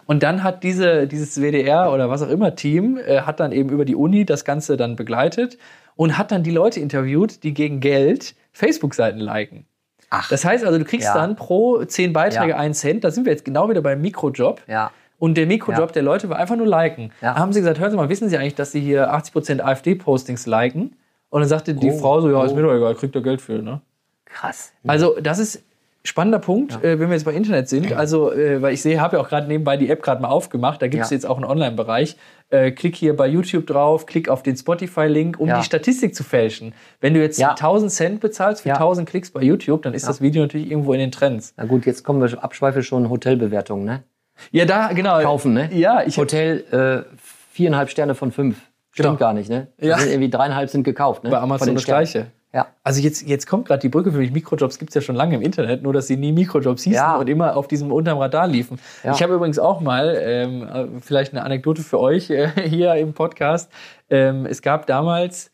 Und 0.08 0.24
dann 0.24 0.44
hat 0.44 0.64
diese, 0.64 1.08
dieses 1.08 1.40
WDR 1.40 1.92
oder 1.94 2.10
was 2.10 2.22
auch 2.22 2.30
immer 2.30 2.56
Team, 2.56 2.98
äh, 2.98 3.22
hat 3.22 3.40
dann 3.40 3.52
eben 3.52 3.70
über 3.70 3.86
die 3.86 3.96
Uni 3.96 4.26
das 4.26 4.44
Ganze 4.46 4.76
dann 4.76 4.96
begleitet 4.96 5.58
und 5.96 6.18
hat 6.18 6.32
dann 6.32 6.44
die 6.44 6.52
Leute 6.52 6.80
interviewt, 6.80 7.44
die 7.44 7.54
gegen 7.54 7.80
Geld 7.80 8.36
Facebook-Seiten 8.54 9.20
liken. 9.20 9.66
Ach. 10.10 10.28
Das 10.30 10.44
heißt 10.44 10.66
also, 10.66 10.78
du 10.78 10.84
kriegst 10.86 11.08
Ja. 11.08 11.14
dann 11.14 11.36
pro 11.36 11.84
zehn 11.86 12.12
Beiträge 12.14 12.52
Ja. 12.52 12.58
einen 12.58 12.74
Cent. 12.74 13.04
Da 13.04 13.12
sind 13.12 13.26
wir 13.26 13.32
jetzt 13.32 13.46
genau 13.46 13.70
wieder 13.70 13.82
beim 13.82 14.02
Mikrojob. 14.02 14.62
Ja. 14.68 14.92
Und 15.20 15.36
der 15.36 15.46
Mikrojob 15.46 15.94
der 15.94 16.02
Leute 16.04 16.30
war 16.30 16.38
einfach 16.38 16.56
nur 16.56 16.68
liken. 16.68 17.12
Da 17.22 17.36
haben 17.36 17.54
sie 17.54 17.60
gesagt, 17.62 17.80
hören 17.80 17.92
Sie 17.92 17.98
mal, 17.98 18.10
wissen 18.10 18.28
Sie 18.28 18.38
eigentlich, 18.38 18.56
dass 18.56 18.72
Sie 18.72 18.82
hier 18.82 19.14
80% 19.14 19.62
AfD-Postings 19.62 20.48
liken? 20.48 20.96
Und 21.30 21.42
dann 21.42 21.48
sagte 21.48 21.74
die 21.76 21.92
Oh, 21.92 21.98
Frau 22.00 22.20
so, 22.22 22.30
ja, 22.32 22.44
ist 22.44 22.52
oh. 22.52 22.56
mir 22.56 22.64
doch 22.64 22.74
egal, 22.76 22.96
kriegt 22.96 23.16
ihr 23.16 23.22
Geld 23.22 23.40
für, 23.42 23.62
ne? 23.62 23.82
Krass. 24.26 24.74
Also 24.86 25.18
das 25.22 25.40
ist 25.40 25.64
spannender 26.04 26.40
Punkt, 26.40 26.84
äh, 26.84 27.00
wenn 27.00 27.10
wir 27.10 27.14
jetzt 27.16 27.26
bei 27.26 27.34
Internet 27.34 27.70
sind. 27.70 27.94
Also, 27.94 28.32
äh, 28.34 28.62
weil 28.62 28.74
ich 28.74 28.82
sehe, 28.82 29.00
habe 29.00 29.18
ja 29.18 29.22
auch 29.22 29.30
gerade 29.30 29.48
nebenbei 29.48 29.78
die 29.78 29.90
App 29.90 30.02
gerade 30.02 30.22
mal 30.22 30.30
aufgemacht. 30.30 30.82
Da 30.82 30.88
gibt 30.88 31.04
es 31.04 31.10
Ja. 31.12 31.16
jetzt 31.16 31.26
auch 31.26 31.36
einen 31.38 31.46
Online-Bereich. 31.46 32.18
Äh, 32.50 32.72
klick 32.72 32.96
hier 32.96 33.16
bei 33.16 33.28
YouTube 33.28 33.68
drauf, 33.68 34.06
klick 34.08 34.28
auf 34.28 34.42
den 34.44 34.58
Spotify-Link, 34.58 35.40
um 35.40 35.48
Ja. 35.48 35.60
die 35.60 35.64
Statistik 35.64 36.16
zu 36.16 36.24
fälschen. 36.24 36.74
Wenn 37.00 37.14
du 37.14 37.22
jetzt 37.22 37.40
Ja. 37.40 37.54
1000 37.54 37.92
Cent 37.92 38.20
bezahlst 38.20 38.64
für 38.64 38.70
Ja. 38.70 38.76
1000 38.78 39.08
Klicks 39.08 39.30
bei 39.32 39.42
YouTube, 39.42 39.84
dann 39.84 39.94
ist 39.94 40.08
das 40.08 40.22
Video 40.22 40.42
natürlich 40.42 40.70
irgendwo 40.72 40.94
in 40.94 41.00
den 41.00 41.12
Trends. 41.12 41.54
Na 41.58 41.66
gut, 41.66 41.86
jetzt 41.86 42.04
kommen 42.04 42.22
wir 42.22 42.44
abschweife 42.44 42.82
schon 42.84 43.10
Hotelbewertungen, 43.10 43.86
ne? 43.86 44.04
Ja, 44.52 44.66
da, 44.66 44.92
genau. 44.94 45.22
Kaufen, 45.22 45.54
ne? 45.54 45.70
Ja, 45.72 46.02
ich 46.06 46.18
Hotel 46.18 47.06
äh, 47.12 47.16
viereinhalb 47.52 47.90
Sterne 47.90 48.16
von 48.16 48.32
fünf. 48.32 48.58
Stimmt 48.94 49.08
Genau. 49.08 49.18
gar 49.20 49.34
nicht, 49.34 49.50
ne? 49.50 49.68
Ja. 49.80 49.98
Sind 50.00 50.10
irgendwie 50.10 50.30
dreieinhalb 50.30 50.70
sind 50.70 50.84
gekauft, 50.84 51.24
ne? 51.24 51.30
bei 51.30 51.38
Amazon 51.38 51.76
das. 51.76 51.86
Gleiche. 51.86 52.28
Ja. 52.54 52.68
Also 52.84 53.02
jetzt, 53.02 53.28
jetzt 53.28 53.48
kommt 53.48 53.66
gerade 53.68 53.80
die 53.80 53.90
Brücke 53.90 54.12
für 54.12 54.18
mich. 54.18 54.32
Mikrojobs 54.32 54.78
gibt 54.78 54.90
es 54.90 54.96
ja 54.96 55.02
schon 55.02 55.16
lange 55.16 55.36
im 55.36 55.42
Internet, 55.42 55.84
nur 55.84 55.94
dass 55.94 56.08
sie 56.08 56.18
nie 56.18 56.34
Mikrojobs 56.34 56.84
hießen 56.84 56.96
Ja. 56.96 57.16
und 57.16 57.30
immer 57.30 57.56
auf 57.56 57.68
diesem 57.68 57.92
unterm 57.92 58.18
Radar 58.18 58.48
liefen. 58.48 58.78
Ja. 59.04 59.14
Ich 59.14 59.24
habe 59.24 59.34
übrigens 59.36 59.58
auch 59.58 59.80
mal, 59.80 60.18
ähm, 60.22 60.64
äh, 60.68 61.00
vielleicht 61.02 61.32
eine 61.34 61.44
Anekdote 61.44 61.82
für 61.82 62.00
euch 62.00 62.30
äh, 62.30 62.50
hier 62.68 62.96
im 62.96 63.14
Podcast. 63.14 63.72
Ähm, 64.10 64.46
es 64.46 64.62
gab 64.62 64.86
damals, 64.86 65.50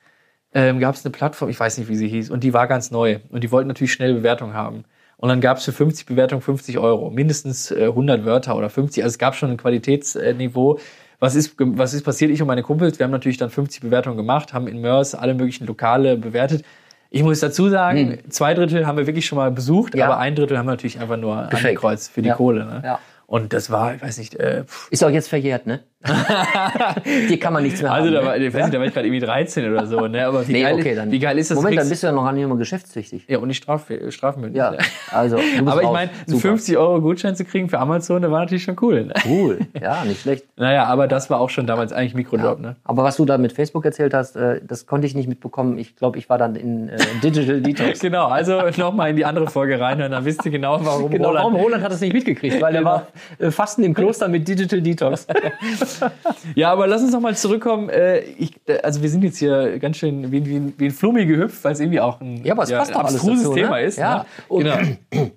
ähm, 0.53 0.79
gab 0.79 0.95
es 0.95 1.05
eine 1.05 1.11
Plattform, 1.11 1.49
ich 1.49 1.59
weiß 1.59 1.77
nicht, 1.77 1.87
wie 1.87 1.95
sie 1.95 2.07
hieß, 2.07 2.31
und 2.31 2.43
die 2.43 2.53
war 2.53 2.67
ganz 2.67 2.89
neu. 2.89 3.19
Und 3.29 3.43
die 3.43 3.51
wollten 3.51 3.67
natürlich 3.67 3.93
schnell 3.93 4.15
Bewertung 4.15 4.53
haben. 4.53 4.83
Und 5.17 5.29
dann 5.29 5.41
gab 5.41 5.57
es 5.57 5.65
für 5.65 5.71
50 5.71 6.05
Bewertungen 6.07 6.41
50 6.41 6.77
Euro, 6.79 7.09
mindestens 7.11 7.71
äh, 7.71 7.85
100 7.85 8.25
Wörter 8.25 8.55
oder 8.55 8.69
50. 8.69 9.03
Also 9.03 9.13
es 9.13 9.19
gab 9.19 9.35
schon 9.35 9.51
ein 9.51 9.57
Qualitätsniveau. 9.57 10.79
Was 11.19 11.33
ist, 11.35 11.55
was 11.57 11.95
ist 11.95 12.03
passiert? 12.03 12.29
Ich 12.29 12.41
und 12.41 12.47
meine 12.47 12.61
Kumpels, 12.61 12.99
wir 12.99 13.03
haben 13.03 13.11
natürlich 13.11 13.37
dann 13.37 13.49
50 13.49 13.81
Bewertungen 13.81 14.17
gemacht, 14.17 14.53
haben 14.53 14.67
in 14.67 14.79
Mörs 14.81 15.15
alle 15.15 15.33
möglichen 15.33 15.65
Lokale 15.65 16.17
bewertet. 16.17 16.63
Ich 17.09 17.23
muss 17.23 17.39
dazu 17.39 17.69
sagen, 17.69 18.19
zwei 18.29 18.53
Drittel 18.53 18.85
haben 18.85 18.97
wir 18.97 19.07
wirklich 19.07 19.25
schon 19.25 19.37
mal 19.37 19.51
besucht, 19.51 19.93
Hm. 19.93 19.99
Ja. 19.99 20.05
aber 20.07 20.17
ein 20.17 20.35
Drittel 20.35 20.57
haben 20.57 20.65
wir 20.65 20.71
natürlich 20.71 20.99
einfach 20.99 21.17
nur 21.17 21.43
Gefaked. 21.43 21.65
angekreuzt 21.65 22.11
für 22.11 22.21
die 22.21 22.29
Ja. 22.29 22.35
Kohle. 22.35 22.65
Ne? 22.65 22.81
Ja. 22.83 22.99
Und 23.25 23.51
das 23.53 23.69
war, 23.69 23.95
ich 23.95 24.01
weiß 24.01 24.17
nicht, 24.19 24.35
äh, 24.35 24.63
Ist 24.89 25.03
auch 25.03 25.09
jetzt 25.09 25.27
verjährt, 25.27 25.67
ne? 25.67 25.81
Hier 27.27 27.39
kann 27.39 27.53
man 27.53 27.63
nichts 27.63 27.81
mehr 27.81 27.91
also 27.91 28.07
haben. 28.07 28.13
da 28.13 28.37
ne? 28.37 28.53
war, 28.53 28.69
da 28.69 28.79
war 28.79 28.85
ich 28.85 28.93
gerade 28.93 29.07
irgendwie 29.07 29.25
13 29.25 29.71
oder 29.71 29.87
so, 29.87 30.07
ne? 30.07 30.27
Aber 30.27 30.47
wie, 30.47 30.51
Nee, 30.51 30.61
geil, 30.61 30.75
okay, 30.75 30.95
dann. 30.95 31.11
wie 31.11 31.17
geil 31.17 31.37
ist 31.39 31.49
das? 31.49 31.55
Moment, 31.55 31.77
dann 31.77 31.89
bist 31.89 32.03
du 32.03 32.07
ja 32.07 32.13
noch 32.13 32.31
nicht 32.31 32.47
mal 32.47 32.57
geschäftstüchtig. 32.57 33.25
ja, 33.27 33.39
und 33.39 33.47
nicht 33.47 33.57
straf, 33.57 33.91
strafmündig. 34.09 34.57
Ja, 34.57 34.71
ne? 34.71 34.77
also. 35.11 35.37
Aber 35.65 35.81
ich 35.81 35.89
meine, 35.89 36.11
einen 36.11 36.27
Super. 36.27 36.41
50 36.41 36.77
Euro 36.77 37.01
Gutschein 37.01 37.35
zu 37.35 37.45
kriegen 37.45 37.67
für 37.67 37.79
Amazon, 37.79 38.21
der 38.21 38.31
war 38.31 38.41
natürlich 38.41 38.63
schon 38.63 38.75
cool. 38.81 39.05
Ne? 39.05 39.13
Cool. 39.27 39.59
Ja, 39.81 40.03
nicht 40.05 40.21
schlecht. 40.21 40.45
Naja, 40.59 40.85
aber 40.85 41.07
das 41.07 41.29
war 41.29 41.39
auch 41.39 41.51
schon 41.51 41.67
damals 41.67 41.93
eigentlich 41.93 42.15
Mikrojob, 42.15 42.59
ne? 42.59 42.77
Aber 42.83 43.03
was 43.03 43.17
du 43.17 43.25
da 43.25 43.37
mit 43.37 43.53
Facebook 43.53 43.85
erzählt 43.85 44.13
hast, 44.13 44.35
äh, 44.35 44.59
das 44.65 44.87
konnte 44.87 45.05
ich 45.05 45.13
nicht 45.13 45.29
mitbekommen. 45.29 45.77
Ich 45.77 45.95
glaube, 45.95 46.17
ich 46.17 46.29
war 46.29 46.39
dann 46.39 46.55
in 46.55 46.89
äh, 46.89 46.97
Digital 47.23 47.61
Detox. 47.61 47.99
Genau, 47.99 48.25
also 48.25 48.59
nochmal 48.77 49.11
in 49.11 49.17
die 49.17 49.25
andere 49.25 49.47
Folge 49.47 49.79
reinhören, 49.79 50.11
dann 50.11 50.25
wisst 50.25 50.43
ihr 50.45 50.51
genau, 50.51 50.79
warum 50.83 51.11
Genau, 51.11 51.29
Roland 51.29 51.45
warum 51.45 51.55
Roland 51.61 51.83
hat 51.83 51.91
es 51.91 52.01
nicht 52.01 52.13
mitgekriegt, 52.13 52.59
weil 52.59 52.73
er 52.73 52.83
war 52.83 53.07
äh, 53.37 53.51
Fasten 53.51 53.83
im 53.83 53.93
Kloster 53.93 54.27
mit 54.27 54.47
Digital 54.47 54.81
Detox. 54.81 55.27
Ja, 56.55 56.71
aber 56.71 56.87
lass 56.87 57.01
uns 57.01 57.11
noch 57.11 57.21
mal 57.21 57.35
zurückkommen. 57.35 57.89
Äh, 57.89 58.19
ich, 58.21 58.51
äh, 58.67 58.79
also 58.81 59.01
wir 59.01 59.09
sind 59.09 59.23
jetzt 59.23 59.37
hier 59.37 59.79
ganz 59.79 59.97
schön 59.97 60.31
wie, 60.31 60.45
wie, 60.45 60.73
wie 60.77 60.85
ein 60.85 60.91
Flummi 60.91 61.25
gehüpft, 61.25 61.63
weil 61.63 61.73
es 61.73 61.79
irgendwie 61.79 61.99
auch 61.99 62.21
ein, 62.21 62.43
Ja, 62.43 62.53
aber 62.53 62.63
es 62.63 62.71
passt 62.71 62.91
ein 62.91 62.97
abstruses 63.01 63.43
dazu, 63.43 63.55
ne? 63.55 63.61
Thema 63.61 63.79
ist. 63.79 63.97
Ja. 63.97 64.17
Ne? 64.19 64.25
Und- 64.49 64.63
Genau. 64.63 64.77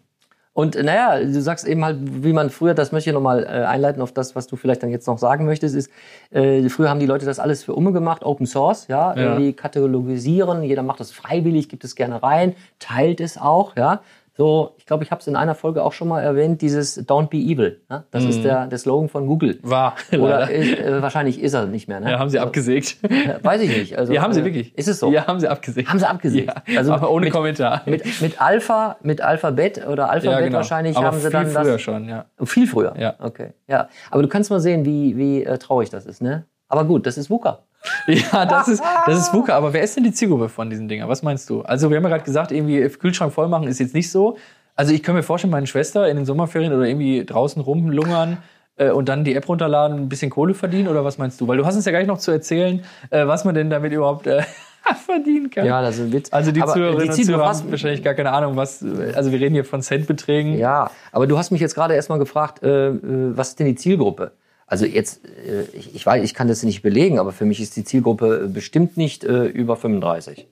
Und 0.52 0.74
äh, 0.74 0.82
naja, 0.82 1.20
du 1.24 1.40
sagst 1.40 1.64
eben 1.66 1.84
halt, 1.84 1.96
wie 2.00 2.32
man 2.32 2.50
früher, 2.50 2.74
das 2.74 2.90
möchte 2.90 3.08
ich 3.10 3.14
nochmal 3.14 3.44
äh, 3.44 3.46
einleiten 3.64 4.02
auf 4.02 4.12
das, 4.12 4.34
was 4.34 4.48
du 4.48 4.56
vielleicht 4.56 4.82
dann 4.82 4.90
jetzt 4.90 5.06
noch 5.06 5.16
sagen 5.16 5.46
möchtest, 5.46 5.76
ist, 5.76 5.90
äh, 6.32 6.68
früher 6.68 6.90
haben 6.90 6.98
die 6.98 7.06
Leute 7.06 7.24
das 7.24 7.38
alles 7.38 7.62
für 7.62 7.72
Umme 7.74 7.92
gemacht, 7.92 8.24
Open 8.24 8.46
Source, 8.46 8.88
ja, 8.88 9.14
Ja. 9.14 9.22
irgendwie 9.22 9.52
katalogisieren, 9.52 10.64
jeder 10.64 10.82
macht 10.82 10.98
das 10.98 11.12
freiwillig, 11.12 11.68
gibt 11.68 11.84
es 11.84 11.94
gerne 11.94 12.20
rein, 12.22 12.56
teilt 12.80 13.20
es 13.20 13.38
auch, 13.38 13.76
ja. 13.76 14.00
So, 14.40 14.72
ich 14.78 14.86
glaube, 14.86 15.04
ich 15.04 15.10
habe 15.10 15.20
es 15.20 15.26
in 15.26 15.36
einer 15.36 15.54
Folge 15.54 15.84
auch 15.84 15.92
schon 15.92 16.08
mal 16.08 16.22
erwähnt, 16.22 16.62
dieses 16.62 16.98
Don't 17.06 17.28
be 17.28 17.36
evil. 17.36 17.82
Ne? 17.90 18.04
Das 18.10 18.24
ist 18.24 18.42
der, 18.42 18.68
der 18.68 18.78
Slogan 18.78 19.10
von 19.10 19.26
Google. 19.26 19.58
War. 19.60 19.96
Oder 20.18 20.48
ist, 20.50 20.78
äh, 20.78 21.02
wahrscheinlich 21.02 21.42
ist 21.42 21.52
er 21.52 21.66
nicht 21.66 21.88
mehr. 21.88 22.00
Ne? 22.00 22.10
Ja, 22.12 22.18
haben 22.18 22.30
sie 22.30 22.38
abgesägt. 22.38 22.96
Äh, 23.02 23.34
Weiß 23.42 23.60
ich 23.60 23.68
nicht. 23.76 23.98
Also, 23.98 24.14
Ja, 24.14 24.22
haben 24.22 24.32
sie 24.32 24.40
äh, 24.40 24.44
wirklich. 24.46 24.74
Ist 24.78 24.88
es 24.88 24.98
so? 24.98 25.12
Ja, 25.12 25.26
haben 25.26 25.40
sie 25.40 25.46
abgesägt. 25.48 25.90
Haben 25.90 25.98
sie 25.98 26.08
abgesägt. 26.08 26.54
Ja, 26.66 26.78
Also 26.78 26.94
aber 26.94 27.10
ohne 27.10 27.26
mit- 27.26 27.34
Kommentar. 27.34 27.82
Mit, 27.84 28.02
mit 28.22 28.40
Alpha, 28.40 28.96
mit 29.02 29.20
Alphabet 29.20 29.86
oder 29.86 30.08
Alphabet 30.08 30.38
ja, 30.38 30.44
genau. 30.46 30.56
wahrscheinlich 30.56 30.96
aber 30.96 31.08
haben 31.08 31.16
sie 31.18 31.24
viel 31.24 31.30
dann 31.32 31.46
früher 31.50 31.72
das. 31.72 31.82
schon, 31.82 32.08
ja. 32.08 32.24
Viel 32.42 32.66
früher. 32.66 32.94
Ja. 32.98 33.16
Okay. 33.18 33.48
Ja. 33.68 33.88
Aber 34.10 34.22
du 34.22 34.28
kannst 34.28 34.50
mal 34.50 34.60
sehen, 34.60 34.86
wie, 34.86 35.18
wie 35.18 35.44
äh, 35.44 35.58
traurig 35.58 35.90
das 35.90 36.06
ist, 36.06 36.22
ne? 36.22 36.46
Aber 36.68 36.84
gut, 36.84 37.04
das 37.04 37.18
ist 37.18 37.28
VUCA. 37.28 37.58
Ja, 38.06 38.44
das 38.44 38.68
ist, 38.68 38.82
das 39.06 39.18
ist 39.18 39.32
VUCA. 39.32 39.56
Aber 39.56 39.72
wer 39.72 39.82
ist 39.82 39.96
denn 39.96 40.04
die 40.04 40.12
Zielgruppe 40.12 40.48
von 40.48 40.68
diesen 40.68 40.88
Dingern? 40.88 41.08
Was 41.08 41.22
meinst 41.22 41.48
du? 41.48 41.62
Also, 41.62 41.88
wir 41.90 41.96
haben 41.96 42.04
ja 42.04 42.10
gerade 42.10 42.24
gesagt, 42.24 42.52
irgendwie 42.52 42.86
Kühlschrank 42.88 43.32
voll 43.32 43.48
machen 43.48 43.68
ist 43.68 43.78
jetzt 43.78 43.94
nicht 43.94 44.10
so. 44.10 44.36
Also 44.80 44.94
ich 44.94 45.02
kann 45.02 45.14
mir 45.14 45.22
vorstellen, 45.22 45.50
meine 45.50 45.66
Schwester 45.66 46.08
in 46.08 46.16
den 46.16 46.24
Sommerferien 46.24 46.72
oder 46.72 46.86
irgendwie 46.86 47.24
draußen 47.26 47.60
rumlungern 47.60 48.38
äh, 48.76 48.90
und 48.90 49.10
dann 49.10 49.24
die 49.24 49.34
App 49.34 49.46
runterladen, 49.46 49.98
ein 49.98 50.08
bisschen 50.08 50.30
Kohle 50.30 50.54
verdienen 50.54 50.88
oder 50.88 51.04
was 51.04 51.18
meinst 51.18 51.38
du? 51.38 51.46
Weil 51.46 51.58
du 51.58 51.66
hast 51.66 51.76
uns 51.76 51.84
ja 51.84 51.92
gleich 51.92 52.06
noch 52.06 52.16
zu 52.16 52.30
erzählen, 52.30 52.82
äh, 53.10 53.26
was 53.26 53.44
man 53.44 53.54
denn 53.54 53.68
damit 53.68 53.92
überhaupt 53.92 54.26
äh, 54.26 54.42
verdienen 55.04 55.50
kann. 55.50 55.66
Ja, 55.66 55.82
das 55.82 55.98
ist 55.98 56.04
ein 56.04 56.12
Witz. 56.12 56.32
Also 56.32 56.50
die 56.50 56.62
Aber 56.62 56.72
Zuhörerinnen 56.72 57.14
die 57.14 57.20
und 57.20 57.26
Zuhörer 57.26 57.48
haben 57.48 57.70
wahrscheinlich 57.70 58.02
gar 58.02 58.14
keine 58.14 58.32
Ahnung, 58.32 58.56
was. 58.56 58.82
Also 59.14 59.32
wir 59.32 59.40
reden 59.40 59.54
hier 59.54 59.66
von 59.66 59.82
Centbeträgen. 59.82 60.56
Ja, 60.56 60.90
aber 61.12 61.26
du 61.26 61.36
hast 61.36 61.50
mich 61.50 61.60
jetzt 61.60 61.74
gerade 61.74 61.94
erstmal 61.94 62.18
gefragt, 62.18 62.62
äh, 62.62 62.88
äh, 62.88 62.96
was 63.36 63.50
ist 63.50 63.58
denn 63.58 63.66
die 63.66 63.74
Zielgruppe? 63.74 64.32
Also 64.70 64.86
jetzt, 64.86 65.26
äh, 65.26 65.64
ich, 65.72 65.96
ich 65.96 66.06
weiß, 66.06 66.22
ich 66.22 66.32
kann 66.32 66.46
das 66.46 66.62
nicht 66.62 66.80
belegen, 66.80 67.18
aber 67.18 67.32
für 67.32 67.44
mich 67.44 67.60
ist 67.60 67.74
die 67.74 67.82
Zielgruppe 67.82 68.44
äh, 68.44 68.46
bestimmt 68.46 68.96
nicht 68.96 69.24
äh, 69.24 69.46
über 69.46 69.74
35. 69.74 70.46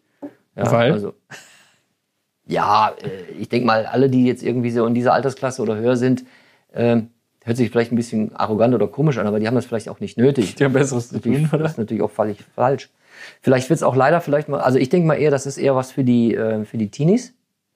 Ja, 0.57 0.73
Weil? 0.73 0.93
Also, 0.93 1.15
ja, 2.45 2.97
ich 3.39 3.49
denke 3.49 3.65
mal, 3.65 3.87
alle, 3.87 4.11
die 4.11 4.27
jetzt 4.27 4.43
irgendwie 4.43 4.73
so 4.73 4.85
in 4.87 4.95
dieser 4.95 5.13
Altersklasse 5.15 5.63
oder 5.63 5.77
höher 5.77 5.97
sind, 5.97 6.25
äh, 6.73 7.03
hört 7.45 7.57
sich 7.57 7.71
vielleicht 7.71 7.93
ein 7.93 7.97
bisschen 7.97 8.35
arrogant 8.35 8.75
oder 8.75 8.89
komisch 8.89 9.19
an, 9.19 9.29
aber 9.29 9.39
die 9.39 9.47
haben 9.47 9.55
das 9.55 9.67
vielleicht 9.67 9.89
auch 9.89 10.01
nicht 10.01 10.19
nötig. 10.19 10.57
Die 10.57 10.65
haben 10.65 10.73
Besseres 10.73 11.11
zu 11.11 11.21
tun, 11.21 11.49
oder? 11.53 11.63
Das 11.63 11.73
ist 11.73 11.79
natürlich 11.79 12.03
auch 12.03 12.11
völlig 12.11 12.39
falsch. 12.57 12.91
Vielleicht 13.41 13.71
wird 13.71 13.77
es 13.77 13.85
auch 13.85 13.95
leider 13.95 14.21
vielleicht 14.21 14.49
mal, 14.49 14.59
also 14.59 14.81
ich 14.81 14.89
denke 14.89 15.07
mal 15.07 15.15
eher, 15.15 15.31
das 15.31 15.47
ist 15.47 15.59
eher 15.59 15.77
was 15.77 15.93
für 15.93 16.03
die, 16.03 16.35
äh, 16.35 16.65
für 16.65 16.77
die 16.77 16.91
Teenies. 16.91 17.35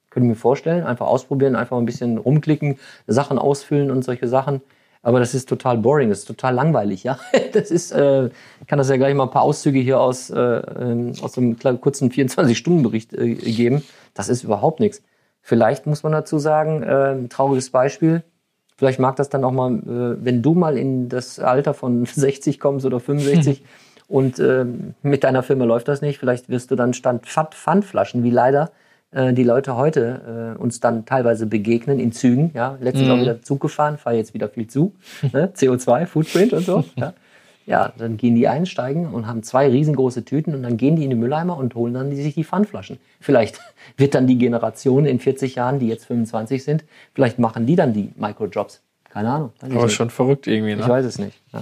Könnte 0.09 0.27
ich 0.27 0.31
mir 0.31 0.35
vorstellen. 0.35 0.83
Einfach 0.83 1.07
ausprobieren, 1.07 1.55
einfach 1.55 1.77
ein 1.77 1.85
bisschen 1.85 2.17
rumklicken, 2.17 2.79
Sachen 3.07 3.39
ausfüllen 3.39 3.91
und 3.91 4.03
solche 4.03 4.27
Sachen. 4.27 4.61
Aber 5.05 5.19
das 5.19 5.33
ist 5.35 5.49
total 5.49 5.77
boring, 5.77 6.09
das 6.09 6.19
ist 6.19 6.25
total 6.25 6.55
langweilig, 6.55 7.03
ja. 7.03 7.19
Das 7.51 7.69
ist, 7.69 7.91
äh, 7.91 8.27
ich 8.27 8.67
kann 8.67 8.77
das 8.79 8.89
ja 8.89 8.95
gleich 8.97 9.13
mal 9.13 9.25
ein 9.25 9.31
paar 9.31 9.43
Auszüge 9.43 9.79
hier 9.79 9.99
aus, 9.99 10.29
äh, 10.29 10.39
ähm, 10.39 11.11
aus 11.21 11.37
einem 11.37 11.59
kurzen 11.81 12.09
24-Stunden-Bericht 12.09 13.13
äh, 13.13 13.35
geben. 13.35 13.83
Das 14.13 14.29
ist 14.29 14.43
überhaupt 14.43 14.79
nichts. 14.79 15.03
Vielleicht 15.41 15.85
muss 15.85 16.03
man 16.03 16.13
dazu 16.13 16.39
sagen, 16.39 16.83
äh, 16.83 17.11
ein 17.11 17.29
trauriges 17.29 17.69
Beispiel. 17.69 18.23
Vielleicht 18.77 18.99
mag 18.99 19.17
das 19.17 19.27
dann 19.29 19.43
auch 19.43 19.51
mal, 19.51 19.73
äh, 19.73 20.23
wenn 20.25 20.41
du 20.41 20.53
mal 20.53 20.77
in 20.77 21.09
das 21.09 21.37
Alter 21.37 21.73
von 21.73 22.05
60 22.11 22.59
kommst 22.61 22.85
oder 22.85 23.01
65 23.01 23.61
und 24.07 24.39
ähm, 24.39 24.95
mit 25.01 25.25
deiner 25.25 25.43
Firma 25.43 25.65
läuft 25.65 25.89
das 25.89 26.01
nicht, 26.01 26.17
vielleicht 26.17 26.47
wirst 26.47 26.71
du 26.71 26.75
dann 26.75 26.93
Stand 26.93 27.25
Pfand- 27.25 27.55
Pfandflaschen, 27.55 28.23
wie 28.23 28.29
leider 28.29 28.71
äh, 29.13 29.33
die 29.33 29.43
Leute 29.43 29.75
heute 29.75 30.55
äh, 30.57 30.61
uns 30.61 30.79
dann 30.79 31.05
teilweise 31.05 31.45
begegnen 31.45 31.99
in 31.99 32.11
Zügen. 32.11 32.51
Ja, 32.53 32.77
letztens 32.79 33.09
auch 33.09 33.19
wieder 33.19 33.41
Zug 33.41 33.61
gefahren, 33.61 33.97
fahre 33.97 34.15
jetzt 34.15 34.33
wieder 34.33 34.49
viel 34.49 34.67
zu. 34.67 34.93
Ne? 35.31 35.51
CO2, 35.55 36.05
Footprint 36.05 36.53
und 36.53 36.65
so. 36.65 36.83
Ja. 36.95 37.13
ja, 37.65 37.93
dann 37.97 38.17
gehen 38.17 38.35
die 38.35 38.47
einsteigen 38.49 39.07
und 39.07 39.25
haben 39.25 39.41
zwei 39.41 39.69
riesengroße 39.69 40.25
Tüten 40.25 40.53
und 40.53 40.63
dann 40.63 40.75
gehen 40.75 40.97
die 40.97 41.05
in 41.05 41.11
den 41.11 41.19
Mülleimer 41.19 41.57
und 41.57 41.75
holen 41.75 41.93
dann 41.93 42.09
die, 42.09 42.21
sich 42.21 42.35
die 42.35 42.43
Pfandflaschen. 42.43 42.97
Vielleicht 43.21 43.59
wird 43.97 44.15
dann 44.15 44.27
die 44.27 44.37
Generation 44.37 45.05
in 45.05 45.19
40 45.19 45.55
Jahren, 45.55 45.79
die 45.79 45.87
jetzt 45.87 46.05
25 46.05 46.63
sind, 46.63 46.83
vielleicht 47.13 47.39
machen 47.39 47.65
die 47.65 47.77
dann 47.77 47.93
die 47.93 48.11
Microjobs. 48.17 48.81
Keine 49.09 49.29
Ahnung. 49.29 49.51
ich 49.65 49.75
Aber 49.75 49.89
schon 49.89 50.09
verrückt 50.09 50.47
irgendwie, 50.47 50.73
Ich 50.73 50.79
ne? 50.79 50.89
weiß 50.89 51.05
es 51.05 51.19
nicht. 51.19 51.39
Ja. 51.53 51.61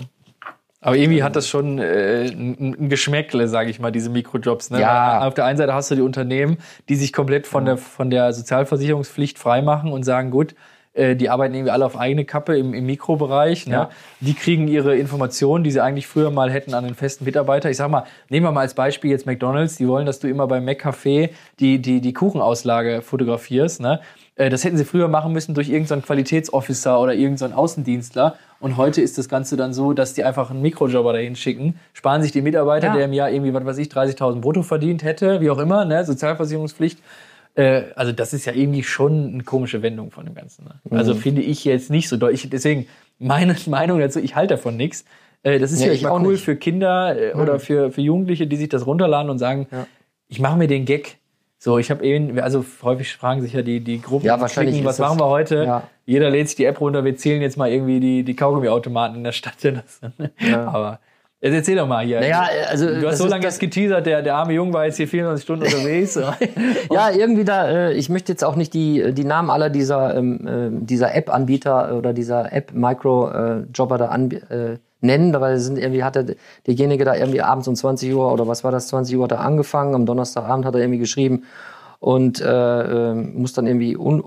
Aber 0.83 0.97
irgendwie 0.97 1.21
hat 1.21 1.35
das 1.35 1.47
schon 1.47 1.77
äh, 1.77 2.25
ein 2.25 2.89
Geschmäckle, 2.89 3.47
sage 3.47 3.69
ich 3.69 3.79
mal, 3.79 3.91
diese 3.91 4.09
Mikrojobs. 4.09 4.71
Ne? 4.71 4.81
Ja. 4.81 5.21
Auf 5.21 5.35
der 5.35 5.45
einen 5.45 5.57
Seite 5.57 5.75
hast 5.75 5.91
du 5.91 5.95
die 5.95 6.01
Unternehmen, 6.01 6.57
die 6.89 6.95
sich 6.95 7.13
komplett 7.13 7.45
von, 7.45 7.65
der, 7.65 7.77
von 7.77 8.09
der 8.09 8.33
Sozialversicherungspflicht 8.33 9.37
freimachen 9.37 9.91
und 9.91 10.03
sagen, 10.03 10.31
gut, 10.31 10.55
äh, 10.93 11.15
die 11.15 11.29
arbeiten 11.29 11.53
irgendwie 11.53 11.71
alle 11.71 11.85
auf 11.85 11.97
eigene 11.97 12.25
Kappe 12.25 12.57
im, 12.57 12.73
im 12.73 12.85
Mikrobereich. 12.85 13.65
Ne? 13.67 13.73
Ja. 13.73 13.89
Die 14.19 14.33
kriegen 14.33 14.67
ihre 14.67 14.95
Informationen, 14.95 15.63
die 15.63 15.71
sie 15.71 15.81
eigentlich 15.81 16.07
früher 16.07 16.31
mal 16.31 16.51
hätten 16.51 16.73
an 16.73 16.83
den 16.83 16.95
festen 16.95 17.23
Mitarbeiter. 17.25 17.69
Ich 17.69 17.77
sag 17.77 17.89
mal, 17.89 18.03
nehmen 18.29 18.45
wir 18.45 18.51
mal 18.51 18.61
als 18.61 18.73
Beispiel 18.73 19.11
jetzt 19.11 19.25
McDonalds. 19.25 19.77
Die 19.77 19.87
wollen, 19.87 20.05
dass 20.05 20.19
du 20.19 20.27
immer 20.27 20.47
beim 20.47 20.65
McCafé 20.67 21.29
die, 21.59 21.79
die, 21.79 22.01
die 22.01 22.13
Kuchenauslage 22.13 23.01
fotografierst. 23.01 23.79
Ne? 23.81 24.01
Äh, 24.35 24.49
Das 24.49 24.63
hätten 24.63 24.77
sie 24.77 24.85
früher 24.85 25.07
machen 25.07 25.31
müssen 25.31 25.53
durch 25.55 25.69
irgendeinen 25.69 26.01
Qualitätsofficer 26.01 26.99
oder 26.99 27.13
irgendeinen 27.13 27.53
Außendienstler. 27.53 28.35
Und 28.59 28.77
heute 28.77 29.01
ist 29.01 29.17
das 29.17 29.27
Ganze 29.29 29.57
dann 29.57 29.73
so, 29.73 29.93
dass 29.93 30.13
die 30.13 30.23
einfach 30.23 30.51
einen 30.51 30.61
Mikrojobber 30.61 31.13
dahin 31.13 31.35
schicken, 31.35 31.79
sparen 31.93 32.21
sich 32.21 32.31
den 32.31 32.43
Mitarbeiter, 32.43 32.87
Ja. 32.87 32.93
der 32.95 33.05
im 33.05 33.13
Jahr 33.13 33.31
irgendwie, 33.31 33.53
was 33.53 33.65
weiß 33.65 33.77
ich, 33.79 33.87
30.000 33.87 34.41
brutto 34.41 34.61
verdient 34.61 35.03
hätte, 35.03 35.41
wie 35.41 35.49
auch 35.49 35.57
immer, 35.57 35.83
ne? 35.85 36.05
Sozialversicherungspflicht. 36.05 36.99
Äh, 37.55 37.83
also 37.95 38.11
das 38.11 38.33
ist 38.33 38.45
ja 38.45 38.53
irgendwie 38.53 38.83
schon 38.83 39.33
eine 39.33 39.43
komische 39.43 39.81
Wendung 39.81 40.11
von 40.11 40.25
dem 40.25 40.35
Ganzen. 40.35 40.65
Ne? 40.65 40.75
Mhm. 40.83 40.97
Also 40.97 41.13
finde 41.15 41.41
ich 41.41 41.65
jetzt 41.65 41.89
nicht 41.89 42.09
so 42.09 42.17
deutlich. 42.17 42.49
Deswegen 42.49 42.87
meine 43.19 43.55
Meinung 43.67 43.99
dazu, 43.99 44.19
ich 44.19 44.35
halte 44.35 44.55
davon 44.55 44.77
nichts. 44.77 45.05
Äh, 45.43 45.59
das 45.59 45.71
ist 45.71 45.81
vielleicht 45.81 46.03
mal 46.03 46.11
auch 46.11 46.21
cool 46.21 46.33
nicht. 46.33 46.43
für 46.43 46.55
Kinder 46.55 47.17
äh, 47.17 47.33
oder 47.33 47.59
für, 47.59 47.91
für 47.91 48.01
Jugendliche, 48.01 48.47
die 48.47 48.55
sich 48.55 48.69
das 48.69 48.85
runterladen 48.85 49.29
und 49.29 49.39
sagen, 49.39 49.67
ich 50.27 50.39
mache 50.39 50.57
mir 50.57 50.67
den 50.67 50.85
Gag. 50.85 51.17
So, 51.57 51.77
ich 51.77 51.91
habe 51.91 52.03
eben, 52.03 52.39
also 52.39 52.65
häufig 52.81 53.13
fragen 53.13 53.41
sich 53.41 53.53
ja 53.53 53.61
die, 53.61 53.81
die 53.81 54.01
Gruppen, 54.01 54.25
Ja, 54.25 54.41
wahrscheinlich 54.41 54.73
klicken, 54.73 54.87
was 54.87 54.97
machen 54.97 55.19
wir 55.19 55.27
heute? 55.27 55.63
Ja. 55.63 55.83
Jeder 56.07 56.31
lädt 56.31 56.47
sich 56.47 56.55
die 56.55 56.65
App 56.65 56.81
runter, 56.81 57.05
wir 57.05 57.15
zählen 57.15 57.39
jetzt 57.39 57.55
mal 57.55 57.71
irgendwie 57.71 57.99
die, 57.99 58.23
die 58.23 58.35
Kaugummiautomaten 58.35 59.17
in 59.17 59.23
der 59.23 59.31
Stadt. 59.31 59.57
Das, 59.61 60.01
Aber 60.51 60.99
jetzt 61.41 61.53
erzähl 61.53 61.75
doch 61.75 61.87
mal 61.87 62.05
hier. 62.05 62.19
Naja, 62.19 62.47
also, 62.69 62.87
du 62.87 63.07
hast 63.07 63.17
so 63.17 63.27
lange 63.27 63.43
das- 63.43 63.55
jetzt 63.55 63.59
geteasert, 63.59 64.05
der, 64.05 64.21
der 64.21 64.35
arme 64.35 64.53
Junge 64.53 64.73
war 64.73 64.85
jetzt 64.85 64.97
hier 64.97 65.07
24 65.07 65.43
Stunden 65.43 65.65
unterwegs. 65.65 66.19
Ja, 66.91 67.09
irgendwie 67.09 67.43
da, 67.43 67.67
äh, 67.67 67.93
ich 67.93 68.09
möchte 68.09 68.31
jetzt 68.31 68.43
auch 68.43 68.55
nicht 68.55 68.73
die, 68.73 69.13
die 69.13 69.23
Namen 69.23 69.49
aller 69.49 69.69
dieser, 69.69 70.15
ähm, 70.15 70.47
äh, 70.47 70.85
dieser 70.85 71.15
App-Anbieter 71.15 71.95
oder 71.97 72.13
dieser 72.13 72.53
App-Micro-Jobber 72.53 73.97
da 73.97 74.05
anb 74.07 74.33
äh, 74.33 74.77
nennen, 75.01 75.33
weil 75.39 75.57
sind 75.57 75.77
irgendwie 75.77 76.03
hat 76.03 76.15
der, 76.15 76.25
derjenige 76.67 77.05
da 77.05 77.15
irgendwie 77.15 77.41
abends 77.41 77.67
um 77.67 77.75
20 77.75 78.13
Uhr 78.13 78.31
oder 78.31 78.47
was 78.47 78.63
war 78.63 78.71
das, 78.71 78.87
20 78.87 79.17
Uhr 79.17 79.23
hat 79.23 79.31
er 79.31 79.39
angefangen, 79.41 79.95
am 79.95 80.05
Donnerstagabend 80.05 80.65
hat 80.65 80.75
er 80.75 80.81
irgendwie 80.81 80.99
geschrieben 80.99 81.43
und 81.99 82.39
äh, 82.41 83.11
äh, 83.11 83.13
muss 83.15 83.53
dann 83.53 83.67
irgendwie 83.67 83.97
un, 83.97 84.23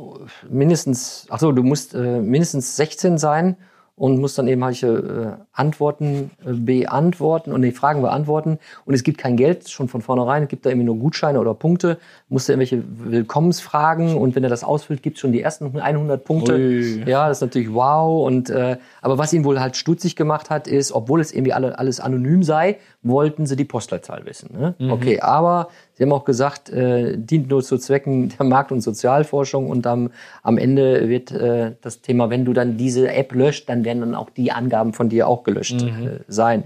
mindestens, 0.49 1.27
ach 1.31 1.39
so, 1.39 1.53
du 1.53 1.63
musst 1.63 1.95
äh, 1.95 2.21
mindestens 2.21 2.77
16 2.77 3.19
sein 3.19 3.57
und 3.97 4.21
musst 4.21 4.37
dann 4.39 4.49
eben 4.49 4.61
solche 4.61 5.39
äh, 5.39 5.45
Antworten 5.53 6.33
äh, 6.45 6.53
beantworten 6.53 7.53
und 7.53 7.63
die 7.63 7.71
Fragen 7.71 8.03
beantworten. 8.03 8.59
Und 8.85 8.95
es 8.95 9.05
gibt 9.05 9.19
kein 9.19 9.37
Geld 9.37 9.69
schon 9.69 9.89
von 9.89 10.03
vornherein, 10.03 10.45
es 10.45 10.49
gibt 10.49 10.67
da 10.67 10.71
irgendwie 10.71 10.87
nur 10.87 10.97
Gutscheine 10.97 11.39
oder 11.39 11.55
Punkte, 11.55 11.99
musst 12.29 12.49
du 12.49 12.53
irgendwelche 12.53 12.83
Willkommensfragen 12.87 14.17
und 14.17 14.35
wenn 14.35 14.43
er 14.43 14.51
das 14.51 14.65
ausfüllt, 14.65 15.03
gibt 15.03 15.17
es 15.17 15.21
schon 15.21 15.31
die 15.31 15.41
ersten 15.41 15.79
100 15.79 16.25
Punkte. 16.25 16.55
Ui. 16.55 17.05
Ja, 17.07 17.29
das 17.29 17.39
ist 17.39 17.43
natürlich 17.43 17.73
wow. 17.73 18.27
Und 18.27 18.51
äh, 18.51 18.79
aber 19.01 19.19
was 19.19 19.33
ihn 19.33 19.45
wohl 19.45 19.61
halt 19.61 19.77
stutzig 19.77 20.17
gemacht 20.17 20.51
hat, 20.51 20.67
ist, 20.67 20.91
obwohl 20.91 21.21
es 21.21 21.33
irgendwie 21.33 21.53
alle, 21.53 21.79
alles 21.79 22.01
anonym 22.01 22.43
sei, 22.43 22.79
wollten 23.03 23.47
sie 23.47 23.55
die 23.55 23.65
Postleitzahl 23.65 24.25
wissen. 24.27 24.51
Ne? 24.59 24.75
Okay, 24.91 25.21
aber 25.21 25.69
sie 25.93 26.03
haben 26.03 26.13
auch 26.13 26.25
gesagt, 26.25 26.71
äh, 26.71 27.17
dient 27.17 27.49
nur 27.49 27.63
zu 27.63 27.79
Zwecken 27.79 28.31
der 28.31 28.47
Markt- 28.47 28.73
und 28.73 28.81
Sozialforschung 28.81 29.69
und 29.69 29.87
am, 29.87 30.11
am 30.43 30.59
Ende 30.59 31.09
wird 31.09 31.31
äh, 31.31 31.73
das 31.81 32.01
Thema, 32.01 32.31
wenn 32.31 32.45
du 32.45 32.53
dann 32.53 32.77
diese 32.77 33.13
App 33.13 33.33
löscht, 33.35 33.69
dann 33.69 33.84
werden 33.85 34.01
dann 34.01 34.15
auch 34.15 34.31
die 34.31 34.53
Angaben 34.53 34.93
von 34.93 35.09
dir 35.09 35.29
auch 35.29 35.45
gelöscht 35.45 35.83
äh, 35.83 36.21
sein. 36.29 36.65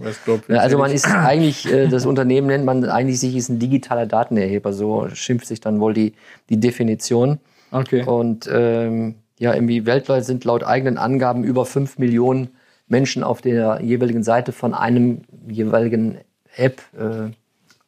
Ja, 0.48 0.59
also 0.59 0.78
man 0.78 0.90
ist 0.90 1.07
eigentlich, 1.07 1.70
äh, 1.70 1.88
das 1.88 2.07
Unternehmen 2.07 2.46
nennt 2.46 2.64
man 2.64 2.85
eigentlich 2.85 3.20
sich 3.20 3.37
ist 3.37 3.48
ein 3.48 3.59
digitaler 3.59 4.07
Datenerheber, 4.07 4.72
so 4.72 5.09
schimpft 5.12 5.46
sich 5.46 5.61
dann 5.61 5.81
wohl 5.81 5.94
die, 5.94 6.14
die 6.48 6.59
Definition. 6.59 7.38
Okay. 7.70 8.02
Und 8.04 8.48
ähm, 8.52 9.16
ja, 9.38 9.54
irgendwie 9.54 9.87
weltweit 9.87 10.24
sind 10.24 10.44
laut 10.44 10.64
eigenen 10.64 10.98
Angaben 10.98 11.44
über 11.44 11.64
5 11.64 11.98
Millionen 11.98 12.48
Menschen 12.88 13.22
auf 13.22 13.40
der 13.40 13.81
jeweiligen 13.83 14.22
Seite 14.22 14.52
von 14.52 14.74
einem 14.74 15.22
jeweiligen 15.48 16.18
App 16.57 16.81
äh, 16.98 17.31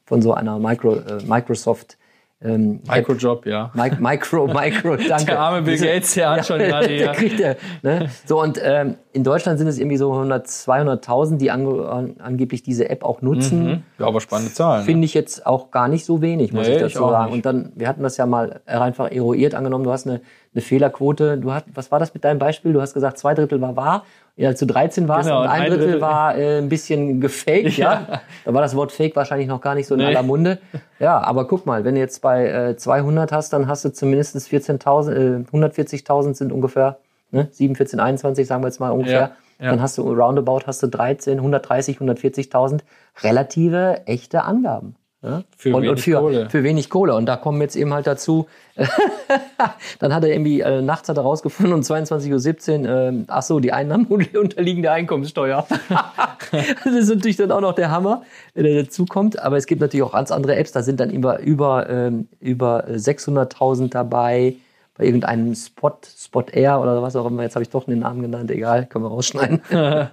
von 0.05 0.23
so 0.23 0.35
einer 0.35 0.59
Micro, 0.59 0.97
äh, 0.97 1.23
Microsoft 1.25 1.97
ähm. 2.42 2.81
Microjob, 2.88 3.46
ja. 3.46 3.70
Mi- 3.74 3.90
Micro, 4.00 4.46
Micro, 4.53 4.96
danke. 4.96 5.24
Der 5.26 5.40
arme 5.40 5.62
Bill 5.62 5.79
Gates, 5.79 6.14
der 6.14 6.31
hat 6.31 6.46
schon 6.46 6.59
gerade 6.61 6.88
hier. 6.88 7.09
kriegt 7.12 7.38
der, 7.38 7.57
ne? 7.83 8.09
So, 8.26 8.40
und 8.40 8.59
ähm, 8.62 8.96
in 9.12 9.24
Deutschland 9.24 9.59
sind 9.59 9.68
es 9.68 9.79
irgendwie 9.79 9.96
so 9.96 10.12
100, 10.12 10.46
200.000, 10.46 11.37
die 11.38 11.50
an, 11.50 12.14
angeblich 12.18 12.62
diese 12.62 12.88
App 12.88 13.05
auch 13.05 13.22
nutzen. 13.22 13.85
Ja, 13.98 14.07
aber 14.07 14.20
spannende 14.20 14.53
Zahlen. 14.53 14.85
Finde 14.85 15.05
ich 15.05 15.14
jetzt 15.14 15.46
auch 15.46 15.70
gar 15.70 15.88
nicht 15.88 16.05
so 16.05 16.22
wenig, 16.22 16.53
muss 16.53 16.66
Nee, 16.66 16.76
ich 16.76 16.83
ich 16.83 16.92
dazu 16.94 17.05
auch 17.07 17.11
sagen. 17.11 17.26
nicht. 17.26 17.35
Und 17.35 17.46
dann, 17.46 17.72
wir 17.74 17.88
hatten 17.88 18.03
das 18.03 18.16
ja 18.16 18.26
mal 18.26 18.61
einfach 18.66 19.11
eruiert 19.11 19.55
angenommen, 19.55 19.85
du 19.85 19.90
hast 19.92 20.07
eine, 20.07 20.20
eine 20.55 20.62
Fehlerquote. 20.62 21.37
Du 21.38 21.53
hast, 21.53 21.66
was 21.74 21.90
war 21.92 21.98
das 21.98 22.14
mit 22.14 22.24
deinem 22.24 22.38
Beispiel? 22.38 22.72
Du 22.72 22.81
hast 22.81 22.94
gesagt, 22.94 23.18
zwei 23.18 23.35
Drittel 23.35 23.61
war 23.61 23.76
wahr, 23.76 24.05
ja, 24.37 24.55
zu 24.55 24.66
13 24.66 25.07
war 25.09 25.21
es 25.21 25.27
Genau, 25.27 25.43
und 25.43 25.49
ein 25.49 25.71
Drittel, 25.71 25.79
Drittel- 25.87 26.01
war 26.01 26.37
äh, 26.37 26.59
ein 26.59 26.69
bisschen 26.69 27.21
gefaked, 27.21 27.77
ja. 27.77 27.93
Ja. 28.09 28.21
Da 28.45 28.55
war 28.55 28.62
das 28.62 28.75
Wort 28.77 28.93
Fake 28.93 29.14
wahrscheinlich 29.16 29.49
noch 29.49 29.61
gar 29.61 29.75
nicht 29.75 29.87
so 29.87 29.95
in 29.95 30.01
Nee. 30.01 30.07
aller 30.07 30.23
Munde. 30.23 30.59
Ja, 30.99 31.19
aber 31.21 31.47
guck 31.47 31.66
mal, 31.66 31.85
wenn 31.85 31.95
du 31.95 32.01
jetzt 32.01 32.23
bei 32.23 32.47
äh, 32.49 32.77
200 32.77 33.33
hast, 33.33 33.53
dann 33.53 33.66
hast 33.69 33.85
du 33.85 33.93
zumindest 33.93 34.37
14.000, 34.37 35.12
äh, 35.12 35.45
140.000 35.53 36.35
sind 36.35 36.53
ungefähr, 36.53 36.99
ne, 37.31 37.49
7, 37.51 37.75
14, 37.77 38.01
21, 38.01 38.47
sagen 38.47 38.62
wir 38.62 38.69
jetzt 38.69 38.81
mal 38.81 38.90
ungefähr. 38.90 39.33
Ja, 39.59 39.64
ja. 39.66 39.71
Dann 39.73 39.83
hast 39.83 39.99
du 39.99 40.11
roundabout 40.12 40.61
hast 40.66 40.83
du 40.83 40.87
13, 40.87 41.38
130, 41.38 41.99
140.000 41.99 42.81
relative 43.23 44.03
echte 44.07 44.43
Angaben. 44.45 44.97
Ja? 45.22 45.42
Für 45.56 45.74
und, 45.74 45.83
wenig 45.83 45.90
und 45.90 46.00
für, 46.00 46.18
Kohle. 46.18 46.50
für 46.50 46.62
wenig 46.62 46.88
Kohle. 46.88 47.14
Und 47.14 47.26
da 47.26 47.37
kommen 47.37 47.61
jetzt 47.61 47.76
eben 47.76 47.92
halt 47.92 48.06
dazu, 48.06 48.46
dann 49.98 50.14
hat 50.14 50.24
er 50.24 50.30
irgendwie, 50.30 50.61
äh, 50.61 50.80
nachts 50.80 51.09
hat 51.11 51.18
er 51.18 51.22
rausgefunden 51.22 51.74
um 51.74 51.80
22.17 51.80 52.80
Uhr, 52.80 52.88
ähm, 52.88 53.24
ach 53.28 53.42
so, 53.42 53.61
die 53.61 53.72
Einnahmen 53.72 54.06
unterliegen 54.35 54.83
der 54.83 54.92
Einkommenssteuer. 54.92 55.66
das 56.85 56.94
ist 56.94 57.09
natürlich 57.11 57.37
dann 57.37 57.52
auch 57.52 57.61
noch 57.61 57.74
der 57.74 57.90
Hammer, 57.90 58.22
der 58.54 58.85
dazu 58.85 59.04
kommt. 59.04 59.38
Aber 59.38 59.59
es 59.59 59.66
gibt 59.66 59.83
natürlich 59.83 60.04
auch 60.04 60.12
ganz 60.12 60.30
andere 60.30 60.56
Apps, 60.56 60.72
da 60.72 60.83
sind 60.83 61.00
dann 61.00 61.11
über, 61.11 61.40
über, 61.40 61.90
ähm, 61.90 62.28
über 62.40 62.87
600.000 62.87 63.90
dabei 63.90 64.56
bei 64.94 65.05
irgendeinem 65.05 65.55
Spot, 65.55 65.98
Spot 66.05 66.44
Air 66.53 66.81
oder 66.81 67.03
was 67.03 67.16
auch 67.16 67.26
immer. 67.26 67.42
Jetzt 67.42 67.55
habe 67.55 67.62
ich 67.62 67.70
doch 67.70 67.85
den 67.85 68.00
Namen 68.00 68.22
genannt, 68.22 68.50
egal, 68.50 68.87
können 68.87 69.05
wir 69.05 69.09
rausschneiden. 69.09 69.61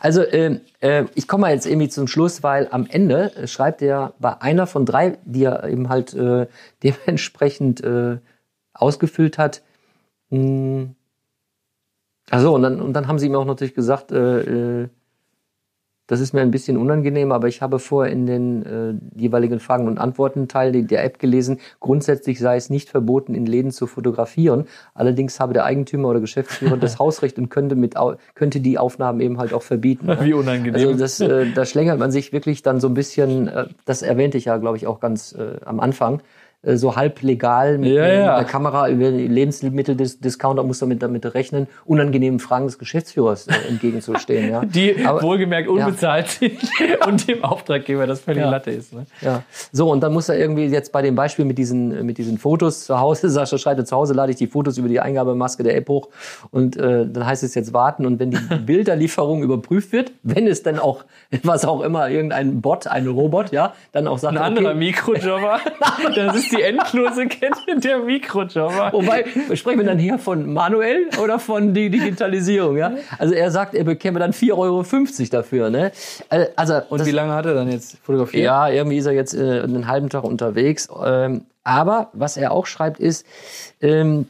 also 0.00 0.22
äh, 0.22 0.60
äh, 0.80 1.04
ich 1.14 1.28
komme 1.28 1.42
mal 1.42 1.52
jetzt 1.52 1.66
irgendwie 1.66 1.88
zum 1.88 2.06
Schluss, 2.06 2.42
weil 2.42 2.68
am 2.70 2.86
Ende 2.88 3.34
äh, 3.36 3.46
schreibt 3.46 3.82
er 3.82 4.14
bei 4.18 4.40
einer 4.40 4.66
von 4.66 4.86
drei, 4.86 5.18
die 5.24 5.44
er 5.44 5.64
eben 5.64 5.88
halt 5.88 6.14
äh, 6.14 6.46
dementsprechend 6.82 7.82
äh, 7.82 8.18
ausgefüllt 8.72 9.36
hat. 9.36 9.62
Mh, 10.30 10.90
also 12.30 12.54
und 12.54 12.62
dann, 12.62 12.80
und 12.80 12.92
dann 12.92 13.08
haben 13.08 13.18
sie 13.18 13.26
ihm 13.26 13.34
auch 13.34 13.44
natürlich 13.44 13.74
gesagt, 13.74 14.12
äh, 14.12 14.88
das 16.10 16.18
ist 16.18 16.32
mir 16.32 16.40
ein 16.40 16.50
bisschen 16.50 16.76
unangenehm, 16.76 17.30
aber 17.30 17.46
ich 17.46 17.62
habe 17.62 17.78
vorher 17.78 18.12
in 18.12 18.26
den 18.26 18.66
äh, 18.66 18.94
jeweiligen 19.16 19.60
Fragen- 19.60 19.86
und 19.86 19.98
Antworten-Teil 19.98 20.82
der 20.82 21.04
App 21.04 21.20
gelesen, 21.20 21.60
grundsätzlich 21.78 22.40
sei 22.40 22.56
es 22.56 22.68
nicht 22.68 22.88
verboten, 22.88 23.32
in 23.32 23.46
Läden 23.46 23.70
zu 23.70 23.86
fotografieren. 23.86 24.64
Allerdings 24.92 25.38
habe 25.38 25.52
der 25.52 25.64
Eigentümer 25.64 26.08
oder 26.08 26.18
Geschäftsführer 26.18 26.76
das 26.80 26.98
Hausrecht 26.98 27.38
und 27.38 27.48
könnte, 27.48 27.76
mit, 27.76 27.94
könnte 28.34 28.58
die 28.58 28.76
Aufnahmen 28.76 29.20
eben 29.20 29.38
halt 29.38 29.54
auch 29.54 29.62
verbieten. 29.62 30.00
Ne? 30.10 30.18
Wie 30.22 30.32
unangenehm. 30.32 30.74
Also 30.74 30.94
das, 30.94 31.20
äh, 31.20 31.52
da 31.54 31.64
schlängert 31.64 31.98
man 32.00 32.10
sich 32.10 32.32
wirklich 32.32 32.62
dann 32.62 32.80
so 32.80 32.88
ein 32.88 32.94
bisschen, 32.94 33.46
äh, 33.46 33.66
das 33.84 34.02
erwähnte 34.02 34.38
ich 34.38 34.46
ja, 34.46 34.56
glaube 34.56 34.76
ich, 34.76 34.88
auch 34.88 34.98
ganz 34.98 35.32
äh, 35.32 35.64
am 35.64 35.78
Anfang, 35.78 36.20
so 36.62 36.94
halb 36.94 37.22
legal 37.22 37.78
mit, 37.78 37.92
Ja, 37.92 38.06
ja. 38.06 38.36
der 38.36 38.44
Kamera 38.44 38.88
über 38.90 39.10
den 39.10 39.32
Lebensmitteldiscounter 39.32 40.62
muss 40.62 40.78
damit 40.80 41.02
damit 41.02 41.34
rechnen, 41.34 41.68
unangenehmen 41.86 42.38
Fragen 42.38 42.66
des 42.66 42.78
Geschäftsführers 42.78 43.46
äh, 43.46 43.52
entgegenzustehen. 43.68 44.50
Ja. 44.50 44.60
Die 44.64 45.04
Aber- 45.06 45.22
wohlgemerkt 45.22 45.68
unbezahlt 45.68 46.28
sind 46.28 46.58
und 47.06 47.26
dem 47.28 47.44
Auftraggeber 47.44 48.06
das 48.06 48.20
völlig. 48.20 48.42
Latte 48.44 48.70
ist. 48.72 48.92
Ne? 48.92 49.06
Ja. 49.22 49.42
So, 49.72 49.90
und 49.90 50.00
dann 50.02 50.12
muss 50.12 50.28
er 50.28 50.38
irgendwie 50.38 50.66
jetzt 50.66 50.92
bei 50.92 51.00
dem 51.02 51.14
Beispiel 51.14 51.44
mit 51.44 51.56
diesen, 51.56 52.04
mit 52.04 52.18
diesen 52.18 52.36
Fotos 52.38 52.84
zu 52.84 52.98
Hause, 53.00 53.28
Sascha 53.30 53.56
schreibt, 53.58 53.86
zu 53.86 53.96
Hause 53.96 54.12
lade 54.14 54.32
ich 54.32 54.36
die 54.36 54.46
Fotos 54.46 54.76
über 54.76 54.88
die 54.88 55.00
Eingabemaske 55.00 55.62
der 55.62 55.76
App 55.76 55.88
hoch 55.88 56.08
und 56.50 56.76
äh, 56.76 57.06
dann 57.08 57.24
heißt 57.26 57.42
es 57.42 57.54
jetzt 57.54 57.72
warten 57.72 58.04
und 58.04 58.18
wenn 58.20 58.30
die 58.32 58.38
Bilderlieferung 58.66 59.42
überprüft 59.42 59.92
wird, 59.92 60.12
wenn 60.22 60.46
es 60.46 60.62
dann 60.62 60.78
auch, 60.78 61.04
was 61.42 61.64
auch 61.64 61.80
immer, 61.80 62.10
irgendein 62.10 62.60
Bot, 62.60 62.86
ein 62.86 63.06
Robot, 63.06 63.50
ja, 63.52 63.72
dann 63.92 64.06
auch 64.06 64.18
sagt, 64.18 64.36
Ein 64.36 64.42
anderer 64.42 64.70
okay, 64.70 64.78
Mikrojobber. 64.78 65.60
das 66.14 66.36
ist 66.36 66.49
die 66.50 66.62
endlose 66.62 67.26
Kette 67.26 67.78
der 67.78 68.00
Mikrojobber. 68.00 68.92
Wobei, 68.92 69.24
sprechen 69.54 69.78
wir 69.78 69.86
dann 69.86 69.98
hier 69.98 70.18
von 70.18 70.52
manuell 70.52 71.08
oder 71.22 71.38
von 71.38 71.74
die 71.74 71.90
Digitalisierung, 71.90 72.76
ja? 72.76 72.92
Also 73.18 73.34
er 73.34 73.50
sagt, 73.50 73.74
er 73.74 73.84
bekäme 73.84 74.18
dann 74.18 74.32
4,50 74.32 74.52
Euro 74.56 74.84
dafür, 75.30 75.70
ne? 75.70 75.92
Äh, 76.28 76.46
Also, 76.56 76.80
Und 76.88 77.04
wie 77.06 77.10
lange 77.10 77.32
hat 77.32 77.46
er 77.46 77.54
dann 77.54 77.70
jetzt 77.70 77.98
fotografiert? 78.02 78.44
Ja, 78.44 78.68
irgendwie 78.68 78.98
ist 78.98 79.06
er 79.06 79.12
jetzt 79.12 79.34
äh, 79.34 79.62
einen 79.62 79.86
halben 79.86 80.08
Tag 80.08 80.24
unterwegs. 80.24 80.88
Ähm, 81.04 81.42
aber 81.64 82.08
was 82.12 82.36
er 82.36 82.52
auch 82.52 82.66
schreibt 82.66 83.00
ist, 83.00 83.26
ähm, 83.80 84.26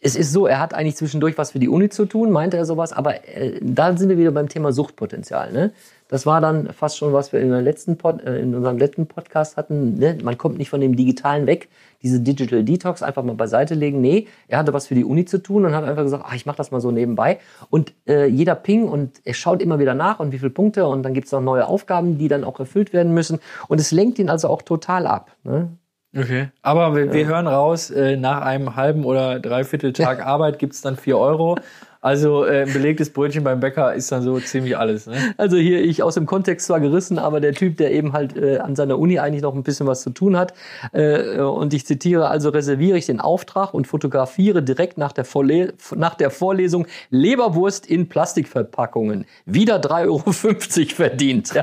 es 0.00 0.16
ist 0.16 0.32
so, 0.32 0.46
er 0.46 0.60
hat 0.60 0.74
eigentlich 0.74 0.96
zwischendurch 0.96 1.36
was 1.38 1.52
für 1.52 1.58
die 1.58 1.68
Uni 1.68 1.88
zu 1.88 2.06
tun, 2.06 2.30
meinte 2.30 2.56
er 2.56 2.64
sowas, 2.64 2.92
aber 2.92 3.26
äh, 3.28 3.58
da 3.60 3.96
sind 3.96 4.08
wir 4.08 4.18
wieder 4.18 4.30
beim 4.30 4.48
Thema 4.48 4.72
Suchtpotenzial. 4.72 5.52
Ne? 5.52 5.72
Das 6.08 6.24
war 6.24 6.40
dann 6.40 6.72
fast 6.72 6.96
schon, 6.96 7.12
was 7.12 7.32
wir 7.32 7.40
in, 7.40 7.50
der 7.50 7.60
letzten 7.60 7.98
Pod, 7.98 8.22
äh, 8.22 8.40
in 8.40 8.54
unserem 8.54 8.78
letzten 8.78 9.06
Podcast 9.06 9.56
hatten. 9.56 9.98
Ne? 9.98 10.18
Man 10.22 10.38
kommt 10.38 10.58
nicht 10.58 10.70
von 10.70 10.80
dem 10.80 10.96
Digitalen 10.96 11.46
weg, 11.46 11.68
diese 12.02 12.20
Digital 12.20 12.64
Detox 12.64 13.02
einfach 13.02 13.22
mal 13.22 13.34
beiseite 13.34 13.74
legen. 13.74 14.00
Nee, 14.00 14.26
er 14.48 14.58
hatte 14.58 14.72
was 14.72 14.86
für 14.86 14.94
die 14.94 15.04
Uni 15.04 15.26
zu 15.26 15.42
tun 15.42 15.66
und 15.66 15.74
hat 15.74 15.84
einfach 15.84 16.02
gesagt, 16.02 16.24
ach, 16.26 16.34
ich 16.34 16.46
mache 16.46 16.56
das 16.56 16.70
mal 16.70 16.80
so 16.80 16.90
nebenbei. 16.90 17.38
Und 17.68 17.92
äh, 18.08 18.26
jeder 18.26 18.54
Ping 18.54 18.88
und 18.88 19.20
er 19.24 19.34
schaut 19.34 19.62
immer 19.62 19.78
wieder 19.78 19.94
nach 19.94 20.18
und 20.18 20.32
wie 20.32 20.38
viele 20.38 20.50
Punkte 20.50 20.86
und 20.86 21.02
dann 21.02 21.12
gibt's 21.12 21.32
noch 21.32 21.42
neue 21.42 21.66
Aufgaben, 21.66 22.18
die 22.18 22.28
dann 22.28 22.44
auch 22.44 22.58
erfüllt 22.58 22.92
werden 22.92 23.12
müssen. 23.12 23.38
Und 23.68 23.78
es 23.78 23.92
lenkt 23.92 24.18
ihn 24.18 24.30
also 24.30 24.48
auch 24.48 24.62
total 24.62 25.06
ab. 25.06 25.32
Ne? 25.44 25.68
Okay. 26.16 26.48
Aber 26.62 26.96
wir, 26.96 27.12
wir 27.12 27.26
hören 27.26 27.46
raus, 27.46 27.90
äh, 27.90 28.16
nach 28.16 28.40
einem 28.40 28.76
halben 28.76 29.04
oder 29.04 29.40
dreiviertel 29.40 29.92
Tag 29.92 30.24
Arbeit 30.26 30.58
gibt's 30.58 30.80
dann 30.80 30.96
4 30.96 31.18
Euro. 31.18 31.58
Also 32.00 32.44
äh, 32.44 32.62
ein 32.62 32.72
belegtes 32.72 33.10
Brötchen 33.10 33.42
beim 33.42 33.58
Bäcker 33.58 33.92
ist 33.92 34.12
dann 34.12 34.22
so 34.22 34.38
ziemlich 34.38 34.76
alles. 34.76 35.06
Ne? 35.06 35.34
Also 35.36 35.56
hier 35.56 35.82
ich 35.82 36.02
aus 36.02 36.14
dem 36.14 36.26
Kontext 36.26 36.66
zwar 36.68 36.78
gerissen, 36.78 37.18
aber 37.18 37.40
der 37.40 37.54
Typ, 37.54 37.76
der 37.76 37.92
eben 37.92 38.12
halt 38.12 38.36
äh, 38.36 38.58
an 38.58 38.76
seiner 38.76 38.98
Uni 38.98 39.18
eigentlich 39.18 39.42
noch 39.42 39.54
ein 39.54 39.64
bisschen 39.64 39.86
was 39.86 40.02
zu 40.02 40.10
tun 40.10 40.36
hat. 40.36 40.54
Äh, 40.92 41.40
und 41.40 41.74
ich 41.74 41.86
zitiere, 41.86 42.28
also 42.28 42.50
reserviere 42.50 42.98
ich 42.98 43.06
den 43.06 43.20
Auftrag 43.20 43.74
und 43.74 43.86
fotografiere 43.86 44.62
direkt 44.62 44.96
nach 44.96 45.12
der, 45.12 45.24
Vorle 45.24 45.74
nach 45.96 46.14
der 46.14 46.30
Vorlesung 46.30 46.86
Leberwurst 47.10 47.86
in 47.86 48.08
Plastikverpackungen. 48.08 49.26
Wieder 49.44 49.80
3,50 49.80 50.06
Euro 50.06 50.32
verdient. 50.94 51.52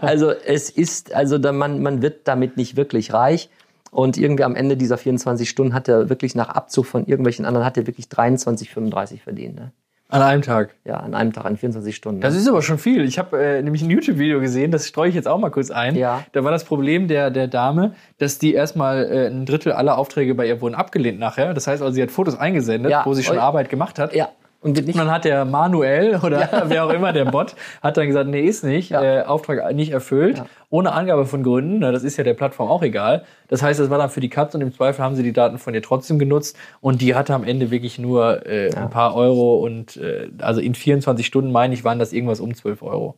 Also 0.00 0.30
es 0.30 0.70
ist, 0.70 1.14
also 1.14 1.38
da 1.38 1.52
man, 1.52 1.82
man 1.82 2.02
wird 2.02 2.26
damit 2.26 2.56
nicht 2.56 2.76
wirklich 2.76 3.12
reich. 3.12 3.50
Und 3.90 4.16
irgendwie 4.16 4.44
am 4.44 4.54
Ende 4.54 4.76
dieser 4.76 4.98
24 4.98 5.48
Stunden 5.48 5.74
hat 5.74 5.88
er 5.88 6.08
wirklich 6.08 6.34
nach 6.34 6.48
Abzug 6.50 6.86
von 6.86 7.06
irgendwelchen 7.06 7.44
anderen, 7.44 7.64
hat 7.66 7.76
er 7.76 7.86
wirklich 7.86 8.06
23,35 8.06 9.20
verdient. 9.20 9.56
Ne? 9.56 9.72
An 10.10 10.22
einem 10.22 10.40
Tag. 10.42 10.74
Ja, 10.84 10.96
an 10.96 11.14
einem 11.14 11.32
Tag, 11.34 11.44
an 11.44 11.56
24 11.58 11.94
Stunden. 11.94 12.20
Das 12.22 12.34
ist 12.34 12.48
aber 12.48 12.62
schon 12.62 12.78
viel. 12.78 13.04
Ich 13.04 13.18
habe 13.18 13.38
äh, 13.42 13.62
nämlich 13.62 13.82
ein 13.82 13.90
YouTube-Video 13.90 14.40
gesehen, 14.40 14.70
das 14.70 14.88
streue 14.88 15.10
ich 15.10 15.14
jetzt 15.14 15.28
auch 15.28 15.38
mal 15.38 15.50
kurz 15.50 15.70
ein. 15.70 15.96
Ja. 15.96 16.24
Da 16.32 16.44
war 16.44 16.50
das 16.50 16.64
Problem 16.64 17.08
der, 17.08 17.30
der 17.30 17.46
Dame, 17.46 17.94
dass 18.16 18.38
die 18.38 18.54
erstmal 18.54 19.04
äh, 19.04 19.26
ein 19.26 19.44
Drittel 19.44 19.72
aller 19.72 19.98
Aufträge 19.98 20.34
bei 20.34 20.46
ihr 20.46 20.62
wurden 20.62 20.74
abgelehnt 20.74 21.18
nachher. 21.18 21.52
Das 21.52 21.66
heißt 21.66 21.82
also, 21.82 21.94
sie 21.94 22.02
hat 22.02 22.10
Fotos 22.10 22.38
eingesendet, 22.38 22.90
Ja. 22.90 23.04
wo 23.04 23.12
sie 23.12 23.22
schon. 23.22 23.38
Arbeit 23.38 23.68
gemacht 23.68 23.98
hat. 23.98 24.14
ja. 24.14 24.28
Und 24.60 24.84
nicht 24.86 24.98
dann 24.98 25.08
hat 25.10 25.24
der 25.24 25.44
Manuel 25.44 26.16
oder 26.16 26.48
wer 26.66 26.84
auch 26.84 26.90
immer 26.90 27.12
der 27.12 27.26
Bot 27.26 27.54
hat 27.80 27.96
dann 27.96 28.08
gesagt, 28.08 28.28
nee, 28.28 28.40
ist 28.40 28.64
nicht, 28.64 28.90
Ja. 28.90 29.02
äh, 29.20 29.22
Auftrag 29.24 29.72
nicht 29.74 29.92
erfüllt, 29.92 30.38
Ja. 30.38 30.46
ohne 30.68 30.92
Angabe 30.92 31.26
von 31.26 31.44
Gründen. 31.44 31.78
Na, 31.78 31.92
das 31.92 32.02
ist 32.02 32.16
ja 32.16 32.24
der 32.24 32.34
Plattform 32.34 32.68
auch 32.68 32.82
egal. 32.82 33.24
Das 33.46 33.62
heißt, 33.62 33.78
das 33.78 33.88
war 33.88 33.98
dann 33.98 34.10
für 34.10 34.18
die 34.20 34.28
Katz 34.28 34.56
und 34.56 34.60
im 34.60 34.72
Zweifel 34.74 35.04
haben 35.04 35.14
sie 35.14 35.22
die 35.22 35.32
Daten 35.32 35.58
von 35.58 35.74
ihr 35.74 35.82
trotzdem 35.82 36.18
genutzt 36.18 36.56
und 36.80 37.00
die 37.00 37.14
hatte 37.14 37.34
am 37.34 37.44
Ende 37.44 37.70
wirklich 37.70 38.00
nur 38.00 38.46
äh, 38.46 38.74
ein 38.74 38.90
paar 38.90 39.14
Euro 39.14 39.58
und 39.58 39.96
äh, 39.96 40.28
also 40.40 40.60
in 40.60 40.74
24 40.74 41.24
Stunden, 41.24 41.52
meine 41.52 41.72
ich, 41.74 41.84
waren 41.84 42.00
das 42.00 42.12
irgendwas 42.12 42.40
um 42.40 42.52
12 42.52 42.82
Euro. 42.82 43.14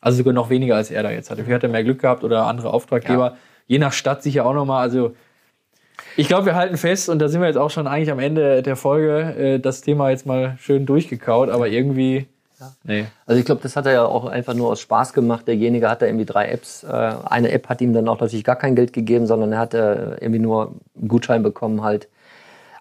Also 0.00 0.18
sogar 0.18 0.32
noch 0.32 0.48
weniger 0.50 0.76
als 0.76 0.90
er 0.92 1.02
da 1.02 1.10
jetzt 1.10 1.28
hatte. 1.30 1.42
Vielleicht 1.42 1.56
hat 1.56 1.62
er 1.64 1.70
mehr 1.70 1.82
Glück 1.82 2.00
gehabt 2.02 2.22
oder 2.22 2.46
andere 2.46 2.72
Auftraggeber. 2.72 3.36
Je 3.66 3.78
nach 3.78 3.92
Stadt 3.92 4.22
sicher 4.22 4.44
auch 4.46 4.52
nochmal. 4.54 4.82
Also 4.82 5.14
ich 6.16 6.28
glaube, 6.28 6.46
wir 6.46 6.54
halten 6.54 6.76
fest, 6.76 7.08
und 7.08 7.18
da 7.18 7.28
sind 7.28 7.40
wir 7.40 7.48
jetzt 7.48 7.56
auch 7.56 7.70
schon 7.70 7.86
eigentlich 7.86 8.10
am 8.10 8.18
Ende 8.18 8.62
der 8.62 8.76
Folge, 8.76 9.34
äh, 9.36 9.58
das 9.58 9.80
Thema 9.80 10.10
jetzt 10.10 10.26
mal 10.26 10.56
schön 10.60 10.86
durchgekaut, 10.86 11.50
aber 11.50 11.68
irgendwie. 11.68 12.26
Nee. 12.82 13.06
Also 13.26 13.38
ich 13.38 13.44
glaube, 13.44 13.60
das 13.62 13.76
hat 13.76 13.84
er 13.84 13.92
ja 13.92 14.04
auch 14.04 14.24
einfach 14.24 14.54
nur 14.54 14.70
aus 14.70 14.80
Spaß 14.80 15.12
gemacht. 15.12 15.46
Derjenige 15.46 15.90
hat 15.90 16.00
da 16.00 16.06
irgendwie 16.06 16.24
drei 16.24 16.48
Apps. 16.48 16.82
Äh, 16.82 16.86
eine 16.88 17.50
App 17.50 17.68
hat 17.68 17.80
ihm 17.80 17.92
dann 17.92 18.08
auch 18.08 18.20
natürlich 18.20 18.44
gar 18.44 18.56
kein 18.56 18.74
Geld 18.74 18.92
gegeben, 18.92 19.26
sondern 19.26 19.52
er 19.52 19.58
hat 19.58 19.74
äh, 19.74 20.14
irgendwie 20.14 20.38
nur 20.38 20.72
einen 20.98 21.08
Gutschein 21.08 21.42
bekommen 21.42 21.82
halt. 21.82 22.08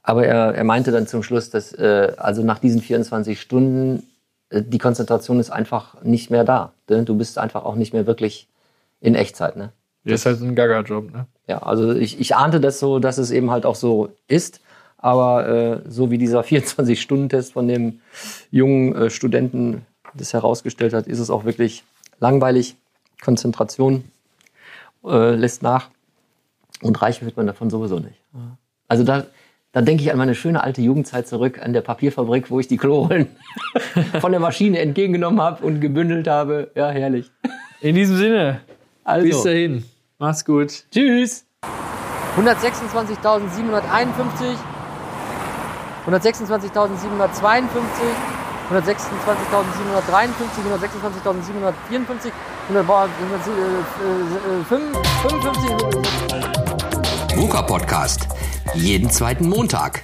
Aber 0.04 0.26
er, 0.26 0.56
er 0.56 0.64
meinte 0.64 0.92
dann 0.92 1.08
zum 1.08 1.24
Schluss, 1.24 1.50
dass 1.50 1.74
also 1.76 2.44
nach 2.44 2.60
diesen 2.60 2.82
24 2.82 3.40
Stunden 3.40 4.04
die 4.52 4.78
Konzentration 4.78 5.40
ist 5.40 5.50
einfach 5.50 6.02
nicht 6.04 6.30
mehr 6.30 6.44
da. 6.44 6.74
Ne? 6.90 7.04
Du 7.04 7.18
bist 7.18 7.38
einfach 7.38 7.66
auch 7.66 7.76
nicht 7.76 7.94
mehr 7.94 8.06
wirklich 8.06 8.48
in 9.00 9.16
Echtzeit. 9.16 9.56
Ne? 9.56 9.72
Das 10.04 10.22
ist 10.22 10.26
halt 10.26 10.40
so 10.40 10.46
ein 10.46 10.56
Gaga-Job, 10.56 11.12
ne? 11.12 11.26
Ja, 11.48 11.60
also 11.60 11.94
ich, 11.94 12.20
ich 12.20 12.36
ahnte 12.36 12.60
das 12.60 12.80
so, 12.80 13.00
dass 13.00 13.18
es 13.18 13.32
eben 13.32 13.52
halt 13.52 13.66
auch 13.66 13.76
so 13.76 14.10
ist. 14.28 14.62
Aber 14.98 15.48
äh, 15.48 15.82
so 15.90 16.12
wie 16.12 16.18
dieser 16.18 16.42
24-Stunden-Test 16.46 17.54
von 17.54 17.68
dem 17.68 18.00
jungen 18.52 18.96
äh, 18.96 19.10
Studenten 19.10 19.86
das 20.14 20.34
herausgestellt 20.34 20.94
hat, 20.94 21.08
ist 21.08 21.20
es 21.20 21.30
auch 21.30 21.44
wirklich 21.44 21.84
langweilig. 22.20 22.76
Konzentration 23.22 24.04
äh, 25.06 25.36
lässt 25.36 25.64
nach. 25.64 25.90
Und 26.82 27.02
reich 27.02 27.24
wird 27.24 27.38
man 27.38 27.48
davon 27.48 27.70
sowieso 27.70 28.00
nicht. 28.00 28.18
Also 28.88 29.04
da, 29.04 29.26
da 29.72 29.82
denke 29.82 30.04
ich 30.04 30.12
an 30.12 30.18
meine 30.18 30.36
schöne 30.36 30.62
alte 30.64 30.82
Jugendzeit 30.82 31.28
zurück, 31.28 31.62
an 31.62 31.74
der 31.74 31.82
Papierfabrik, 31.82 32.52
wo 32.52 32.60
ich 32.60 32.68
die 32.68 32.78
Klorollen 32.78 33.28
von 34.20 34.32
der 34.32 34.42
Maschine 34.42 34.80
entgegengenommen 34.80 35.42
habe 35.42 35.66
und 35.66 35.80
gebündelt 35.80 36.28
habe. 36.28 36.72
Ja, 36.76 36.90
herrlich. 36.90 37.32
In 37.82 37.96
diesem 37.96 38.18
Sinne, 38.18 38.62
Also, 39.04 39.28
bis 39.28 39.44
dahin. 39.44 39.86
Mach's 40.24 40.46
gut. 40.46 40.86
Tschüss. 40.90 41.46
126.751, 42.38 44.56
126.752, 46.08 47.74
126.753, 48.72 50.64
126.754, 50.64 52.32
155. 52.70 53.44
VUCA 57.36 57.62
Podcast. 57.64 58.30
Jeden 58.76 59.10
zweiten 59.10 59.50
Montag. 59.50 60.04